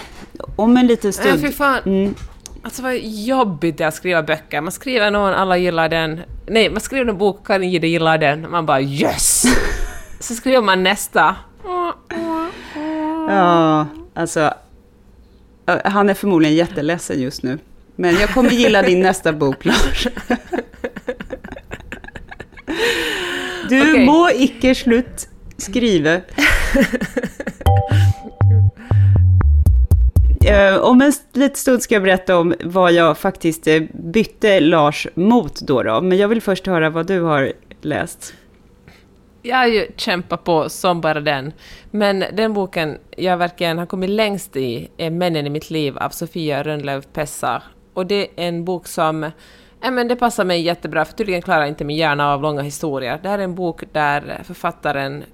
om 0.57 0.77
en 0.77 0.87
liten 0.87 1.13
stund. 1.13 1.41
Mm. 1.87 2.15
Alltså 2.69 2.83
vad 2.83 2.99
jobbigt 3.03 3.79
det 3.79 3.85
är 3.85 3.89
att 3.89 3.95
skriva 3.95 4.23
böcker. 4.23 4.61
Man 4.61 4.73
skriver 4.73 5.11
någon, 5.11 5.35
alla 5.35 5.57
gillar 5.57 5.89
den. 5.89 6.21
Nej, 6.47 6.71
man 6.71 6.81
skriver 6.81 7.11
en 7.11 7.19
bok, 7.19 7.47
Karin 7.47 7.71
Gide 7.71 7.87
gillar 7.87 8.19
den. 8.19 8.51
Man 8.51 8.67
bara 8.67 8.81
yes! 8.81 9.45
Så 10.21 10.35
skriver 10.35 10.63
man 10.63 10.83
nästa. 10.83 11.37
Ja, 13.29 13.87
alltså. 14.15 14.55
Han 15.85 16.09
är 16.09 16.15
förmodligen 16.15 16.57
jätteledsen 16.57 17.21
just 17.21 17.43
nu. 17.43 17.59
Men 17.97 18.15
jag 18.15 18.31
kommer 18.31 18.51
gilla 18.51 18.83
din 18.83 19.01
nästa 19.01 19.33
bok, 19.33 19.65
Lars. 19.65 20.07
Du 23.69 23.91
Okej. 23.91 24.07
må 24.07 24.31
icke 24.31 24.75
slut 24.75 25.29
skrive. 25.57 26.23
Eh, 30.49 30.79
Om 30.79 31.03
en 31.03 31.13
liten 31.33 31.57
stund 31.57 31.83
ska 31.83 31.95
jag 31.95 32.03
berätta 32.03 32.39
om 32.39 32.55
vad 32.65 32.93
jag 32.93 33.19
faktiskt 33.19 33.67
eh, 33.67 33.83
bytte 33.93 34.61
Lars 34.61 35.07
mot 35.15 35.61
då, 35.61 35.83
då. 35.83 36.01
Men 36.01 36.19
jag 36.19 36.29
vill 36.29 36.43
först 36.43 36.67
höra 36.67 36.91
vad 36.91 37.07
du 37.07 37.21
har 37.21 37.53
läst. 37.81 38.35
Jag 39.43 39.57
har 39.57 39.67
ju 39.67 39.87
kämpat 39.97 40.45
på 40.45 40.69
som 40.69 41.01
bara 41.01 41.21
den. 41.21 41.53
Men 41.91 42.25
den 42.33 42.53
boken 42.53 42.99
jag 43.17 43.37
verkligen 43.37 43.79
har 43.79 43.87
kommit 43.87 44.11
längst 44.11 44.57
i 44.57 44.89
är 44.97 45.11
Männen 45.11 45.47
i 45.47 45.51
mitt 45.51 45.71
liv 45.71 45.99
av 45.99 46.11
Sofia 46.11 46.63
Rönnlöv 46.63 47.03
Pessar. 47.03 47.63
Och 47.95 48.07
det 48.07 48.23
är 48.23 48.49
en 48.49 48.65
bok 48.65 48.87
som 48.87 49.31
ja, 49.83 49.91
men 49.91 50.09
det 50.09 50.17
passar 50.17 50.45
mig 50.45 50.61
jättebra, 50.61 51.05
för 51.05 51.13
tydligen 51.13 51.43
klarar 51.43 51.67
inte 51.67 51.85
min 51.85 51.97
hjärna 51.97 52.33
av 52.33 52.43
långa 52.43 52.63
historier. 52.63 53.19
Det 53.23 53.29
här 53.29 53.39
är 53.39 53.45
en 53.45 53.55
bok 53.55 53.83
där 53.93 54.41
författaren 54.45 55.25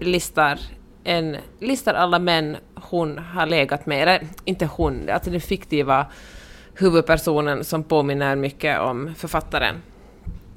listar, 0.00 0.58
en, 1.04 1.36
listar 1.60 1.94
alla 1.94 2.18
män 2.18 2.56
hon 2.82 3.18
har 3.18 3.46
legat 3.46 3.86
med. 3.86 4.02
Eller 4.02 4.26
inte 4.44 4.66
hon, 4.66 5.08
alltså 5.12 5.30
den 5.30 5.40
fiktiva 5.40 6.06
huvudpersonen 6.74 7.64
som 7.64 7.82
påminner 7.82 8.36
mycket 8.36 8.80
om 8.80 9.14
författaren. 9.16 9.74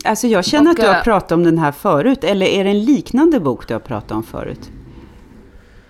Alltså 0.05 0.27
jag 0.27 0.45
känner 0.45 0.65
Och, 0.65 0.71
att 0.71 0.77
du 0.77 0.87
har 0.87 0.95
eh, 0.95 1.03
pratat 1.03 1.31
om 1.31 1.43
den 1.43 1.57
här 1.57 1.71
förut, 1.71 2.23
eller 2.23 2.45
är 2.45 2.63
det 2.63 2.69
en 2.69 2.85
liknande 2.85 3.39
bok 3.39 3.67
du 3.67 3.73
har 3.73 3.79
pratat 3.79 4.11
om 4.11 4.23
förut? 4.23 4.71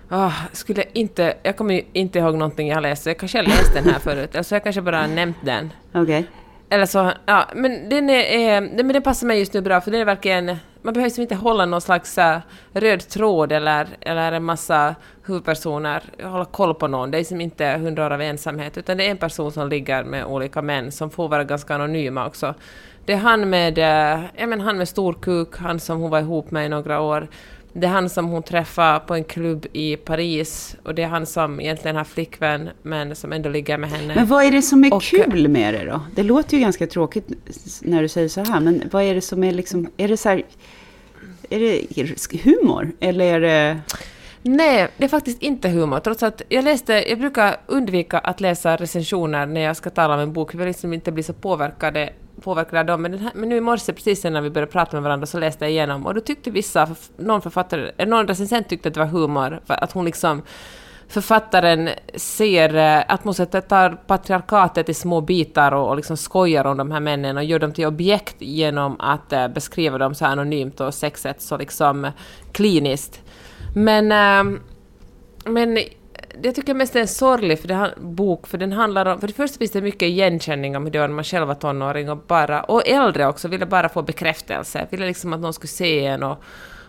Ah, 0.08 0.32
skulle 0.52 0.84
inte, 0.92 1.34
jag 1.42 1.56
kommer 1.56 1.82
inte 1.92 2.18
ihåg 2.18 2.34
någonting 2.34 2.68
jag 2.68 2.76
har 2.76 2.80
läst, 2.80 3.06
jag 3.06 3.18
kanske 3.18 3.38
har 3.38 3.44
läst 3.44 3.74
den 3.74 3.84
här 3.84 3.98
förut, 3.98 4.30
eller 4.32 4.42
så 4.42 4.54
jag 4.54 4.64
kanske 4.64 4.82
bara 4.82 5.00
har 5.00 5.08
nämnt 5.08 5.36
den. 5.44 5.72
Okej. 5.92 6.26
Eller 6.68 6.86
så, 6.86 7.12
ja, 7.26 7.48
men 7.54 7.88
den, 7.88 8.10
är, 8.10 8.56
eh, 8.56 8.70
men 8.70 8.88
den 8.88 9.02
passar 9.02 9.26
mig 9.26 9.38
just 9.38 9.52
nu 9.54 9.60
bra 9.60 9.80
för 9.80 9.90
den 9.90 10.00
är 10.00 10.04
verkligen... 10.04 10.56
Man 10.82 10.94
behöver 10.94 11.08
liksom 11.08 11.22
inte 11.22 11.34
hålla 11.34 11.66
någon 11.66 11.80
slags 11.80 12.18
uh, 12.18 12.38
röd 12.72 13.08
tråd 13.08 13.52
eller, 13.52 13.88
eller 14.00 14.32
en 14.32 14.44
massa 14.44 14.94
huvudpersoner, 15.26 16.02
hålla 16.22 16.44
koll 16.44 16.74
på 16.74 16.88
någon. 16.88 17.10
Det 17.10 17.16
är 17.16 17.18
liksom 17.18 17.40
inte 17.40 17.66
hundra 17.66 18.06
år 18.06 18.10
av 18.10 18.22
ensamhet, 18.22 18.78
utan 18.78 18.96
det 18.96 19.06
är 19.06 19.10
en 19.10 19.16
person 19.16 19.52
som 19.52 19.68
ligger 19.68 20.04
med 20.04 20.24
olika 20.24 20.62
män 20.62 20.92
som 20.92 21.10
får 21.10 21.28
vara 21.28 21.44
ganska 21.44 21.74
anonyma 21.74 22.26
också. 22.26 22.54
Det 23.04 23.12
är 23.12 23.16
han 23.16 23.50
med, 23.50 23.78
uh, 23.78 24.24
ja, 24.36 24.46
men 24.46 24.60
han 24.60 24.78
med 24.78 24.88
stor 24.88 25.12
kuk, 25.12 25.56
han 25.56 25.80
som 25.80 26.00
hon 26.00 26.10
var 26.10 26.20
ihop 26.20 26.50
med 26.50 26.66
i 26.66 26.68
några 26.68 27.00
år. 27.00 27.28
Det 27.76 27.86
är 27.86 27.90
han 27.90 28.10
som 28.10 28.26
hon 28.26 28.42
träffar 28.42 28.98
på 28.98 29.14
en 29.14 29.24
klubb 29.24 29.66
i 29.72 29.96
Paris 29.96 30.76
och 30.82 30.94
det 30.94 31.02
är 31.02 31.06
han 31.06 31.26
som 31.26 31.60
egentligen 31.60 31.96
har 31.96 32.04
flickvän 32.04 32.70
men 32.82 33.16
som 33.16 33.32
ändå 33.32 33.48
ligger 33.48 33.78
med 33.78 33.90
henne. 33.90 34.14
Men 34.14 34.26
vad 34.26 34.44
är 34.44 34.50
det 34.50 34.62
som 34.62 34.84
är 34.84 34.94
Och- 34.94 35.02
kul 35.02 35.48
med 35.48 35.74
det 35.74 35.84
då? 35.84 36.00
Det 36.14 36.22
låter 36.22 36.56
ju 36.56 36.60
ganska 36.62 36.86
tråkigt 36.86 37.28
när 37.82 38.02
du 38.02 38.08
säger 38.08 38.28
så 38.28 38.40
här, 38.44 38.60
men 38.60 38.82
vad 38.92 39.02
är 39.02 39.14
det 39.14 39.20
som 39.20 39.44
är 39.44 39.52
liksom, 39.52 39.90
är 39.96 40.08
det 40.08 40.16
så 40.16 40.28
här, 40.28 40.42
är 41.50 41.60
det 41.60 42.42
humor? 42.44 42.92
Eller 43.00 43.24
är 43.34 43.40
det... 43.40 43.80
Nej, 44.42 44.88
det 44.96 45.04
är 45.04 45.08
faktiskt 45.08 45.42
inte 45.42 45.68
humor. 45.68 46.00
Trots 46.00 46.22
att 46.22 46.42
jag 46.48 46.64
läste, 46.64 46.92
jag 47.10 47.18
brukar 47.18 47.56
undvika 47.66 48.18
att 48.18 48.40
läsa 48.40 48.76
recensioner 48.76 49.46
när 49.46 49.60
jag 49.60 49.76
ska 49.76 49.90
tala 49.90 50.14
om 50.14 50.20
en 50.20 50.32
bok. 50.32 50.54
Jag 50.54 50.58
vill 50.58 50.68
liksom 50.68 50.92
inte 50.92 51.12
bli 51.12 51.22
så 51.22 51.32
påverkade, 51.32 52.10
påverkade 52.40 52.80
av 52.80 52.86
dem. 52.86 53.02
Men, 53.02 53.12
den 53.12 53.20
här, 53.20 53.32
men 53.34 53.48
nu 53.48 53.56
i 53.56 53.60
morse, 53.60 53.92
precis 53.92 54.24
när 54.24 54.40
vi 54.40 54.50
började 54.50 54.72
prata 54.72 54.96
med 54.96 55.02
varandra, 55.02 55.26
så 55.26 55.38
läste 55.38 55.64
jag 55.64 55.72
igenom 55.72 56.06
och 56.06 56.14
då 56.14 56.20
tyckte 56.20 56.50
vissa, 56.50 56.88
någon 57.16 57.42
författare, 57.42 57.92
eh, 57.96 58.08
någon 58.08 58.28
recensent 58.28 58.68
tyckte 58.68 58.88
att 58.88 58.94
det 58.94 59.00
var 59.00 59.06
humor. 59.06 59.60
Att 59.66 59.92
hon 59.92 60.04
liksom 60.04 60.42
författaren 61.08 61.90
ser 62.14 62.74
eh, 62.74 63.04
att 63.08 63.24
hon 63.24 63.34
tar 63.34 64.06
patriarkatet 64.06 64.88
i 64.88 64.94
små 64.94 65.20
bitar 65.20 65.72
och, 65.72 65.88
och 65.88 65.96
liksom 65.96 66.16
skojar 66.16 66.64
om 66.64 66.76
de 66.76 66.90
här 66.90 67.00
männen 67.00 67.36
och 67.36 67.44
gör 67.44 67.58
dem 67.58 67.72
till 67.72 67.86
objekt 67.86 68.36
genom 68.38 69.00
att 69.00 69.32
eh, 69.32 69.48
beskriva 69.48 69.98
dem 69.98 70.14
så 70.14 70.26
anonymt 70.26 70.80
och 70.80 70.94
sexet 70.94 71.42
så 71.42 71.56
liksom 71.56 72.10
kliniskt. 72.52 73.22
Men, 73.74 74.12
eh, 74.12 74.60
men 75.44 75.78
jag 76.42 76.54
tycker 76.54 76.74
mest 76.74 76.92
det 76.92 76.98
är 76.98 77.00
en 77.00 77.08
sorglig 77.08 77.58
för 77.58 77.68
det 77.68 77.94
bok, 77.96 78.46
för 78.46 78.58
den 78.58 78.72
handlar 78.72 79.06
om... 79.06 79.20
För 79.20 79.26
det 79.26 79.34
första 79.34 79.58
finns 79.58 79.70
det 79.70 79.80
mycket 79.80 80.02
igenkänning 80.02 80.76
om 80.76 80.84
hur 80.84 80.90
det 80.90 80.98
var 80.98 81.08
när 81.08 81.14
man 81.14 81.24
själv 81.24 81.46
var 81.46 81.54
tonåring 81.54 82.10
och 82.10 82.16
bara... 82.16 82.62
Och 82.62 82.88
äldre 82.88 83.26
också, 83.26 83.48
ville 83.48 83.66
bara 83.66 83.88
få 83.88 84.02
bekräftelse. 84.02 84.86
Ville 84.90 85.06
liksom 85.06 85.32
att 85.32 85.40
någon 85.40 85.52
skulle 85.52 85.68
se 85.68 86.06
en 86.06 86.22
och... 86.22 86.42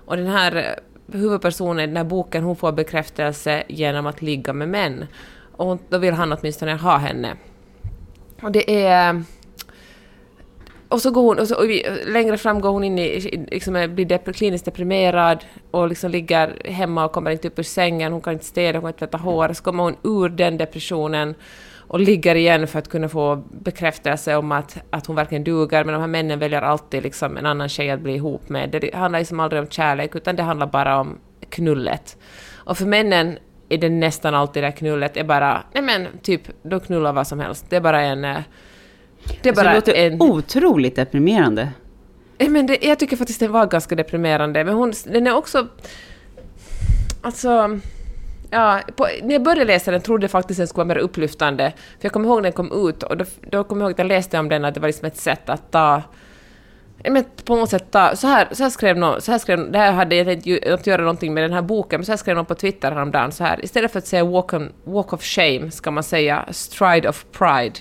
Och 0.06 0.18
den 0.18 0.28
här 0.28 0.56
eh, 0.56 1.18
huvudpersonen 1.20 1.84
i 1.84 1.88
den 1.88 1.98
här 1.98 2.04
boken, 2.04 2.44
hon 2.44 2.56
får 2.56 2.72
bekräftelse 2.72 3.64
genom 3.68 4.08
att 4.08 4.22
ligga 4.22 4.54
med 4.54 4.70
män. 4.70 5.06
Och 5.52 5.80
då 5.90 5.98
vill 5.98 6.14
han 6.14 6.34
åtminstone 6.34 6.76
ha 6.76 6.98
henne. 6.98 7.34
Och 8.42 8.52
det 8.52 8.86
är... 8.86 9.24
Och 10.96 11.02
så 11.02 11.12
går 11.12 11.22
hon, 11.22 11.40
och 11.40 11.48
så, 11.48 11.56
och 11.56 11.70
vi- 11.70 11.86
längre 12.06 12.38
fram 12.38 12.62
går 12.62 12.70
hon 12.70 12.84
in 12.84 13.00
i, 13.00 13.20
liksom, 13.52 13.96
blir 13.96 14.06
dep 14.06 14.36
kliniskt 14.36 14.66
deprimerad 14.66 15.46
och 15.72 15.88
liksom 15.88 16.12
ligger 16.12 16.62
hemma 16.66 17.06
och 17.06 17.12
kommer 17.12 17.32
inte 17.32 17.48
upp 17.48 17.60
ur 17.60 17.64
sängen, 17.64 18.12
hon 18.12 18.22
kan 18.22 18.34
inte 18.34 18.46
städa, 18.46 18.78
hon 18.80 18.82
kan 18.82 18.90
inte 18.90 19.00
tvätta 19.00 19.18
hår. 19.18 19.54
Så 19.54 19.64
kommer 19.64 19.84
hon 19.84 19.96
ur 20.04 20.30
den 20.30 20.58
depressionen 20.58 21.36
och 21.78 22.00
ligger 22.00 22.36
igen 22.36 22.68
för 22.68 22.80
att 22.80 22.90
kunna 22.90 23.10
få 23.10 23.44
bekräftelse 23.52 24.36
om 24.36 24.52
att, 24.52 24.78
att 24.90 25.06
hon 25.06 25.16
verkligen 25.16 25.44
duger, 25.44 25.84
men 25.84 25.94
de 25.94 26.00
här 26.00 26.08
männen 26.08 26.40
väljer 26.40 26.62
alltid 26.62 27.04
liksom 27.04 27.38
en 27.38 27.46
annan 27.46 27.70
tjej 27.70 27.90
att 27.92 28.00
bli 28.00 28.16
ihop 28.16 28.50
med. 28.50 28.70
Det 28.70 28.96
handlar 28.96 29.20
liksom 29.20 29.40
aldrig 29.40 29.62
om 29.62 29.68
kärlek, 29.70 30.16
utan 30.16 30.36
det 30.36 30.44
handlar 30.44 30.68
bara 30.68 31.00
om 31.00 31.18
knullet. 31.50 32.18
Och 32.54 32.78
för 32.78 32.86
männen 32.86 33.38
är 33.70 33.78
det 33.78 33.90
nästan 33.90 34.36
alltid 34.36 34.64
det 34.64 34.68
här 34.68 34.76
knullet 34.78 35.18
är 35.18 35.24
bara, 35.24 35.64
nej 35.74 35.84
men 35.84 36.08
typ, 36.22 36.42
de 36.64 36.80
knullar 36.80 37.14
vad 37.14 37.28
som 37.28 37.40
helst. 37.40 37.66
Det 37.70 37.76
är 37.76 37.82
bara 37.82 38.02
en... 38.02 38.26
Eh, 38.26 38.38
eh, 39.30 39.36
Det 39.42 39.50
är 39.50 39.52
Alltså, 39.52 39.64
bara 39.64 39.70
det 39.70 39.76
låter 39.76 39.94
en... 39.94 40.22
otroligt 40.22 40.96
deprimerande. 40.96 41.70
Eh, 42.38 42.50
Men 42.50 42.66
det, 42.68 42.84
jag 42.86 43.00
tycker 43.00 43.18
faktiskt 43.18 43.40
den 43.40 43.52
var 43.52 43.66
ganska 43.66 43.96
deprimerande, 43.96 44.64
men 44.64 44.74
hon, 44.74 44.94
den 45.06 45.28
är 45.28 45.36
också... 45.36 45.68
Alltså... 47.22 47.80
Ja, 48.50 48.80
på, 48.96 49.08
när 49.24 49.34
jag 49.36 49.44
började 49.44 49.66
läsa 49.66 49.92
den 49.92 50.02
trodde 50.02 50.24
jag 50.24 50.32
faktiskt 50.32 50.58
den 50.58 50.68
skulle 50.68 50.86
vara 50.86 50.96
mer 50.96 51.02
upplyftande. 51.04 51.74
För 51.78 52.06
jag 52.06 52.12
kommer 52.12 52.28
ihåg 52.28 52.38
när 52.38 52.44
den 52.44 52.52
kom 52.54 52.90
ut, 52.90 53.04
och 53.04 53.18
då, 53.18 53.26
då 53.52 53.64
kommer 53.64 53.82
jag 53.82 53.90
ihåg 53.90 53.94
att 53.94 54.00
jag 54.00 54.08
läste 54.08 54.40
om 54.40 54.50
den, 54.50 54.66
att 54.66 54.74
det 54.74 54.80
var 54.80 54.88
liksom 54.88 55.06
ett 55.08 55.18
sätt 55.18 55.50
att 55.50 55.72
ta... 55.72 56.02
Men 57.10 57.24
på 57.46 57.56
något 57.56 57.70
sätt 57.70 57.92
ta... 57.92 58.16
Så 58.16 58.28
här, 58.28 58.48
så 58.52 58.64
här 58.64 58.70
skrev 58.70 58.98
någon... 58.98 59.22
Så 59.22 59.32
här 59.32 59.40
skrev, 59.40 59.72
det 59.72 59.78
här 59.78 59.92
hade 59.92 60.34
inte 60.34 60.74
att 60.74 60.88
göra 60.88 61.02
någonting 61.02 61.34
med 61.34 61.44
den 61.44 61.54
här 61.54 61.62
boken, 61.62 62.00
men 62.00 62.06
så 62.06 62.12
här 62.12 62.18
skrev 62.18 62.36
någon 62.36 62.46
på 62.46 62.56
Twitter 62.56 62.92
häromdagen 62.92 63.32
så 63.32 63.44
här. 63.44 63.66
Istället 63.66 63.92
för 63.92 64.00
att 64.00 64.08
säga 64.08 64.24
walk, 64.26 64.54
on, 64.54 64.72
walk 64.84 65.14
of 65.14 65.24
shame 65.24 65.72
ska 65.72 65.92
man 65.92 66.04
säga 66.04 66.46
stride 66.52 67.10
of 67.10 67.26
pride. 67.32 67.80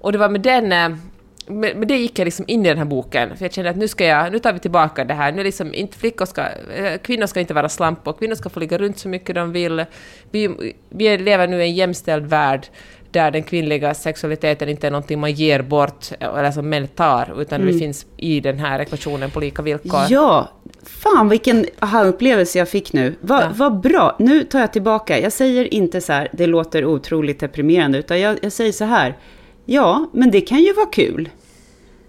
Och 0.00 0.12
det 0.12 0.18
var 0.18 0.28
med 0.28 0.40
den... 0.40 0.72
eh, 0.72 0.98
Med, 1.46 1.88
det 1.88 1.96
gick 1.96 2.18
jag 2.18 2.24
liksom 2.24 2.44
in 2.48 2.66
i 2.66 2.68
den 2.68 2.78
här 2.78 2.84
boken, 2.84 3.36
för 3.36 3.44
jag 3.44 3.52
kände 3.52 3.70
att 3.70 3.76
nu 3.76 3.88
ska 3.88 4.04
jag, 4.04 4.32
nu 4.32 4.38
tar 4.38 4.52
vi 4.52 4.58
tillbaka 4.58 5.04
det 5.04 5.14
här. 5.14 5.32
Nu 5.32 5.42
liksom 5.44 5.74
inte 5.74 5.98
flickor 5.98 6.26
ska, 6.26 6.42
eh, 6.76 6.98
kvinnor 7.02 7.26
ska 7.26 7.40
inte 7.40 7.54
vara 7.54 7.68
slampor, 7.68 8.12
kvinnor 8.12 8.34
ska 8.34 8.48
få 8.48 8.60
ligga 8.60 8.78
runt 8.78 8.98
så 8.98 9.08
mycket 9.08 9.34
de 9.34 9.52
vill. 9.52 9.84
Vi, 10.30 10.74
vi 10.88 11.18
lever 11.18 11.46
nu 11.48 11.60
i 11.60 11.62
en 11.68 11.74
jämställd 11.74 12.26
värld 12.26 12.66
där 13.12 13.30
den 13.30 13.42
kvinnliga 13.42 13.94
sexualiteten 13.94 14.68
inte 14.68 14.86
är 14.86 14.90
någonting 14.90 15.20
man 15.20 15.32
ger 15.32 15.62
bort, 15.62 16.06
eh, 16.20 16.28
eller 16.38 16.50
som 16.50 16.68
män 16.68 16.88
tar, 16.88 17.40
utan 17.42 17.66
vi 17.66 17.78
finns 17.78 18.06
i 18.16 18.40
den 18.40 18.58
här 18.58 18.78
ekvationen 18.80 19.30
på 19.30 19.40
lika 19.40 19.62
villkor. 19.62 20.00
Ja, 20.08 20.48
fan 20.82 21.28
vilken 21.28 21.66
aha-upplevelse 21.78 22.58
jag 22.58 22.68
fick 22.68 22.92
nu. 22.92 23.14
Vad 23.20 23.42
Ja. 23.42 23.48
vad 23.54 23.80
bra, 23.80 24.16
nu 24.18 24.44
tar 24.44 24.60
jag 24.60 24.72
tillbaka. 24.72 25.20
Jag 25.20 25.32
säger 25.32 25.74
inte 25.74 26.00
så 26.00 26.12
här, 26.12 26.28
det 26.32 26.46
låter 26.46 26.84
otroligt 26.84 27.40
deprimerande, 27.40 27.98
utan 27.98 28.20
jag, 28.20 28.38
jag 28.42 28.52
säger 28.52 28.72
så 28.72 28.84
här. 28.84 29.16
Ja, 29.64 30.10
men 30.12 30.30
det 30.30 30.40
kan 30.40 30.62
ju 30.62 30.72
vara 30.72 30.86
kul. 30.86 31.28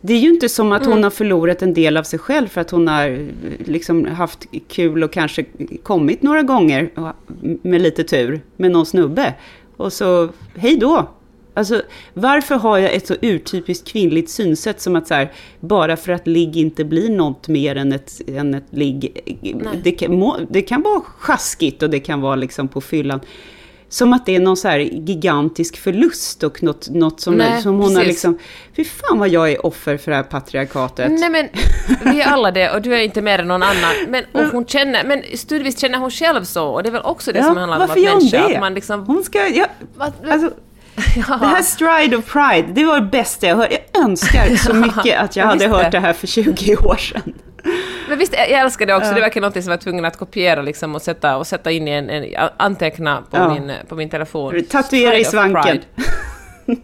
Det 0.02 0.14
är 0.14 0.18
ju 0.18 0.30
inte 0.30 0.50
som 0.50 0.72
att 0.72 0.86
hon 0.86 1.04
har 1.04 1.10
förlorat 1.10 1.62
en 1.62 1.74
del 1.74 1.98
av 1.98 2.04
sig 2.04 2.20
själv 2.20 2.48
för 2.48 2.62
att 2.62 2.72
hon 2.72 2.88
har 2.88 3.10
eh, 3.10 3.28
liksom 3.66 4.06
haft 4.06 4.48
kul 4.68 5.04
och 5.04 5.14
kanske 5.14 5.46
kommit 5.84 6.22
några 6.22 6.42
gånger 6.42 6.90
med 7.68 7.82
lite 7.82 8.04
tur 8.04 8.42
med 8.58 8.72
någon 8.72 8.86
snubbe. 8.86 9.34
Och 9.78 9.94
så, 9.94 10.30
hej 10.56 10.78
då! 10.78 11.10
Alltså, 11.54 11.82
varför 12.14 12.56
har 12.56 12.78
jag 12.78 12.94
ett 12.94 13.08
så 13.08 13.16
urtypiskt 13.22 13.88
kvinnligt 13.88 14.30
synsätt 14.30 14.82
som 14.82 14.96
att 14.96 15.08
så 15.08 15.14
här, 15.14 15.32
bara 15.60 15.98
för 15.98 16.12
att 16.12 16.28
ligg 16.28 16.58
inte 16.58 16.84
blir 16.84 17.10
något 17.10 17.48
mer 17.48 17.76
än 17.76 17.94
ett, 17.94 18.22
än 18.28 18.54
ett 18.54 18.68
ligg. 18.70 19.22
Det 19.84 19.92
kan, 19.92 20.20
må, 20.20 20.38
det 20.50 20.62
kan 20.62 20.82
vara 20.82 21.02
sjaskigt 21.02 21.84
och 21.84 21.90
det 21.90 22.00
kan 22.00 22.22
vara 22.22 22.36
liksom 22.36 22.68
på 22.68 22.82
fyllan. 22.82 23.20
Som 23.92 24.14
att 24.14 24.26
det 24.26 24.36
är 24.36 24.40
någon 24.40 24.58
så 24.58 24.68
här 24.68 24.80
gigantisk 24.80 25.78
förlust 25.78 26.44
och 26.44 26.64
något, 26.64 26.90
något 26.90 27.20
som, 27.22 27.36
Nej, 27.36 27.62
som 27.62 27.72
hon 27.72 27.82
har 27.82 27.90
precis. 27.90 28.08
liksom... 28.08 28.38
Fy 28.76 28.84
fan 28.84 29.20
vad 29.20 29.30
jag 29.30 29.52
är 29.52 29.66
offer 29.66 29.98
för 29.98 30.12
det 30.12 30.18
här 30.18 30.24
patriarkatet. 30.24 31.12
Nej 31.12 31.30
men, 31.30 31.48
vi 32.14 32.22
är 32.22 32.28
alla 32.28 32.52
det 32.52 32.72
och 32.72 32.82
du 32.82 32.96
är 32.96 33.00
inte 33.00 33.22
mer 33.22 33.40
än 33.40 33.48
någon 33.48 33.64
annan. 33.64 33.94
Men, 34.08 34.24
och 34.32 34.44
hon 34.44 34.66
känner, 34.66 35.04
men 35.04 35.24
stundvis 35.38 35.80
känner 35.80 35.98
hon 35.98 36.12
själv 36.12 36.44
så 36.44 36.68
och 36.68 36.84
det 36.84 36.90
är 36.90 36.92
väl 36.92 37.02
också 37.02 37.32
det 37.32 37.44
som 37.44 37.58
handlar 37.58 37.78
om 37.78 37.84
att 37.84 37.90
varför 37.90 38.02
gör 38.02 38.12
hon 38.12 38.20
människa, 38.20 38.48
det? 38.48 38.56
att 38.56 38.60
man 38.62 38.74
liksom... 38.74 39.06
Hon 39.06 39.24
ska... 39.24 39.48
Ja, 39.48 39.66
Vad- 39.96 40.14
alltså, 40.96 41.38
det 41.38 41.46
här 41.46 41.62
Stride 41.62 42.18
of 42.18 42.32
Pride, 42.34 42.68
det 42.74 42.86
var 42.86 43.00
det 43.00 43.06
bästa 43.06 43.48
jag 43.48 43.56
hört. 43.56 43.70
Jag 43.94 44.04
önskar 44.04 44.56
så 44.56 44.74
mycket 44.74 45.20
att 45.20 45.36
jag 45.36 45.44
Ja, 45.46 45.48
hade 45.50 45.68
hört 45.68 45.84
det. 45.84 45.90
det 45.90 46.00
här 46.00 46.14
för 46.14 46.28
20 46.28 46.76
år 46.86 46.96
sedan. 46.96 47.34
Men 48.10 48.18
visst, 48.20 48.34
jag 48.34 48.50
älskar 48.50 48.86
det 48.86 48.96
också. 48.96 49.12
Det 49.12 49.18
är 49.18 49.22
verkligen 49.22 49.44
något 49.44 49.54
som 49.54 49.62
jag 49.72 49.78
var 49.78 49.78
tvungen 49.84 50.06
att 50.06 50.18
kopiera 50.18 50.62
liksom, 50.62 50.96
och, 50.96 51.02
sätta, 51.02 51.38
och 51.38 51.48
sätta 51.48 51.72
in 51.72 51.88
i 51.88 51.92
en, 51.92 52.10
en 52.10 52.50
anteckna 52.58 53.24
på, 53.32 53.38
Ja. 53.38 53.54
min, 53.54 53.72
på 53.88 53.96
min 53.96 54.10
telefon. 54.10 54.64
Tatuera 54.70 55.18
i 55.18 55.26
svanken. 55.26 55.80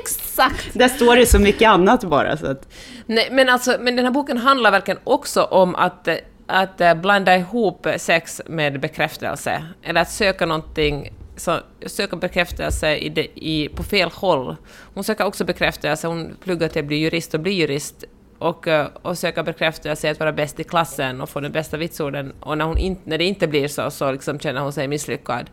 Exakt! 0.00 0.68
Där 0.74 0.88
står 0.88 1.16
det 1.16 1.26
så 1.26 1.38
mycket 1.38 1.68
annat 1.68 2.04
bara. 2.04 2.36
Så 2.36 2.46
att, 2.50 2.68
Nej, 3.06 3.28
men, 3.30 3.48
alltså, 3.48 3.76
men 3.80 3.96
den 3.96 4.04
här 4.04 4.12
boken 4.12 4.38
handlar 4.38 4.70
verkligen 4.70 5.00
också 5.04 5.42
om 5.42 5.74
att, 5.74 6.08
att 6.46 6.80
blanda 7.02 7.36
ihop 7.36 7.86
sex 7.96 8.42
med 8.46 8.80
bekräftelse. 8.80 9.62
Eller 9.82 10.00
att 10.00 10.10
söka 10.10 10.46
någonting, 10.46 11.10
så, 11.36 11.60
söka 11.86 12.16
bekräftelse 12.16 12.96
i 12.96 13.08
det, 13.08 13.28
i, 13.34 13.68
på 13.68 13.82
fel 13.82 14.10
håll. 14.12 14.56
Hon 14.94 15.04
söker 15.04 15.24
också 15.24 15.44
bekräftelse, 15.44 16.06
hon 16.06 16.36
pluggar 16.44 16.68
till 16.68 16.80
att 16.80 16.86
bli 16.86 16.96
jurist 16.96 17.34
och 17.34 17.40
blir 17.40 17.52
jurist. 17.52 18.04
Och, 18.38 18.68
eh, 18.68 18.86
och 19.02 19.18
söka 19.18 19.42
bekräftelse 19.42 20.08
i 20.08 20.10
att 20.10 20.20
vara 20.20 20.32
bäst 20.32 20.60
i 20.60 20.64
klassen 20.64 21.20
och 21.20 21.28
få 21.28 21.40
den 21.40 21.52
bästa 21.52 21.76
vitsorden. 21.76 22.32
Och 22.40 22.58
när, 22.58 22.64
hon 22.64 22.78
in, 22.78 22.96
när 23.04 23.18
det 23.18 23.24
inte 23.24 23.46
blir 23.46 23.68
så, 23.68 23.90
så 23.90 24.12
liksom 24.12 24.38
känner 24.38 24.60
hon 24.60 24.72
sig 24.72 24.88
misslyckad. 24.88 25.50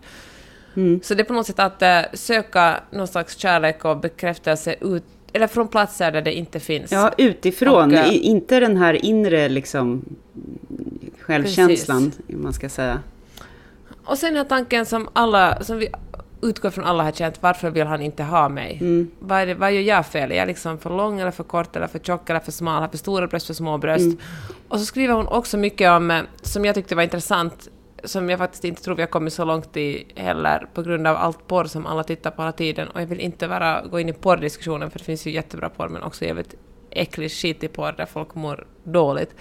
Så 1.04 1.14
det 1.14 1.22
är 1.22 1.26
på 1.26 1.34
något 1.34 1.48
sätt 1.48 1.60
att 1.60 1.82
eh, 1.82 2.02
söka 2.14 2.80
någon 2.92 3.08
slags 3.08 3.38
kärlek 3.38 3.86
och 3.86 3.98
bekräftelse 3.98 4.76
ut, 4.82 5.04
eller 5.34 5.48
från 5.48 5.68
platser 5.68 6.12
där 6.12 6.22
det 6.22 6.34
inte 6.34 6.60
finns. 6.60 6.92
ja, 6.92 7.12
utifrån. 7.18 7.92
Och, 7.92 7.98
eh, 7.98 8.26
inte 8.26 8.60
den 8.60 8.78
här 8.78 9.06
inre 9.06 9.50
liksom, 9.50 10.06
självkänslan, 11.20 12.12
om 12.34 12.44
man 12.44 12.54
ska 12.54 12.70
säga. 12.70 13.00
Och 14.06 14.18
sen 14.18 14.38
är 14.38 14.44
tanken 14.44 14.86
som 14.86 15.10
alla, 15.14 15.64
som 15.64 15.78
vi 15.78 15.90
utgår 16.42 16.70
från 16.70 16.86
alla 16.86 17.04
har 17.04 17.12
känt, 17.12 17.42
varför 17.42 17.70
vill 17.70 17.88
han 17.88 18.02
inte 18.02 18.24
ha 18.24 18.50
mig? 18.50 18.78
Vad, 19.20 19.40
är 19.40 19.46
det, 19.46 19.54
vad 19.56 19.72
gör 19.72 19.82
jag 19.82 20.06
fel? 20.06 20.32
Är 20.32 20.36
jag 20.36 20.48
liksom 20.48 20.78
för 20.78 20.90
lång 20.90 21.20
eller 21.20 21.32
för 21.32 21.44
kort 21.44 21.76
eller 21.76 21.88
för 21.88 22.00
tjock 22.00 22.30
eller 22.30 22.40
för 22.40 22.52
smal? 22.52 22.82
Har 22.82 22.88
för 22.88 22.98
stora 22.98 23.28
bröst, 23.28 23.48
för 23.48 23.54
små 23.54 23.78
bröst? 23.78 24.06
Och 24.68 24.80
så 24.80 24.86
skriver 24.86 25.14
hon 25.14 25.28
också 25.28 25.58
mycket 25.58 25.90
om, 25.92 26.12
eh, 26.12 26.22
som 26.42 26.66
jag 26.66 26.76
tyckte 26.76 26.96
var 26.96 27.04
intressant, 27.04 27.68
som 28.04 28.30
jag 28.30 28.40
faktiskt 28.40 28.64
inte 28.64 28.84
tror 28.84 28.96
vi 28.96 29.02
har 29.02 29.08
kommit 29.08 29.34
så 29.34 29.46
långt 29.46 29.78
i 29.78 30.08
heller, 30.16 30.68
på 30.74 30.82
grund 30.82 31.08
av 31.08 31.16
allt 31.16 31.48
porr 31.48 31.66
som 31.66 31.86
alla 31.86 32.04
tittar 32.04 32.32
på 32.32 32.42
hela 32.42 32.52
tiden. 32.52 32.88
Och 32.88 33.02
jag 33.02 33.06
vill 33.08 33.20
inte 33.20 33.48
bara 33.48 33.82
gå 33.82 34.00
in 34.00 34.10
i 34.10 34.14
porrdiskussionen, 34.14 34.92
för 34.92 35.00
det 35.00 35.06
finns 35.06 35.28
ju 35.28 35.32
jättebra 35.32 35.70
porr, 35.70 35.90
men 35.90 36.04
också 36.04 36.26
jävligt 36.26 36.56
äcklig, 36.96 37.32
skitig 37.32 37.74
porr 37.74 37.94
där 37.98 38.06
folk 38.06 38.36
mår 38.36 38.68
dåligt. 38.84 39.36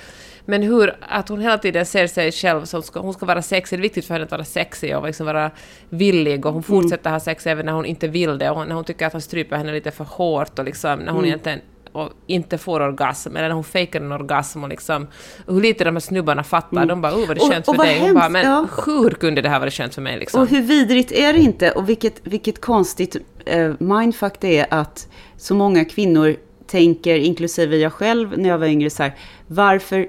Men 0.45 0.63
hur, 0.63 0.97
att 1.01 1.29
hon 1.29 1.41
hela 1.41 1.59
tiden 1.59 1.87
ser 1.87 2.07
sig 2.07 2.33
själv 2.33 2.65
som 2.65 2.83
ska, 2.83 3.01
hon 3.01 3.13
ska 3.15 3.27
vara 3.27 3.43
sexig, 3.43 3.79
det 3.79 3.81
är 3.81 3.83
viktigt 3.83 4.05
för 4.05 4.15
henne 4.15 4.25
att 4.25 4.31
vara 4.31 4.45
sexig 4.45 4.97
och 4.97 5.07
liksom 5.07 5.27
vara 5.27 5.51
villig 5.89 6.47
och 6.47 6.53
hon 6.53 6.63
fortsätter 6.63 7.11
ha 7.11 7.21
sex 7.21 7.47
även 7.47 7.67
när 7.67 7.73
hon 7.73 7.85
inte 7.87 8.09
vill 8.09 8.39
det 8.39 8.51
och 8.51 8.69
när 8.69 8.75
hon 8.75 8.85
tycker 8.85 9.07
att 9.07 9.13
han 9.13 9.23
stryper 9.23 9.57
henne 9.57 9.73
lite 9.73 9.91
för 9.91 10.05
hårt 10.05 10.59
och 10.59 10.65
liksom 10.65 10.99
när 10.99 11.13
hon 11.13 11.19
Mm. 11.19 11.25
egentligen 11.25 11.61
och 11.93 12.11
inte 12.27 12.59
får 12.59 12.81
orgasm, 12.81 13.37
eller 13.37 13.49
när 13.49 13.55
hon 13.55 13.65
fejkar 13.65 14.01
en 14.01 14.13
orgasm 14.13 14.63
och 14.63 14.69
liksom, 14.69 15.07
och 15.47 15.55
hur 15.55 15.61
lite 15.63 15.85
de 15.85 15.95
här 15.97 16.01
snubbarna 16.01 16.45
fattar, 16.45 16.87
de 16.87 17.01
bara 17.01 17.13
oh 17.15 17.27
vad 17.27 17.37
det 17.37 17.41
Mm. 17.41 17.49
Och- 17.49 17.53
känns 17.53 17.69
och 17.69 17.75
för 17.75 17.79
vad 17.79 17.87
dig. 17.87 18.01
Hon 18.01 18.15
bara 18.15 18.21
hemskt, 18.23 18.33
men 18.33 18.47
ja. 18.47 18.67
hur 18.87 19.11
kunde 19.11 19.43
det 19.43 19.49
här 19.49 19.59
vara 19.61 19.71
skönt 19.71 19.95
för 19.95 20.03
mig 20.03 20.19
liksom? 20.19 20.43
Och 20.43 20.49
hur 20.49 20.63
vidrigt 20.63 21.13
är 21.13 21.33
det 21.33 21.39
inte? 21.39 21.71
Och 21.71 21.89
vilket, 21.89 22.15
vilket 22.27 22.61
konstigt 22.61 23.17
eh, 23.47 23.73
mindfuck 23.79 24.33
det 24.41 24.59
är 24.59 24.67
att 24.71 25.09
så 25.37 25.55
många 25.55 25.85
kvinnor 25.85 26.37
tänker, 26.73 27.17
inklusive 27.19 27.77
jag 27.77 27.93
själv 27.93 28.39
när 28.39 28.49
jag 28.49 28.59
var 28.59 28.67
yngre, 28.67 28.91
så 28.91 29.03
här, 29.03 29.13
varför, 29.47 30.09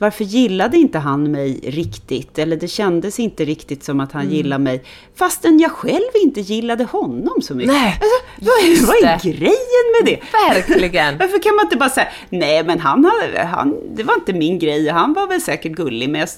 varför 0.00 0.24
gillade 0.24 0.76
inte 0.76 0.98
han 0.98 1.30
mig 1.30 1.60
riktigt? 1.62 2.38
Eller 2.38 2.56
det 2.56 2.68
kändes 2.68 3.18
inte 3.20 3.44
riktigt 3.44 3.84
som 3.84 4.00
att 4.00 4.12
han 4.12 4.22
Mm. 4.22 4.34
gillade 4.34 4.64
mig. 4.64 4.82
Fastän 5.16 5.58
jag 5.58 5.70
själv 5.72 6.10
inte 6.22 6.40
gillade 6.40 6.84
honom 6.84 7.42
så 7.42 7.54
mycket. 7.54 7.72
Nej, 7.72 7.86
alltså, 8.00 8.50
vad, 8.50 8.86
vad 8.86 9.10
är 9.10 9.18
det. 9.22 9.30
grejen 9.30 9.86
med 10.02 10.04
det? 10.04 10.20
Verkligen! 10.54 11.18
Varför 11.18 11.42
kan 11.42 11.56
man 11.56 11.64
inte 11.66 11.76
bara 11.76 11.88
säga, 11.88 12.08
nej 12.30 12.64
men 12.64 12.80
han, 12.80 13.04
hade- 13.04 13.42
han, 13.44 13.76
det 13.94 14.02
var 14.02 14.14
inte 14.14 14.32
min 14.32 14.58
grej, 14.58 14.88
han 14.88 15.12
var 15.12 15.26
väl 15.26 15.40
säkert 15.40 15.72
gullig, 15.72 16.10
men 16.10 16.20
jag, 16.20 16.28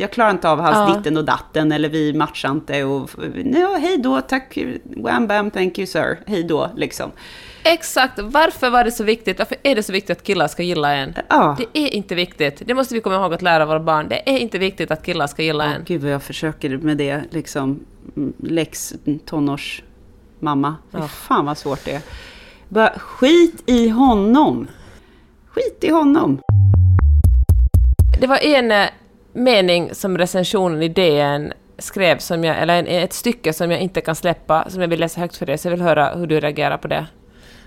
jag 0.00 0.10
klarar 0.10 0.30
inte 0.30 0.48
av 0.48 0.60
hans 0.60 0.76
Ja. 0.90 0.96
ditten 0.96 1.16
och 1.16 1.24
datten, 1.24 1.72
eller 1.72 1.88
vi 1.88 2.12
matchar 2.12 2.50
inte, 2.50 2.84
och 2.84 3.10
ja, 3.54 3.78
hej 3.80 3.98
då, 3.98 4.20
tack, 4.20 4.58
wham 4.84 5.26
bam, 5.26 5.50
thank 5.50 5.78
you 5.78 5.86
sir, 5.86 6.18
hej 6.26 6.42
då, 6.42 6.70
liksom. 6.76 7.10
Exakt, 7.62 8.18
varför 8.22 8.70
var 8.70 8.84
det 8.84 8.90
så 8.90 9.04
viktigt? 9.04 9.38
Varför 9.38 9.56
är 9.62 9.74
det 9.74 9.82
så 9.82 9.92
viktigt 9.92 10.16
att 10.18 10.22
killar 10.22 10.48
ska 10.48 10.62
gilla 10.62 10.92
en? 10.94 11.14
Ja. 11.28 11.56
Det 11.72 11.80
är 11.80 11.94
inte 11.94 12.14
viktigt. 12.14 12.62
Det 12.66 12.74
måste 12.74 12.94
vi 12.96 13.02
komma 13.02 13.16
ihåg 13.16 13.34
att 13.34 13.42
lära 13.42 13.66
våra 13.66 13.80
barn. 13.80 14.08
Det 14.08 14.30
är 14.30 14.38
inte 14.38 14.58
viktigt 14.58 14.90
att 14.90 15.02
killar 15.02 15.26
ska 15.26 15.42
gilla 15.42 15.64
en. 15.64 15.84
Gud 15.84 16.02
vad 16.02 16.10
jag 16.10 16.22
försöker 16.22 16.76
med 16.78 16.96
det, 16.96 17.22
liksom, 17.30 17.80
mm, 18.16 18.32
lex 18.38 18.94
tonårsmamma. 19.24 20.76
Fy 20.92 20.98
Ja. 20.98 21.08
Fan 21.08 21.46
vad 21.46 21.58
svårt 21.58 21.84
det 21.84 21.92
är. 21.92 22.02
Bara 22.68 22.98
skit 22.98 23.62
i 23.66 23.88
honom. 23.88 24.68
Skit 25.46 25.84
i 25.84 25.90
honom. 25.90 26.40
Det 28.20 28.26
var 28.26 28.38
en 28.44 28.72
eh, 28.72 28.88
mening 29.32 29.94
som 29.94 30.18
recensionen 30.18 30.82
i 30.82 30.88
DN 30.88 31.52
skrev, 31.78 32.18
som 32.18 32.44
jag, 32.44 32.58
eller 32.62 32.84
ett 32.86 33.12
stycke 33.12 33.52
som 33.52 33.70
jag 33.70 33.80
inte 33.80 34.00
kan 34.00 34.16
släppa, 34.16 34.70
som 34.70 34.80
jag 34.80 34.88
vill 34.88 35.00
läsa 35.00 35.20
högt 35.20 35.36
för 35.36 35.46
dig, 35.46 35.58
så 35.58 35.68
jag 35.68 35.70
vill 35.70 35.82
höra 35.82 36.14
hur 36.14 36.26
du 36.26 36.40
reagerar 36.40 36.78
på 36.78 36.88
det. 36.88 37.06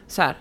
Så 0.07 0.21
här. 0.21 0.37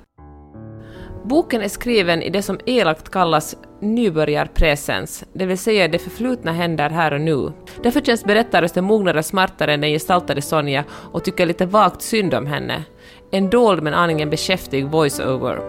Boken 1.29 1.63
är 1.63 1.69
skriven 1.69 2.23
i 2.23 2.31
det 2.31 2.43
som 2.43 2.59
elakt 2.67 3.09
kallas 3.09 3.57
nybörjarpresens, 3.81 5.25
det 5.33 5.47
vill 5.47 5.59
säga 5.59 5.89
det 5.89 5.99
förflutna 5.99 6.53
händer 6.53 6.91
här 6.91 7.13
och 7.13 7.21
nu. 7.21 7.53
Därför 7.83 8.01
känns 8.01 8.25
berättarrösten 8.25 8.85
mognare 8.85 9.19
och 9.19 9.25
smartare 9.25 9.75
än 9.75 9.81
den 9.81 9.91
gestaltade 9.91 10.43
Sonja 10.43 10.85
och 10.91 11.25
tycker 11.25 11.47
lite 11.47 11.67
vagt 11.67 12.03
synd 12.03 12.35
om 12.35 12.47
henne. 12.47 12.85
En 13.31 13.51
dold 13.51 13.83
men 13.83 13.95
aningen 13.95 14.31
beskäftig 14.31 14.87
voice-over. 14.87 15.61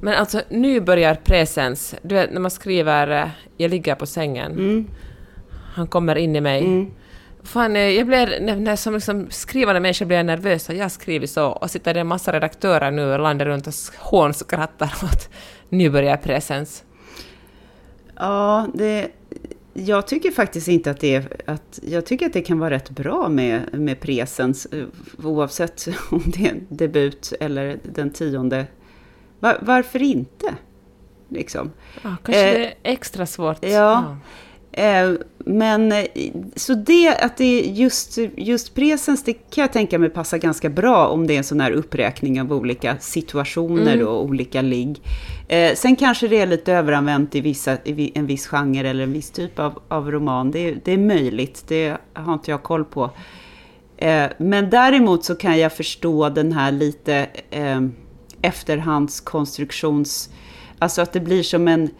Men 0.00 0.14
alltså 0.14 0.40
nybörjarpresens, 0.48 1.94
du 2.02 2.14
vet 2.14 2.32
när 2.32 2.40
man 2.40 2.50
skriver 2.50 3.10
eh, 3.10 3.28
“jag 3.56 3.70
ligger 3.70 3.94
på 3.94 4.06
sängen”, 4.06 4.86
han 5.74 5.86
kommer 5.86 6.16
in 6.16 6.36
i 6.36 6.40
mig. 6.40 6.90
Fan, 7.42 7.76
eh, 7.76 7.82
jag 7.82 8.06
blir, 8.06 8.40
när, 8.40 8.56
när 8.56 8.76
som 8.76 8.94
liksom 8.94 9.26
skrivande 9.30 9.80
människa 9.80 10.04
blir 10.04 10.16
jag 10.16 10.26
nervös 10.26 10.70
att 10.70 10.76
jag 10.76 10.84
har 10.84 10.88
skrivit 10.88 11.30
så 11.30 11.46
och 11.46 11.70
sitter 11.70 11.94
det 11.94 12.00
en 12.00 12.06
massa 12.06 12.32
redaktörer 12.32 12.90
nu 12.90 13.18
landet 13.18 13.46
runt 13.46 13.66
och 13.66 13.74
hånskrattar 13.98 14.94
åt 15.04 15.28
nybörjarpresens. 15.68 16.84
Ja, 18.16 18.68
det, 18.74 19.10
jag 19.74 20.06
tycker 20.06 20.30
faktiskt 20.30 20.68
inte 20.68 20.90
att 20.90 21.00
det 21.00 21.14
är... 21.14 21.28
Att, 21.46 21.80
jag 21.82 22.06
tycker 22.06 22.26
att 22.26 22.32
det 22.32 22.42
kan 22.42 22.58
vara 22.58 22.70
rätt 22.70 22.90
bra 22.90 23.28
med, 23.28 23.60
med 23.72 24.00
presens, 24.00 24.66
eh, 24.66 24.84
oavsett 25.22 25.88
om 26.10 26.22
det 26.26 26.46
är 26.46 26.54
debut 26.68 27.32
eller 27.40 27.78
den 27.82 28.10
tionde. 28.10 28.66
Var, 29.40 29.58
varför 29.62 30.02
inte? 30.02 30.54
Liksom. 31.28 31.72
Ja, 32.02 32.16
kanske 32.22 32.48
Eh, 32.48 32.54
det 32.54 32.66
är 32.66 32.74
extra 32.82 33.26
svårt. 33.26 33.64
Ja. 33.64 34.16
Eh, 34.72 35.10
men 35.44 35.92
eh, 35.92 36.04
så 36.56 36.74
det 36.74 37.16
att 37.20 37.36
det 37.36 37.44
är 37.44 37.72
just, 37.72 38.18
just 38.36 38.74
presens, 38.74 39.24
det 39.24 39.32
kan 39.32 39.62
jag 39.62 39.72
tänka 39.72 39.98
mig 39.98 40.10
passar 40.10 40.38
ganska 40.38 40.68
bra 40.68 41.08
om 41.08 41.26
det 41.26 41.34
är 41.34 41.38
en 41.38 41.44
sån 41.44 41.60
här 41.60 41.70
uppräkning 41.70 42.40
av 42.40 42.52
olika 42.52 42.96
situationer 42.98 43.94
Mm. 43.94 44.06
och 44.06 44.24
olika 44.24 44.62
ligg. 44.62 45.00
Eh, 45.48 45.74
sen 45.74 45.96
kanske 45.96 46.28
det 46.28 46.40
är 46.40 46.46
lite 46.46 46.72
överanvänt 46.72 47.34
i, 47.34 47.40
vissa, 47.40 47.76
i 47.84 48.12
en 48.14 48.26
viss 48.26 48.46
genre 48.46 48.88
eller 48.88 49.02
en 49.02 49.12
viss 49.12 49.30
typ 49.30 49.58
av, 49.58 49.82
av 49.88 50.10
roman. 50.10 50.50
Det, 50.50 50.74
det 50.84 50.92
är 50.92 50.98
möjligt, 50.98 51.64
det 51.68 51.96
har 52.12 52.32
inte 52.32 52.50
jag 52.50 52.62
koll 52.62 52.84
på. 52.84 53.10
Eh, 53.96 54.26
men 54.38 54.70
däremot 54.70 55.24
så 55.24 55.34
kan 55.34 55.58
jag 55.58 55.72
förstå 55.72 56.28
den 56.28 56.52
här 56.52 56.72
lite 56.72 57.26
eh, 57.50 57.80
efterhandskonstruktions... 58.42 60.30
Alltså 60.78 61.02
att 61.02 61.12
det 61.12 61.20
blir 61.20 61.42
som 61.42 61.68
en, 61.68 61.90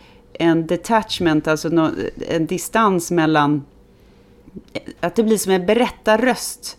en 0.40 0.66
detachment, 0.66 1.48
alltså 1.48 1.90
en 2.28 2.46
distans 2.46 3.10
mellan... 3.10 3.64
Att 5.00 5.16
det 5.16 5.22
blir 5.22 5.38
som 5.38 5.52
en 5.52 5.66
berättarröst 5.66 6.78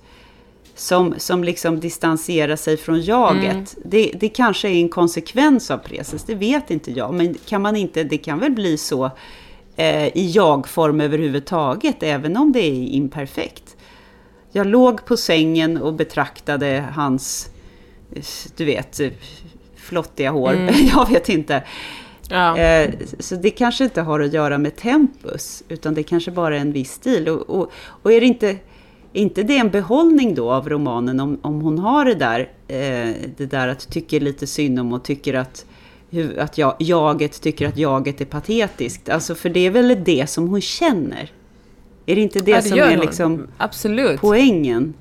som, 0.76 1.14
som 1.18 1.43
liksom 1.43 1.80
distanserar 1.80 2.55
sig 2.55 2.78
från 2.78 3.01
jaget. 3.01 3.78
Det, 3.86 4.12
det 4.20 4.30
kanske 4.30 4.70
är 4.70 4.74
en 4.74 4.89
konsekvens 4.89 5.72
av 5.72 5.78
presens, 5.78 6.24
det 6.24 6.36
vet 6.36 6.72
inte 6.72 6.91
jag. 6.91 7.14
Men 7.14 7.36
kan 7.45 7.62
man 7.62 7.76
inte, 7.76 8.03
det 8.03 8.18
kan 8.18 8.39
väl 8.39 8.51
bli 8.51 8.78
så 8.78 9.12
eh, 9.76 10.18
i 10.18 10.32
jag-form 10.32 11.01
överhuvudtaget, 11.01 12.03
även 12.03 12.38
om 12.38 12.51
det 12.51 12.59
är 12.59 12.88
imperfekt. 12.88 13.78
Jag 14.51 14.68
låg 14.68 15.05
på 15.05 15.18
sängen 15.18 15.78
och 15.78 15.93
betraktade 15.93 16.86
hans, 16.95 17.49
eh, 18.16 18.24
du 18.55 18.66
vet, 18.66 18.99
eh, 18.99 19.09
flottiga 19.76 20.32
hår. 20.32 20.53
Jag 20.95 21.09
vet 21.09 21.30
inte. 21.30 21.64
Ja. 22.32 22.58
Eh, 22.58 22.92
så 23.20 23.36
det 23.36 23.50
kanske 23.50 23.84
inte 23.84 24.02
har 24.02 24.20
att 24.20 24.34
göra 24.34 24.58
med 24.58 24.76
tempus, 24.76 25.64
utan 25.68 25.94
det 25.94 26.04
kanske 26.04 26.32
bara 26.32 26.56
är 26.56 26.60
en 26.60 26.72
viss 26.72 26.92
stil. 26.92 27.30
Och, 27.30 27.50
och, 27.50 27.72
och 27.88 28.12
är 28.12 28.22
det 28.22 28.28
inte, 28.28 28.58
inte 29.14 29.44
det 29.44 29.58
en 29.58 29.70
behållning 29.70 30.36
då 30.36 30.52
av 30.52 30.70
romanen, 30.70 31.20
om, 31.20 31.40
om 31.42 31.62
hon 31.62 31.80
har 31.80 32.06
det 32.06 32.16
där, 32.16 32.40
eh, 32.68 33.16
det 33.38 33.46
där 33.46 33.68
att 33.68 33.90
tycker 33.90 34.20
lite 34.20 34.48
synd 34.48 34.80
om 34.80 34.94
och 34.94 35.04
tycker 35.04 35.34
att, 35.34 35.66
att 36.38 36.58
jag, 36.58 36.76
jaget 36.80 37.42
tycker 37.42 37.68
att 37.68 37.78
jaget 37.78 38.22
är 38.22 38.26
patetiskt. 38.26 39.10
Alltså 39.10 39.36
för 39.36 39.50
det 39.50 39.60
är 39.60 39.72
väl 39.72 40.04
det 40.06 40.30
som 40.30 40.48
hon 40.48 40.62
känner? 40.62 41.32
Är 42.06 42.16
det 42.16 42.22
inte 42.22 42.40
det, 42.40 42.52
Ja, 42.52 42.62
som 42.62 42.78
gör 42.78 42.88
är 42.88 42.98
liksom 42.98 43.48
Absolut. 43.58 44.22
poängen? 44.22 44.94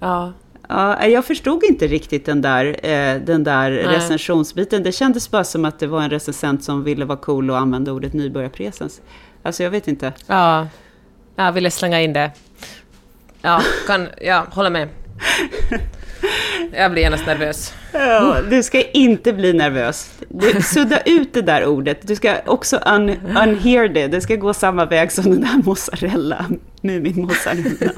Ja. 0.00 0.32
Ja, 0.72 1.06
jag 1.06 1.24
förstod 1.24 1.64
inte 1.64 1.86
riktigt 1.86 2.26
den 2.26 2.42
där, 2.42 2.86
eh, 2.86 3.20
den 3.20 3.44
där 3.44 3.70
recensionsbiten. 3.70 4.82
Det 4.82 4.92
kändes 4.92 5.30
bara 5.30 5.44
som 5.44 5.64
att 5.64 5.78
det 5.78 5.86
var 5.86 6.02
en 6.02 6.10
recensent 6.10 6.64
som 6.64 6.84
ville 6.84 7.04
vara 7.04 7.18
cool 7.18 7.50
och 7.50 7.58
använda 7.58 7.92
ordet 7.92 8.12
nybörjarpresens. 8.12 9.00
Alltså 9.42 9.62
jag 9.62 9.70
vet 9.70 9.88
inte. 9.88 10.12
Ja. 10.26 10.66
Jag 11.36 11.52
ville 11.52 11.70
slänga 11.70 12.00
in 12.00 12.12
det. 12.12 12.30
Ja, 13.42 13.62
kan, 13.86 14.08
ja, 14.20 14.46
håller 14.50 14.70
med. 14.70 14.88
Jag 16.74 16.92
blir 16.92 17.02
genast 17.02 17.26
nervös. 17.26 17.74
Ja, 17.92 18.36
du 18.50 18.62
ska 18.62 18.82
inte 18.82 19.32
bli 19.32 19.52
nervös. 19.52 20.20
Du, 20.28 20.62
sudda 20.62 21.00
ut 21.00 21.34
det 21.34 21.42
där 21.42 21.66
ordet. 21.66 22.06
Du 22.06 22.16
ska 22.16 22.36
också 22.46 22.76
un, 22.76 23.10
unhear 23.10 23.88
det. 23.88 24.06
Det 24.06 24.20
ska 24.20 24.36
gå 24.36 24.54
samma 24.54 24.84
väg 24.84 25.12
som 25.12 25.24
den 25.24 25.40
där 25.40 25.62
mozzarella. 25.64 26.46
Mumin-mozzarella. 26.82 27.92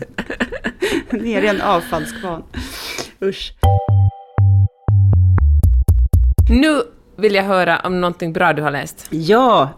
Ner 1.10 1.42
i 1.42 1.46
en 1.46 1.60
avfallskvarn. 1.60 2.42
Usch. 3.22 3.54
Nu 6.50 6.82
vill 7.16 7.34
jag 7.34 7.44
höra 7.44 7.80
om 7.84 8.00
någonting 8.00 8.32
bra 8.32 8.52
du 8.52 8.62
har 8.62 8.70
läst. 8.70 9.06
Ja, 9.10 9.70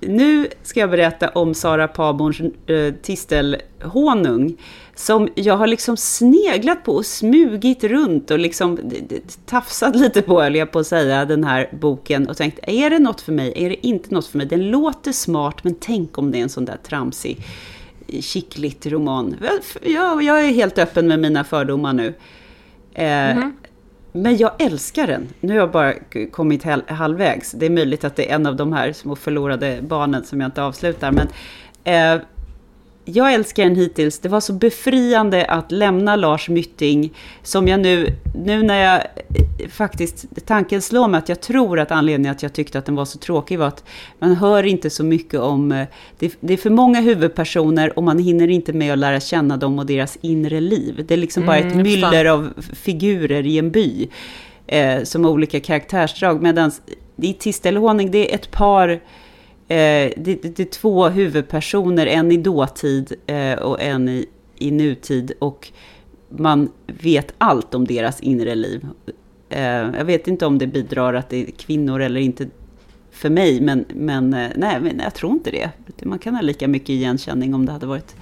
nu 0.00 0.48
ska 0.62 0.80
jag 0.80 0.90
berätta 0.90 1.28
om 1.28 1.54
Sara 1.54 1.88
Paborns 1.88 2.40
eh, 2.40 2.94
tistelhonung. 3.02 4.56
Som 4.94 5.28
jag 5.34 5.56
har 5.56 5.66
liksom 5.66 5.96
sneglat 5.96 6.84
på 6.84 6.92
och 6.92 7.06
smugit 7.06 7.84
runt 7.84 8.30
och 8.30 8.38
liksom 8.38 8.78
tafsat 9.46 9.96
lite 9.96 10.22
på, 10.22 10.42
höll 10.42 10.54
jag 10.54 10.72
på 10.72 10.78
att 10.78 10.86
säga, 10.86 11.24
den 11.24 11.44
här 11.44 11.68
boken. 11.80 12.28
Och 12.28 12.36
tänkt, 12.36 12.58
är 12.62 12.90
det 12.90 12.98
något 12.98 13.20
för 13.20 13.32
mig? 13.32 13.52
Är 13.56 13.68
det 13.68 13.86
inte 13.86 14.14
något 14.14 14.26
för 14.26 14.38
mig? 14.38 14.46
Den 14.46 14.70
låter 14.70 15.12
smart, 15.12 15.64
men 15.64 15.74
tänk 15.74 16.18
om 16.18 16.30
det 16.30 16.38
är 16.38 16.42
en 16.42 16.48
sån 16.48 16.64
där 16.64 16.76
tramsig, 16.76 17.38
kittligt 18.20 18.86
roman. 18.86 19.36
Jag, 19.82 20.22
jag 20.22 20.44
är 20.44 20.48
helt 20.48 20.78
öppen 20.78 21.08
med 21.08 21.18
mina 21.18 21.44
fördomar 21.44 21.92
nu. 21.92 22.14
Eh, 22.94 23.36
mhm. 23.36 23.52
Men 24.12 24.36
jag 24.36 24.62
älskar 24.62 25.06
den. 25.06 25.28
Nu 25.40 25.52
har 25.52 25.60
jag 25.60 25.70
bara 25.70 25.94
kommit 26.30 26.64
halvvägs. 26.88 27.52
Det 27.52 27.66
är 27.66 27.70
möjligt 27.70 28.04
att 28.04 28.16
det 28.16 28.30
är 28.30 28.34
en 28.34 28.46
av 28.46 28.56
de 28.56 28.72
här 28.72 28.92
små 28.92 29.16
förlorade 29.16 29.78
barnen 29.82 30.24
som 30.24 30.40
jag 30.40 30.48
inte 30.48 30.62
avslutar. 30.62 31.12
Men 31.12 31.28
eh, 31.84 32.22
jag 33.04 33.34
älskar 33.34 33.64
den 33.64 33.76
hittills. 33.76 34.18
Det 34.18 34.28
var 34.28 34.40
så 34.40 34.52
befriande 34.52 35.44
att 35.44 35.72
lämna 35.72 36.16
Lars 36.16 36.48
Mytting, 36.48 37.12
som 37.42 37.68
jag 37.68 37.80
nu, 37.80 38.06
nu 38.44 38.62
när 38.62 38.82
jag 38.82 39.02
faktiskt, 39.70 40.26
tanken 40.46 40.82
slår 40.82 41.08
mig 41.08 41.18
att 41.18 41.28
jag 41.28 41.40
tror 41.40 41.80
att 41.80 41.90
anledningen 41.90 42.36
att 42.36 42.42
jag 42.42 42.52
tyckte 42.52 42.78
att 42.78 42.86
den 42.86 42.94
var 42.94 43.04
så 43.04 43.18
tråkig 43.18 43.58
var 43.58 43.66
att 43.66 43.84
man 44.18 44.36
hör 44.36 44.62
inte 44.62 44.90
så 44.90 45.04
mycket 45.04 45.40
om, 45.40 45.72
eh, 45.72 45.86
det, 46.18 46.36
det 46.40 46.52
är 46.52 46.56
för 46.56 46.70
många 46.70 47.00
huvudpersoner 47.00 47.98
och 47.98 48.04
man 48.04 48.18
hinner 48.18 48.48
inte 48.48 48.72
med 48.72 48.92
att 48.92 48.98
lära 48.98 49.20
känna 49.20 49.56
dem 49.56 49.78
och 49.78 49.86
deras 49.86 50.18
inre 50.20 50.60
liv. 50.60 51.04
Det 51.08 51.14
är 51.14 51.18
liksom 51.18 51.46
bara 51.46 51.58
ett 51.58 51.70
Mm, 51.72 51.82
myller 51.82 52.24
av 52.24 52.50
figurer 52.72 53.46
i 53.46 53.58
en 53.58 53.70
by, 53.70 54.08
eh, 54.66 55.02
som 55.02 55.24
har 55.24 55.32
olika 55.32 55.60
karaktärsdrag, 55.60 56.42
medan 56.42 56.70
i 57.16 57.32
Tistelhåning, 57.32 58.10
det 58.10 58.30
är 58.30 58.34
ett 58.34 58.50
par 58.50 58.88
Eh, 58.88 58.98
Eh, 59.70 60.12
det, 60.16 60.42
det, 60.42 60.56
det 60.56 60.60
är 60.60 60.70
två 60.70 61.08
huvudpersoner, 61.08 62.06
en 62.06 62.32
i 62.32 62.36
dåtid 62.36 63.12
eh, 63.26 63.58
och 63.58 63.80
en 63.80 64.08
i, 64.08 64.26
i 64.58 64.70
nutid. 64.70 65.32
Och 65.38 65.72
man 66.28 66.70
vet 66.86 67.34
allt 67.38 67.74
om 67.74 67.86
deras 67.86 68.20
inre 68.20 68.54
liv. 68.54 68.86
Eh, 69.48 69.62
jag 69.62 70.04
vet 70.04 70.28
inte 70.28 70.46
om 70.46 70.58
det 70.58 70.66
bidrar 70.66 71.14
att 71.14 71.28
det 71.28 71.36
är 71.36 71.50
kvinnor 71.50 72.00
eller 72.00 72.20
inte 72.20 72.48
för 73.10 73.30
mig, 73.30 73.60
men, 73.60 73.84
men, 73.94 74.34
eh, 74.34 74.50
nej, 74.56 74.80
men 74.80 75.00
jag 75.04 75.14
tror 75.14 75.32
inte 75.32 75.50
det. 75.50 75.70
Man 76.04 76.18
kan 76.18 76.34
ha 76.34 76.42
lika 76.42 76.68
mycket 76.68 76.90
igenkänning 76.90 77.54
om 77.54 77.66
det 77.66 77.72
hade 77.72 77.86
varit 77.86 78.16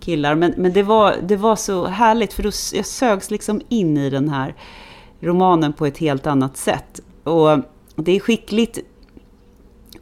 killar. 0.00 0.34
Men, 0.34 0.54
men 0.56 0.72
det, 0.72 0.82
var, 0.82 1.14
det 1.22 1.36
var 1.36 1.56
så 1.56 1.86
härligt, 1.86 2.32
för 2.32 2.42
då, 2.42 2.50
jag 2.74 2.86
sögs 2.86 3.30
liksom 3.30 3.60
in 3.68 3.96
i 3.96 4.10
den 4.10 4.28
här 4.28 4.54
romanen 5.20 5.72
på 5.72 5.86
ett 5.86 5.98
helt 5.98 6.26
annat 6.26 6.56
sätt. 6.56 7.00
Och 7.24 7.58
det 7.96 8.12
är 8.16 8.20
skickligt 8.20 8.78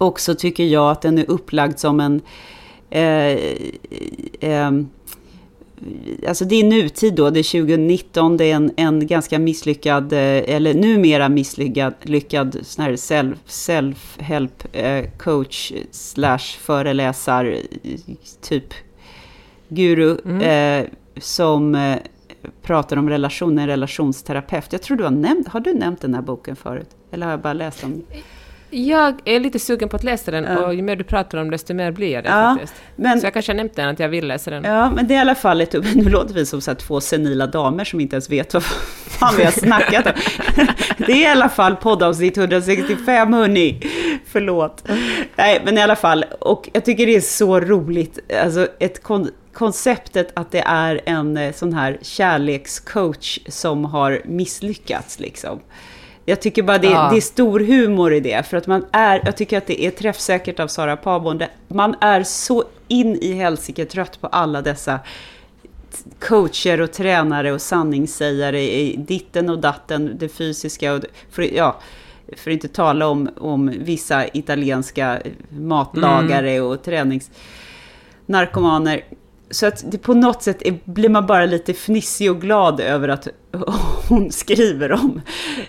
också 0.00 0.34
tycker 0.34 0.64
jag 0.64 0.90
att 0.90 1.02
den 1.02 1.18
är 1.18 1.30
upplagd 1.30 1.78
som 1.78 2.00
en... 2.00 2.20
Eh, 2.90 3.38
eh, 4.40 4.70
alltså 6.28 6.44
det 6.44 6.54
är 6.56 6.64
nutid 6.64 7.14
då, 7.14 7.30
det 7.30 7.40
är 7.40 7.60
2019, 7.60 8.36
det 8.36 8.44
är 8.44 8.56
en, 8.56 8.70
en 8.76 9.06
ganska 9.06 9.38
misslyckad, 9.38 10.12
eh, 10.12 10.54
eller 10.54 10.74
numera 10.74 11.28
misslyckad 11.28 11.94
lyckad 12.02 12.58
sån 12.62 12.84
här 12.84 12.96
self, 12.96 13.38
self-help 13.46 14.66
eh, 14.72 15.10
coach 15.18 15.72
slash 15.90 16.58
föreläsar 16.58 17.44
eh, 17.44 18.14
typ 18.40 18.74
guru 19.68 20.18
eh, 20.40 20.86
som 21.20 21.74
eh, 21.74 21.96
pratar 22.62 22.96
om 22.96 23.08
relationer, 23.08 23.62
en 23.62 23.68
relationsterapeut. 23.68 24.72
Jag 24.72 24.82
tror 24.82 24.96
du 24.96 25.04
har 25.04 25.10
nämnt, 25.10 25.48
har 25.48 25.60
du 25.60 25.74
nämnt 25.74 26.00
den 26.00 26.14
här 26.14 26.22
boken 26.22 26.56
förut? 26.56 26.88
Eller 27.10 27.26
har 27.26 27.30
jag 27.30 27.40
bara 27.40 27.52
läst 27.52 27.84
om 27.84 27.90
den? 27.90 28.22
Jag 28.70 29.20
är 29.24 29.40
lite 29.40 29.58
sugen 29.58 29.88
på 29.88 29.96
att 29.96 30.04
läsa 30.04 30.30
den 30.30 30.44
Ja. 30.44 30.58
och 30.66 30.74
ju 30.74 30.82
mer 30.82 30.96
du 30.96 31.04
pratar 31.04 31.38
om 31.38 31.50
desto 31.50 31.74
mer 31.74 31.92
blir 31.92 32.12
jag 32.12 32.24
det 32.24 32.30
Ja, 32.30 32.54
faktiskt. 32.58 32.74
men- 32.96 33.20
Så 33.20 33.26
jag 33.26 33.32
kanske 33.32 33.52
har 33.52 33.56
nämnt 33.56 33.76
den 33.76 33.88
att 33.88 33.98
jag 34.00 34.08
vill 34.08 34.26
läsa 34.26 34.50
den. 34.50 34.64
Ja, 34.64 34.90
men 34.90 35.06
det 35.08 35.14
är 35.14 35.16
i 35.16 35.20
alla 35.20 35.34
fall 35.34 35.60
ett... 35.60 35.72
Nu 35.94 36.08
låter 36.08 36.34
vi 36.34 36.46
som 36.46 36.60
så 36.60 36.74
två 36.74 37.00
senila 37.00 37.46
damer 37.46 37.84
som 37.84 38.00
inte 38.00 38.14
ens 38.16 38.30
vet 38.30 38.54
vad 38.54 38.62
fan 38.62 39.34
vi 39.36 39.44
har 39.44 39.50
snackat 39.50 40.06
om. 40.06 40.12
Det 41.06 41.12
är 41.12 41.16
i 41.22 41.26
alla 41.26 41.48
fall 41.48 41.76
poddavsnitt 41.76 42.36
165, 42.38 43.32
hörni. 43.32 43.80
Förlåt. 44.26 44.84
Nej, 45.36 45.62
men 45.64 45.78
i 45.78 45.82
alla 45.82 45.96
fall. 45.96 46.24
Och 46.40 46.68
jag 46.72 46.84
tycker 46.84 47.06
det 47.06 47.16
är 47.16 47.20
så 47.20 47.60
roligt. 47.60 48.18
Alltså, 48.44 48.68
ett 48.78 49.02
kon 49.02 49.30
konceptet 49.52 50.32
att 50.34 50.50
det 50.52 50.60
är 50.66 51.00
en 51.06 51.36
eh, 51.36 51.52
sån 51.52 51.72
här 51.72 51.98
kärlekscoach 52.02 53.38
som 53.48 53.84
har 53.84 54.22
misslyckats, 54.24 55.20
liksom. 55.20 55.60
Jag 56.24 56.40
tycker 56.40 56.62
bara 56.62 56.78
det, 56.78 56.86
Ja. 56.86 57.08
det 57.10 57.16
är 57.16 57.20
stor 57.20 57.60
humor 57.60 58.14
i 58.14 58.20
det. 58.20 58.46
För 58.46 58.56
att 58.56 58.66
man 58.66 58.84
är, 58.92 59.22
jag 59.24 59.36
tycker 59.36 59.58
att 59.58 59.66
det 59.66 59.84
är 59.84 59.90
träffsäkert 59.90 60.60
av 60.60 60.68
Sara 60.68 60.96
Pabon. 60.96 61.42
Man 61.68 61.94
är 62.00 62.22
så 62.22 62.64
in 62.88 63.16
i 63.16 63.32
helsike 63.32 63.84
trött 63.84 64.20
på 64.20 64.26
alla 64.26 64.62
dessa 64.62 65.00
coacher 66.18 66.80
och 66.80 66.92
tränare 66.92 67.52
och 67.52 67.60
sanningssägare 67.60 68.60
i 68.60 68.96
ditten 68.96 69.50
och 69.50 69.58
datten, 69.58 70.16
det 70.18 70.28
fysiska 70.28 70.94
och 70.94 71.02
för, 71.30 71.42
ja, 71.42 71.76
för 72.36 72.50
att 72.50 72.54
inte 72.54 72.68
tala 72.68 73.06
om, 73.06 73.30
om 73.36 73.74
vissa 73.78 74.26
italienska 74.32 75.20
matlagare 75.48 76.60
och 76.60 76.82
träningsnarkomaner. 76.82 79.04
Så 79.50 79.66
att 79.66 79.84
det 79.90 79.98
på 79.98 80.14
något 80.14 80.42
sätt 80.42 80.62
är, 80.62 80.78
blir 80.84 81.08
man 81.08 81.26
bara 81.26 81.46
lite 81.46 81.72
fnissig 81.72 82.30
och 82.30 82.40
glad 82.40 82.80
över 82.80 83.08
att 83.08 83.28
hon 84.08 84.32
skriver 84.32 84.92
om 84.92 85.20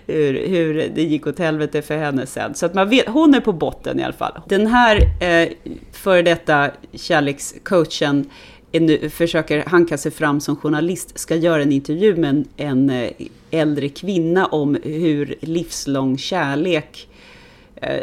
hur, 0.08 0.48
hur 0.48 0.92
det 0.96 1.04
gick 1.04 1.28
åt 1.28 1.40
helvete 1.40 1.82
för 1.82 1.98
henne 1.98 2.26
sen. 2.26 2.56
Så 2.56 2.66
att 2.66 2.74
man 2.74 2.90
vet, 2.90 3.08
hon 3.08 3.34
är 3.34 3.40
på 3.40 3.54
botten 3.54 4.00
i 4.00 4.04
alla 4.04 4.14
fall. 4.14 4.42
Den 4.48 4.68
här 4.68 4.98
eh, 5.22 5.50
före 5.92 6.22
detta 6.22 6.72
kärlekscoachen 6.94 8.30
nu, 8.72 9.10
försöker 9.10 9.64
hanka 9.68 9.98
sig 9.98 10.12
fram 10.12 10.42
som 10.42 10.56
journalist, 10.56 11.20
ska 11.20 11.36
göra 11.36 11.62
en 11.62 11.72
intervju 11.72 12.16
med 12.16 12.30
en, 12.30 12.46
en 12.58 13.10
äldre 13.52 13.90
kvinna 13.90 14.46
om 14.46 14.78
hur 14.84 15.36
livslång 15.42 16.18
kärlek 16.18 17.08
Eh, 17.11 17.11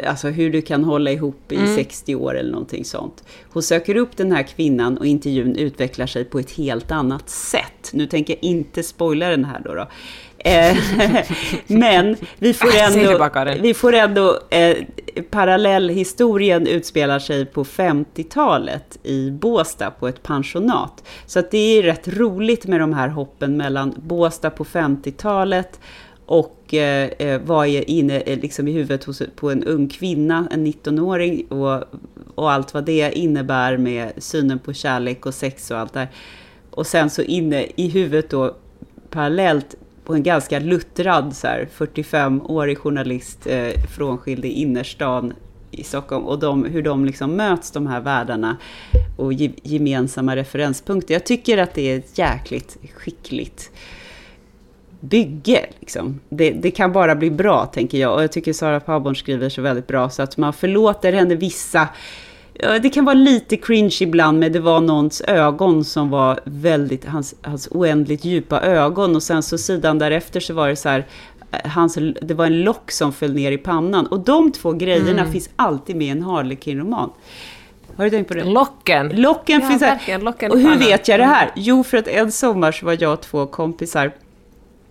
Alltså 0.07 0.27
hur 0.27 0.51
du 0.51 0.61
kan 0.61 0.83
hålla 0.83 1.11
ihop 1.11 1.51
i 1.51 1.75
60 1.75 2.15
år 2.15 2.37
eller 2.37 2.51
någonting 2.51 2.85
sånt. 2.85 3.23
Hon 3.53 3.63
söker 3.63 3.95
upp 3.95 4.17
den 4.17 4.31
här 4.31 4.43
kvinnan 4.43 4.97
och 4.97 5.05
intervjun 5.05 5.55
utvecklar 5.55 6.07
sig 6.07 6.25
på 6.25 6.39
ett 6.39 6.51
helt 6.51 6.91
annat 6.91 7.29
sätt. 7.29 7.89
Nu 7.93 8.07
tänker 8.07 8.33
jag 8.33 8.43
inte 8.43 8.83
spoila 8.83 9.29
den 9.29 9.45
här 9.45 9.61
då. 9.65 9.73
då. 9.73 9.87
Eh, 10.37 10.77
Men 11.67 12.15
vi 12.37 12.53
får 12.53 12.75
ändå, 12.97 13.29
vi 13.61 13.73
får 13.73 13.93
ändå 13.93 14.39
eh, 14.49 14.77
parallellhistorien 15.29 16.67
utspelar 16.67 17.19
sig 17.19 17.45
på 17.45 17.63
50-talet 17.63 18.99
i 19.03 19.31
Båstad 19.31 19.91
på 19.91 20.07
ett 20.07 20.23
pensionat. 20.23 21.03
Så 21.25 21.41
det 21.51 21.57
är 21.57 21.83
rätt 21.83 22.07
roligt 22.07 22.65
med 22.65 22.79
de 22.79 22.93
här 22.93 23.07
hoppen 23.07 23.57
mellan 23.57 23.93
Båstad 23.97 24.49
på 24.49 24.63
50-talet 24.63 25.79
och 26.29 26.73
eh, 26.73 27.09
eh 27.17 27.41
var 27.41 27.55
vad 27.55 27.67
är 27.67 27.89
inne 27.89 28.19
eh, 28.19 28.39
liksom 28.39 28.67
i 28.67 28.71
huvudet 28.71 29.03
hos, 29.03 29.21
på 29.35 29.51
en 29.51 29.63
ung 29.63 29.87
kvinna, 29.87 30.47
en 30.51 30.67
19-åring 30.67 31.45
och, 31.45 31.83
och 32.35 32.51
allt 32.51 32.73
vad 32.73 32.85
det 32.85 33.11
innebär 33.17 33.77
med 33.77 34.11
synen 34.17 34.59
på 34.59 34.73
kärlek 34.73 35.25
och 35.25 35.33
sex 35.33 35.71
och 35.71 35.77
allt 35.77 35.93
där. 35.93 36.07
Och 36.71 36.87
sen 36.87 37.09
så 37.09 37.21
inne 37.21 37.65
i 37.75 37.89
huvudet 37.89 38.29
då 38.29 38.55
parallellt 39.09 39.75
på 40.05 40.13
en 40.13 40.23
ganska 40.23 40.59
luttrad 40.59 41.25
45-årig 41.77 42.77
journalist 42.77 43.47
eh, 43.47 43.69
frånskild 43.95 44.45
i 44.45 44.49
innerstan 44.49 45.33
i 45.71 45.83
Stockholm 45.83 46.25
och 46.25 46.39
de, 46.39 46.65
hur 46.65 46.83
de 46.83 47.05
liksom 47.05 47.35
möts, 47.35 47.71
de 47.71 47.87
här 47.87 48.01
världarna 48.01 48.57
och 49.17 49.33
ge, 49.33 49.51
gemensamma 49.63 50.35
referenspunkter. 50.35 51.13
Jag 51.13 51.25
tycker 51.25 51.57
att 51.57 51.73
det 51.73 51.93
är 51.93 52.03
jäkligt 52.15 52.77
skickligt 52.95 53.71
bygge. 54.99 55.65
Liksom. 55.79 56.19
Det, 56.29 56.51
det 56.51 56.71
kan 56.71 56.91
bara 56.91 57.15
bli 57.15 57.31
bra, 57.31 57.65
tänker 57.65 57.97
jag. 57.97 58.13
Och 58.13 58.23
jag 58.23 58.31
tycker 58.31 58.53
Sara 58.53 58.79
Pabon 58.79 59.15
skriver 59.15 59.49
så 59.49 59.61
väldigt 59.61 59.87
bra, 59.87 60.09
så 60.09 60.21
att 60.21 60.37
man 60.37 60.53
förlåter 60.53 61.13
henne 61.13 61.35
vissa... 61.35 61.87
Det 62.81 62.89
kan 62.89 63.05
vara 63.05 63.13
lite 63.15 63.57
cringe 63.57 63.97
ibland, 64.01 64.39
men 64.39 64.51
det 64.51 64.59
var 64.59 64.81
någons 64.81 65.21
ögon 65.21 65.85
som 65.85 66.09
var 66.09 66.39
väldigt... 66.43 67.05
Hans, 67.05 67.35
hans 67.41 67.67
oändligt 67.71 68.25
djupa 68.25 68.61
ögon. 68.61 69.15
Och 69.15 69.23
sen 69.23 69.43
så 69.43 69.57
sidan 69.57 69.99
därefter 69.99 70.39
så 70.39 70.53
var 70.53 70.67
det 70.67 70.75
så 70.75 70.89
här... 70.89 71.05
Hans, 71.63 71.97
det 72.21 72.33
var 72.33 72.45
en 72.45 72.61
lock 72.61 72.91
som 72.91 73.13
föll 73.13 73.33
ner 73.33 73.51
i 73.51 73.57
pannan. 73.57 74.07
Och 74.07 74.19
de 74.19 74.51
två 74.51 74.73
grejerna 74.73 75.25
finns 75.25 75.49
alltid 75.55 75.95
med 75.95 76.07
i 76.07 76.09
en 76.09 76.23
Harlequin-roman. 76.23 77.09
Har 77.97 78.03
du 78.03 78.09
tänkt 78.09 78.27
på 78.27 78.33
det? 78.33 78.43
Locken! 78.43 79.09
Locken 79.09 79.61
Ja, 79.61 79.67
finns 79.67 79.81
här. 79.81 80.19
locken 80.19 80.51
och 80.51 80.59
hur 80.59 80.77
vet 80.77 81.07
jag 81.07 81.19
det 81.19 81.25
här? 81.25 81.51
Jo, 81.55 81.83
för 81.83 81.97
att 81.97 82.07
en 82.07 82.31
sommar 82.31 82.71
så 82.71 82.85
var 82.85 82.97
jag 82.99 83.13
och 83.13 83.21
två 83.21 83.45
kompisar 83.45 84.11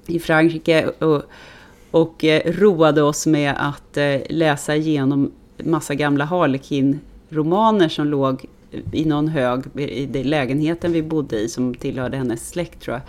i 0.08 0.18
Frankrike 0.18 0.88
och, 0.88 1.22
och 1.90 2.24
eh, 2.24 2.52
roade 2.52 3.02
oss 3.02 3.26
med 3.26 3.54
att 3.58 3.96
eh, 3.96 4.16
läsa 4.28 4.76
igenom 4.76 5.32
massa 5.64 5.94
gamla 5.94 6.24
Harlequin-romaner 6.24 7.88
som 7.88 8.06
låg 8.06 8.46
i 8.92 9.04
någon 9.04 9.28
hög 9.28 9.62
i 9.80 10.06
den 10.06 10.22
lägenheten 10.22 10.92
vi 10.92 11.02
bodde 11.02 11.40
i 11.40 11.48
som 11.48 11.74
tillhörde 11.74 12.16
hennes 12.16 12.48
släkt 12.48 12.80
tror 12.80 12.96
jag. 12.96 13.02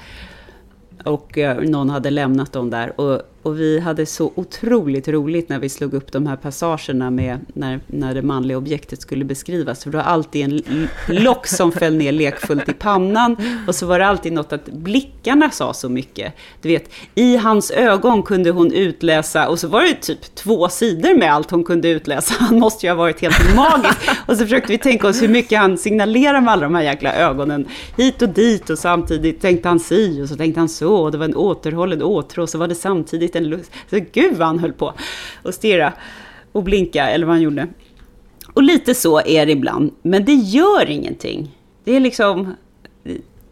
Och 1.13 1.37
eh, 1.37 1.61
någon 1.61 1.89
hade 1.89 2.09
lämnat 2.09 2.51
dem 2.51 2.69
där. 2.69 2.99
Och, 3.01 3.21
och 3.43 3.59
vi 3.59 3.79
hade 3.79 4.05
så 4.05 4.31
otroligt 4.35 5.07
roligt 5.07 5.49
när 5.49 5.59
vi 5.59 5.69
slog 5.69 5.93
upp 5.93 6.11
de 6.11 6.27
här 6.27 6.35
passagerna 6.35 7.09
med 7.09 7.39
när, 7.53 7.79
när 7.87 8.13
det 8.13 8.21
manliga 8.21 8.57
objektet 8.57 9.01
skulle 9.01 9.25
beskrivas. 9.25 9.83
För 9.83 9.91
det 9.91 9.97
var 9.97 10.03
alltid 10.03 10.45
en 10.45 10.87
lock 11.07 11.47
som 11.47 11.71
föll 11.71 11.95
ner 11.95 12.11
lekfullt 12.11 12.69
i 12.69 12.73
pannan. 12.73 13.35
Och 13.67 13.75
så 13.75 13.85
var 13.85 13.99
det 13.99 14.07
alltid 14.07 14.33
något 14.33 14.53
att 14.53 14.65
blickarna 14.65 15.49
sa 15.51 15.73
så 15.73 15.89
mycket. 15.89 16.33
Du 16.61 16.69
vet, 16.69 16.89
i 17.15 17.37
hans 17.37 17.71
ögon 17.71 18.23
kunde 18.23 18.49
hon 18.49 18.73
utläsa, 18.73 19.49
och 19.49 19.59
så 19.59 19.67
var 19.67 19.81
det 19.81 19.93
typ 19.93 20.35
två 20.35 20.69
sidor 20.69 21.17
med 21.17 21.33
allt 21.33 21.51
hon 21.51 21.63
kunde 21.63 21.89
utläsa. 21.89 22.33
Han 22.39 22.59
måste 22.59 22.85
ju 22.85 22.91
ha 22.91 22.97
varit 22.97 23.21
helt 23.21 23.55
magisk. 23.55 24.09
Och 24.27 24.37
så 24.37 24.43
försökte 24.43 24.71
vi 24.71 24.77
tänka 24.77 25.07
oss 25.07 25.21
hur 25.21 25.27
mycket 25.27 25.59
han 25.59 25.77
signalerar 25.77 26.41
med 26.41 26.53
alla 26.53 26.63
de 26.63 26.75
här 26.75 26.83
jäkla 26.83 27.13
ögonen. 27.13 27.65
Hit 27.97 28.21
och 28.21 28.29
dit 28.29 28.69
och 28.69 28.79
samtidigt 28.79 29.41
tänkte 29.41 29.67
han 29.69 29.79
si 29.79 30.21
och 30.23 30.29
så 30.29 30.35
tänkte 30.35 30.59
han 30.59 30.69
så. 30.69 30.95
Och 30.95 31.11
det 31.11 31.17
var 31.17 31.25
en 31.25 31.35
återhållen 31.35 32.03
åtrå 32.03 32.43
och 32.43 32.49
så 32.49 32.57
var 32.57 32.67
det 32.67 32.75
samtidigt 32.75 33.28
en 33.35 33.49
lust. 33.49 33.71
Så 33.89 33.99
gud 34.11 34.37
vad 34.37 34.47
han 34.47 34.59
höll 34.59 34.73
på 34.73 34.93
och 35.43 35.53
stirra 35.53 35.93
och 36.51 36.63
blinka 36.63 37.09
eller 37.09 37.25
vad 37.25 37.35
han 37.35 37.41
gjorde. 37.41 37.67
Och 38.53 38.63
lite 38.63 38.95
så 38.95 39.21
är 39.21 39.45
det 39.45 39.51
ibland, 39.51 39.91
men 40.01 40.25
det 40.25 40.33
gör 40.33 40.89
ingenting. 40.89 41.55
Det 41.83 41.95
är 41.95 41.99
liksom... 41.99 42.55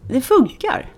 Det 0.09 0.21
funkar. 0.21 0.89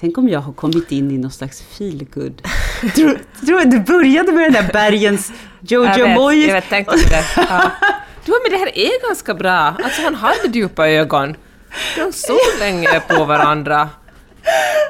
Tänk 0.00 0.18
om 0.18 0.28
jag 0.28 0.40
har 0.40 0.52
kommit 0.52 0.92
in 0.92 1.10
i 1.10 1.18
någon 1.18 1.30
slags 1.30 1.62
feelgood. 1.62 2.42
tror, 2.94 3.18
tror 3.46 3.64
du 3.64 3.80
började 3.80 4.32
med 4.32 4.44
den 4.44 4.52
där 4.52 4.72
bergens 4.72 5.32
Jag 5.60 5.98
Jojo 5.98 6.08
Moyes? 6.08 6.46
jag 6.46 6.54
vet, 6.54 6.68
tänkte 6.68 6.92
på 6.92 7.08
det. 7.08 7.24
Ja. 7.48 7.70
Du, 8.24 8.32
men 8.32 8.52
det 8.52 8.58
här 8.58 8.78
är 8.78 9.08
ganska 9.08 9.34
bra. 9.34 9.52
Alltså 9.52 10.02
han 10.02 10.14
hade 10.14 10.58
djupa 10.58 10.88
ögon. 10.88 11.36
De 11.96 12.12
såg 12.12 12.38
länge 12.58 13.00
på 13.08 13.24
varandra. 13.24 13.88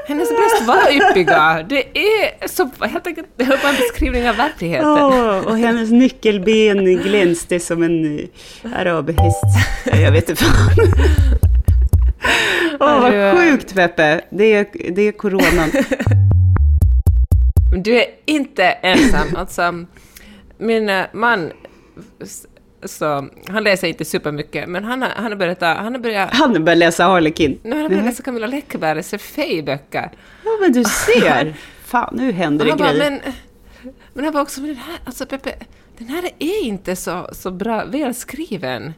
Hennes 0.07 0.29
bröst 0.29 0.67
var 0.67 0.91
yppiga. 0.91 1.67
Det 1.69 1.99
är 1.99 2.49
så, 2.49 2.71
helt 2.81 3.07
enkelt, 3.07 3.27
det 3.37 3.45
var 3.45 3.69
en 3.71 3.77
beskrivning 3.77 4.29
av 4.29 4.37
verkligheten. 4.37 4.89
Åh, 4.89 5.39
och 5.47 5.59
hennes 5.59 5.91
nyckelben 5.91 6.85
glänste 7.03 7.61
som 7.61 7.83
en 7.83 8.29
arabhäst. 8.77 9.43
Jag 9.85 10.13
vet 10.13 10.31
inte 10.31 10.45
fan. 10.45 10.77
Åh, 12.81 13.01
vad 13.01 13.15
Är 13.15 13.35
du- 13.35 13.41
sjukt 13.41 13.75
Peppe. 13.75 14.21
Det 14.31 14.55
är, 14.55 14.67
det 14.93 15.03
är 15.03 15.13
coronan. 15.13 15.71
Du 17.85 17.97
är 17.97 18.07
inte 18.27 18.65
ensam. 18.65 19.37
Alltså, 19.37 19.85
min 20.59 20.89
eh, 20.89 21.05
man, 21.13 21.51
så, 22.85 23.29
han 23.49 23.65
läser 23.65 23.89
inte 23.89 24.05
supermycket, 24.05 24.69
men 24.69 24.85
han 24.85 25.03
har, 25.03 25.09
han 25.09 25.25
har 25.25 25.37
börjat, 25.37 25.61
han 25.61 25.95
har 25.95 25.99
börjat, 26.01 26.31
Han 26.33 26.51
har 26.53 26.59
börjat 26.61 26.79
läsa 26.79 27.05
Harlekin. 27.05 27.59
har 27.65 27.71
han 27.77 27.89
börjat 27.89 28.05
läsa 28.05 28.23
Camilla 28.23 28.47
Läckbergs 28.47 29.11
Fey-böcker. 29.11 30.11
Ja, 30.45 30.51
men 30.61 30.73
du 30.73 30.85
ser. 31.07 31.55
Fan, 31.85 32.15
nu 32.17 32.33
händer 32.33 32.65
det 32.65 32.71
han 32.71 32.79
bara, 32.79 32.93
grejer. 32.93 33.11
men, 33.11 33.33
men 34.13 34.25
han 34.25 34.33
bara 34.33 34.43
också, 34.43 34.61
men 34.61 34.69
den 34.69 34.79
här, 34.79 34.99
alltså 35.05 35.27
Peppe, 35.27 35.55
den 35.99 36.09
här 36.09 36.25
är 36.39 36.63
inte 36.65 36.97
så, 36.97 37.29
så 37.33 37.51
bra 37.51 37.85
välskriven. 37.85 38.93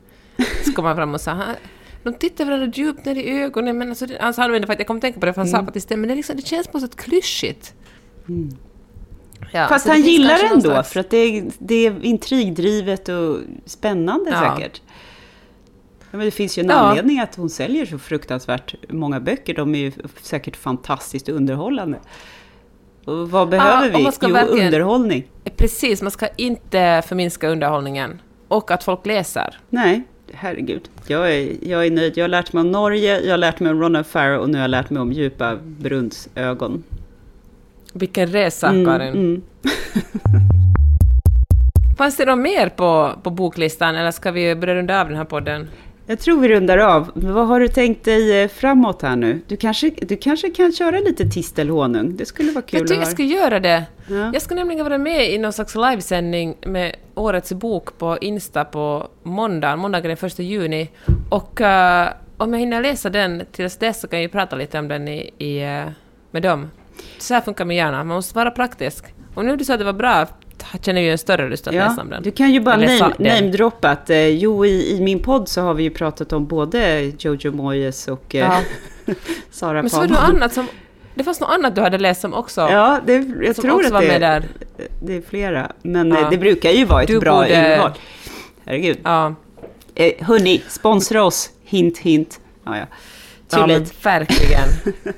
Så 0.65 0.73
kom 0.73 0.85
han 0.85 0.97
fram 0.97 1.15
och 1.15 1.21
sa, 1.21 1.31
han, 1.31 1.55
de 2.03 2.15
tittar 2.15 2.45
varandra 2.45 2.67
djupt 2.75 3.05
ner 3.05 3.15
i 3.15 3.43
ögonen, 3.43 3.79
men 3.79 3.89
alltså, 3.89 4.07
det, 4.07 4.19
alltså 4.19 4.41
han 4.41 4.49
använde 4.51 4.67
faktiskt, 4.67 4.81
jag 4.81 4.87
kom 4.87 4.97
att 4.97 5.03
tänka 5.03 5.21
på 5.21 5.27
det 5.27 5.33
för 5.33 5.41
han 5.41 5.49
sa 5.49 5.65
faktiskt 5.65 5.89
det, 5.89 5.97
men 5.97 6.09
det, 6.09 6.15
liksom, 6.15 6.37
det 6.37 6.47
känns 6.47 6.67
på 6.67 6.79
något 6.79 6.91
sätt 6.91 7.01
klyschigt. 7.01 7.75
Ja, 9.53 9.67
Fast 9.69 9.89
han 9.89 10.03
gillar 10.03 10.39
det 10.39 10.47
ändå, 10.55 10.83
för 10.83 11.01
att 11.01 11.11
det 11.11 11.17
är, 11.17 11.45
det 11.59 11.87
är 11.87 12.05
intrigdrivet 12.05 13.09
och 13.09 13.39
spännande 13.65 14.31
Ja. 14.31 14.57
säkert. 14.57 14.83
Ja, 16.11 16.17
men 16.19 16.21
det 16.27 16.31
finns 16.31 16.59
ju 16.59 16.63
en 16.63 16.71
anledning 16.71 17.21
att 17.21 17.35
hon 17.35 17.51
säljer 17.51 17.87
så 17.87 17.99
fruktansvärt 17.99 18.75
många 18.89 19.21
böcker. 19.21 19.55
De 19.55 19.75
är 19.75 19.79
ju 19.79 19.93
säkert 20.23 20.57
fantastiskt 20.57 21.29
underhållande. 21.29 21.99
Och 23.05 23.31
vad 23.31 23.49
behöver 23.49 23.91
vi? 23.91 24.11
Jo, 24.23 24.37
underhållning. 24.65 25.25
Precis, 25.57 26.03
man 26.03 26.11
ska 26.11 26.29
inte 26.37 27.03
förminska 27.07 27.49
underhållningen. 27.49 28.21
Och 28.49 28.71
att 28.71 28.85
folk 28.85 29.07
läser. 29.07 29.59
Nej, 29.71 30.03
herregud. 30.33 30.89
Jag 31.07 31.33
är, 31.35 31.57
jag 31.69 31.87
är 31.87 31.91
nöjd. 31.91 32.17
Jag 32.17 32.25
har 32.25 32.29
lärt 32.29 32.53
mig 32.53 32.61
om 32.61 32.71
Norge, 32.73 33.21
jag 33.21 33.31
har 33.31 33.39
lärt 33.39 33.61
mig 33.61 33.73
om 33.73 33.81
Ronna 33.83 34.05
Farrow 34.05 34.41
och 34.41 34.51
nu 34.51 34.59
har 34.59 34.63
jag 34.63 34.71
lärt 34.71 34.91
mig 34.91 35.01
om 35.01 35.13
djupa 35.13 35.57
brunnsögon. 35.57 36.83
Vilken 37.97 38.27
resa, 38.27 38.69
Mm, 38.69 38.85
Karin. 38.85 39.09
mm. 39.15 39.43
Fanns 41.99 42.17
det 42.17 42.25
något 42.25 42.39
mer 42.39 42.69
på, 42.69 43.11
på 43.23 43.31
boklistan, 43.31 43.95
eller 43.97 44.11
ska 44.11 44.31
vi 44.31 44.55
börja 44.55 44.75
runda 44.75 45.01
av 45.01 45.09
den 45.09 45.17
här 45.17 45.25
podden? 45.25 45.69
Jag 46.07 46.19
tror 46.19 46.41
vi 46.41 46.49
rundar 46.49 46.79
av. 46.79 47.11
Vad 47.15 47.47
har 47.47 47.61
du 47.61 47.69
tänkt 47.69 48.05
dig 48.05 48.43
eh, 48.43 48.49
framåt 48.49 49.03
här 49.03 49.17
nu? 49.17 49.41
Du 49.49 49.57
kanske, 49.57 49.91
du 50.03 50.17
kanske 50.17 50.51
kan 50.51 50.73
köra 50.73 50.99
lite 50.99 51.29
tistelhonung? 51.29 52.17
Det 52.17 52.27
skulle 52.27 52.53
vara 52.53 52.63
kul 52.63 52.79
Jag 52.79 52.89
tycker 52.89 53.01
jag 53.01 53.11
ska 53.11 53.23
göra 53.23 53.61
det. 53.61 53.85
Ja. 54.07 54.31
Jag 54.33 54.43
ska 54.43 54.55
nämligen 54.55 54.85
vara 54.85 54.99
med 54.99 55.33
i 55.33 55.39
någon 55.39 55.53
slags 55.53 55.75
livesändning 55.75 56.57
med 56.67 56.97
årets 57.15 57.53
bok 57.53 57.99
på 57.99 58.19
Insta 58.21 58.65
på 58.65 59.09
måndag, 59.23 59.77
måndagen 59.77 60.17
den 60.21 60.27
1 60.31 60.39
juni. 60.39 60.89
Och 61.29 61.61
eh, 61.61 62.09
om 62.37 62.53
jag 62.53 62.61
hinner 62.61 62.83
läsa 62.83 63.11
den 63.11 63.43
tills 63.53 63.77
dess 63.77 64.01
så 64.01 64.09
kan 64.09 64.19
jag 64.19 64.23
ju 64.23 64.29
prata 64.29 64.57
lite 64.57 64.79
om 64.79 64.89
den 64.89 65.09
i, 65.09 65.31
i, 65.39 65.63
eh, 65.63 65.85
med 66.31 66.43
dem. 66.43 66.71
Så 67.19 67.35
här 67.35 67.41
funkar 67.41 67.65
min 67.65 67.77
hjärna, 67.77 67.97
man 68.05 68.07
måste 68.17 68.35
vara 68.35 68.51
praktisk. 68.51 69.05
Och 69.35 69.45
nu 69.45 69.57
du 69.57 69.65
sa 69.65 69.73
att 69.73 69.79
det 69.79 69.85
var 69.85 69.93
bra, 69.93 70.27
känner 70.83 71.01
ju 71.01 71.11
en 71.13 71.19
större 71.19 71.49
lust 71.49 71.67
att 71.67 71.75
läsa 71.75 72.01
om 72.03 72.11
den. 72.11 72.23
du 72.23 72.31
kan 72.31 72.53
ju 72.53 72.61
bara 72.61 72.75
Eller 72.75 72.99
name, 73.01 73.15
namedroppa 73.19 73.91
att 73.91 74.11
eh, 74.11 74.29
jo, 74.29 74.65
i, 74.67 74.97
i 74.97 75.01
min 75.01 75.19
podd 75.23 75.49
så 75.49 75.61
har 75.61 75.75
vi 75.75 75.83
ju 75.83 75.91
pratat 75.91 76.33
om 76.33 76.47
både 76.47 77.13
Jojo 77.19 77.53
Moyes 77.53 78.09
och 78.09 78.35
eh, 78.35 78.59
Sara 79.51 79.83
Men 79.83 79.91
så 79.91 79.97
var 79.97 80.07
det 80.07 80.13
något 80.13 80.23
annat 80.23 80.53
som... 80.53 80.67
Det 81.15 81.25
fanns 81.25 81.41
något 81.41 81.51
annat 81.51 81.75
du 81.75 81.81
hade 81.81 81.99
läst 81.99 82.21
som 82.21 82.35
också... 82.35 82.61
Ja, 82.61 83.01
det, 83.07 83.13
jag 83.43 83.57
tror 83.57 83.85
att 83.85 83.91
var 83.93 84.01
det, 84.03 84.09
med 84.09 84.21
där. 84.21 84.45
det 85.03 85.17
är 85.17 85.21
flera. 85.23 85.73
Men 85.83 86.11
Ja. 86.11 86.21
eh, 86.21 86.31
det 86.31 86.39
brukar 86.39 86.71
ju 86.71 86.85
vara 86.85 87.03
ett 87.03 87.09
Du 87.09 87.21
bra 87.21 87.37
borde- 87.43 87.75
urval. 87.75 87.91
Herregud. 88.67 88.99
Ja, 89.05 89.35
Eh, 89.97 90.13
hörni, 90.27 90.63
sponsra 90.69 91.25
oss. 91.25 91.51
Hint, 91.65 91.99
hint. 91.99 92.41
Ja, 92.65 92.79
ja. 92.79 92.85
Too 93.49 93.61
ja 93.61 93.67
men 93.67 93.79
late. 93.81 93.95
verkligen. 94.03 94.69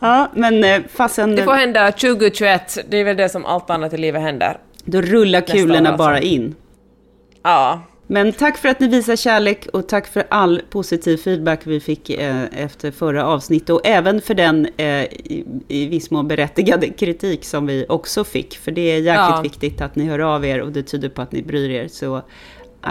Ja, 0.00 0.30
men 0.34 0.64
eh, 0.64 0.80
fasen, 0.88 1.36
Det 1.36 1.42
får 1.44 1.52
hända 1.52 1.92
2021, 1.92 2.78
det 2.88 2.96
är 2.96 3.04
väl 3.04 3.16
det 3.16 3.28
som 3.28 3.44
allt 3.46 3.70
annat 3.70 3.92
i 3.94 3.96
livet 3.96 4.22
händer. 4.22 4.58
då 4.84 5.00
rullar 5.00 5.40
kulorna 5.40 5.78
alltså. 5.88 5.96
bara 6.04 6.20
in. 6.20 6.54
Ja. 7.42 7.80
Men 8.10 8.32
tack 8.32 8.58
för 8.58 8.68
att 8.68 8.80
ni 8.80 8.88
visar 8.88 9.16
kärlek 9.16 9.66
och 9.72 9.88
tack 9.88 10.06
för 10.06 10.24
all 10.28 10.62
positiv 10.70 11.16
feedback 11.16 11.60
vi 11.64 11.80
fick 11.80 12.10
eh, 12.10 12.44
efter 12.56 12.90
förra 12.90 13.26
avsnittet. 13.26 13.70
Och 13.70 13.80
även 13.84 14.20
för 14.20 14.34
den 14.34 14.66
eh, 14.76 15.02
i 15.68 15.88
viss 15.90 16.10
mån 16.10 16.28
berättigade 16.28 16.88
kritik 16.88 17.44
som 17.44 17.66
vi 17.66 17.86
också 17.88 18.24
fick. 18.24 18.56
För 18.58 18.70
det 18.70 18.80
är 18.80 18.94
jäkligt 18.96 19.06
Ja. 19.36 19.40
viktigt 19.42 19.80
att 19.80 19.96
ni 19.96 20.04
hör 20.04 20.18
av 20.18 20.44
er 20.44 20.60
och 20.60 20.72
det 20.72 20.82
tyder 20.82 21.08
på 21.08 21.22
att 21.22 21.32
ni 21.32 21.42
bryr 21.42 21.70
er. 21.70 21.88
Så 21.88 22.22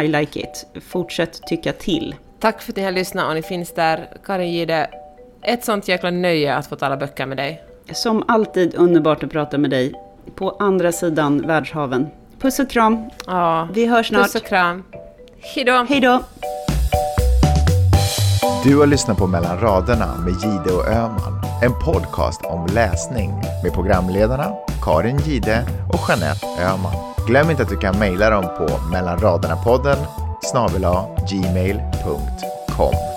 I 0.03 0.07
like 0.07 0.39
it. 0.39 0.83
Fortsätt 0.83 1.39
tycka 1.49 1.73
till. 1.73 2.15
Tack 2.39 2.61
för 2.61 2.71
att 2.71 2.75
ni 2.77 2.83
har 2.83 2.91
lyssnat 2.91 3.27
och 3.29 3.35
ni 3.35 3.41
finns 3.41 3.73
där. 3.73 4.07
Karin 4.25 4.53
Gide, 4.53 4.87
ett 5.47 5.65
sånt 5.65 5.87
jäkla 5.87 6.11
nöje 6.11 6.55
att 6.55 6.67
få 6.67 6.75
tala 6.75 6.97
böcker 6.97 7.25
med 7.25 7.37
dig. 7.37 7.63
Som 7.91 8.23
alltid 8.27 8.75
underbart 8.75 9.23
att 9.23 9.31
prata 9.31 9.57
med 9.57 9.69
dig 9.69 9.93
på 10.35 10.55
andra 10.59 10.91
sidan 10.91 11.47
världshaven. 11.47 12.07
Puss 12.41 12.59
och 12.59 12.69
kram. 12.69 13.09
Ja. 13.25 13.67
Vi 13.73 13.85
hörs 13.85 14.07
snart. 14.07 14.23
Puss 14.23 14.35
och 14.35 14.45
kram. 14.45 14.83
Hejdå! 15.39 15.85
Hej 15.89 15.99
då! 15.99 16.23
Du 18.63 18.77
har 18.77 18.87
lyssnat 18.87 19.17
på 19.17 19.27
Mellan 19.27 19.59
raderna 19.59 20.17
med 20.25 20.33
Gide 20.33 20.75
och 20.75 20.87
Öman. 20.87 21.41
En 21.63 21.71
podcast 21.85 22.41
om 22.45 22.67
läsning 22.73 23.31
med 23.63 23.73
programledarna 23.73 24.53
Karin 24.83 25.17
Gide 25.17 25.65
och 25.93 25.99
Jeanette 26.09 26.45
Öman. 26.73 26.93
Glöm 27.27 27.49
inte 27.49 27.63
att 27.63 27.69
du 27.69 27.77
kan 27.77 27.99
mejla 27.99 28.29
dem 28.29 28.43
på 28.43 28.67
mellanraderna-podden 28.91 29.97
snabel 30.41 30.85
gmail.com. 31.29 33.16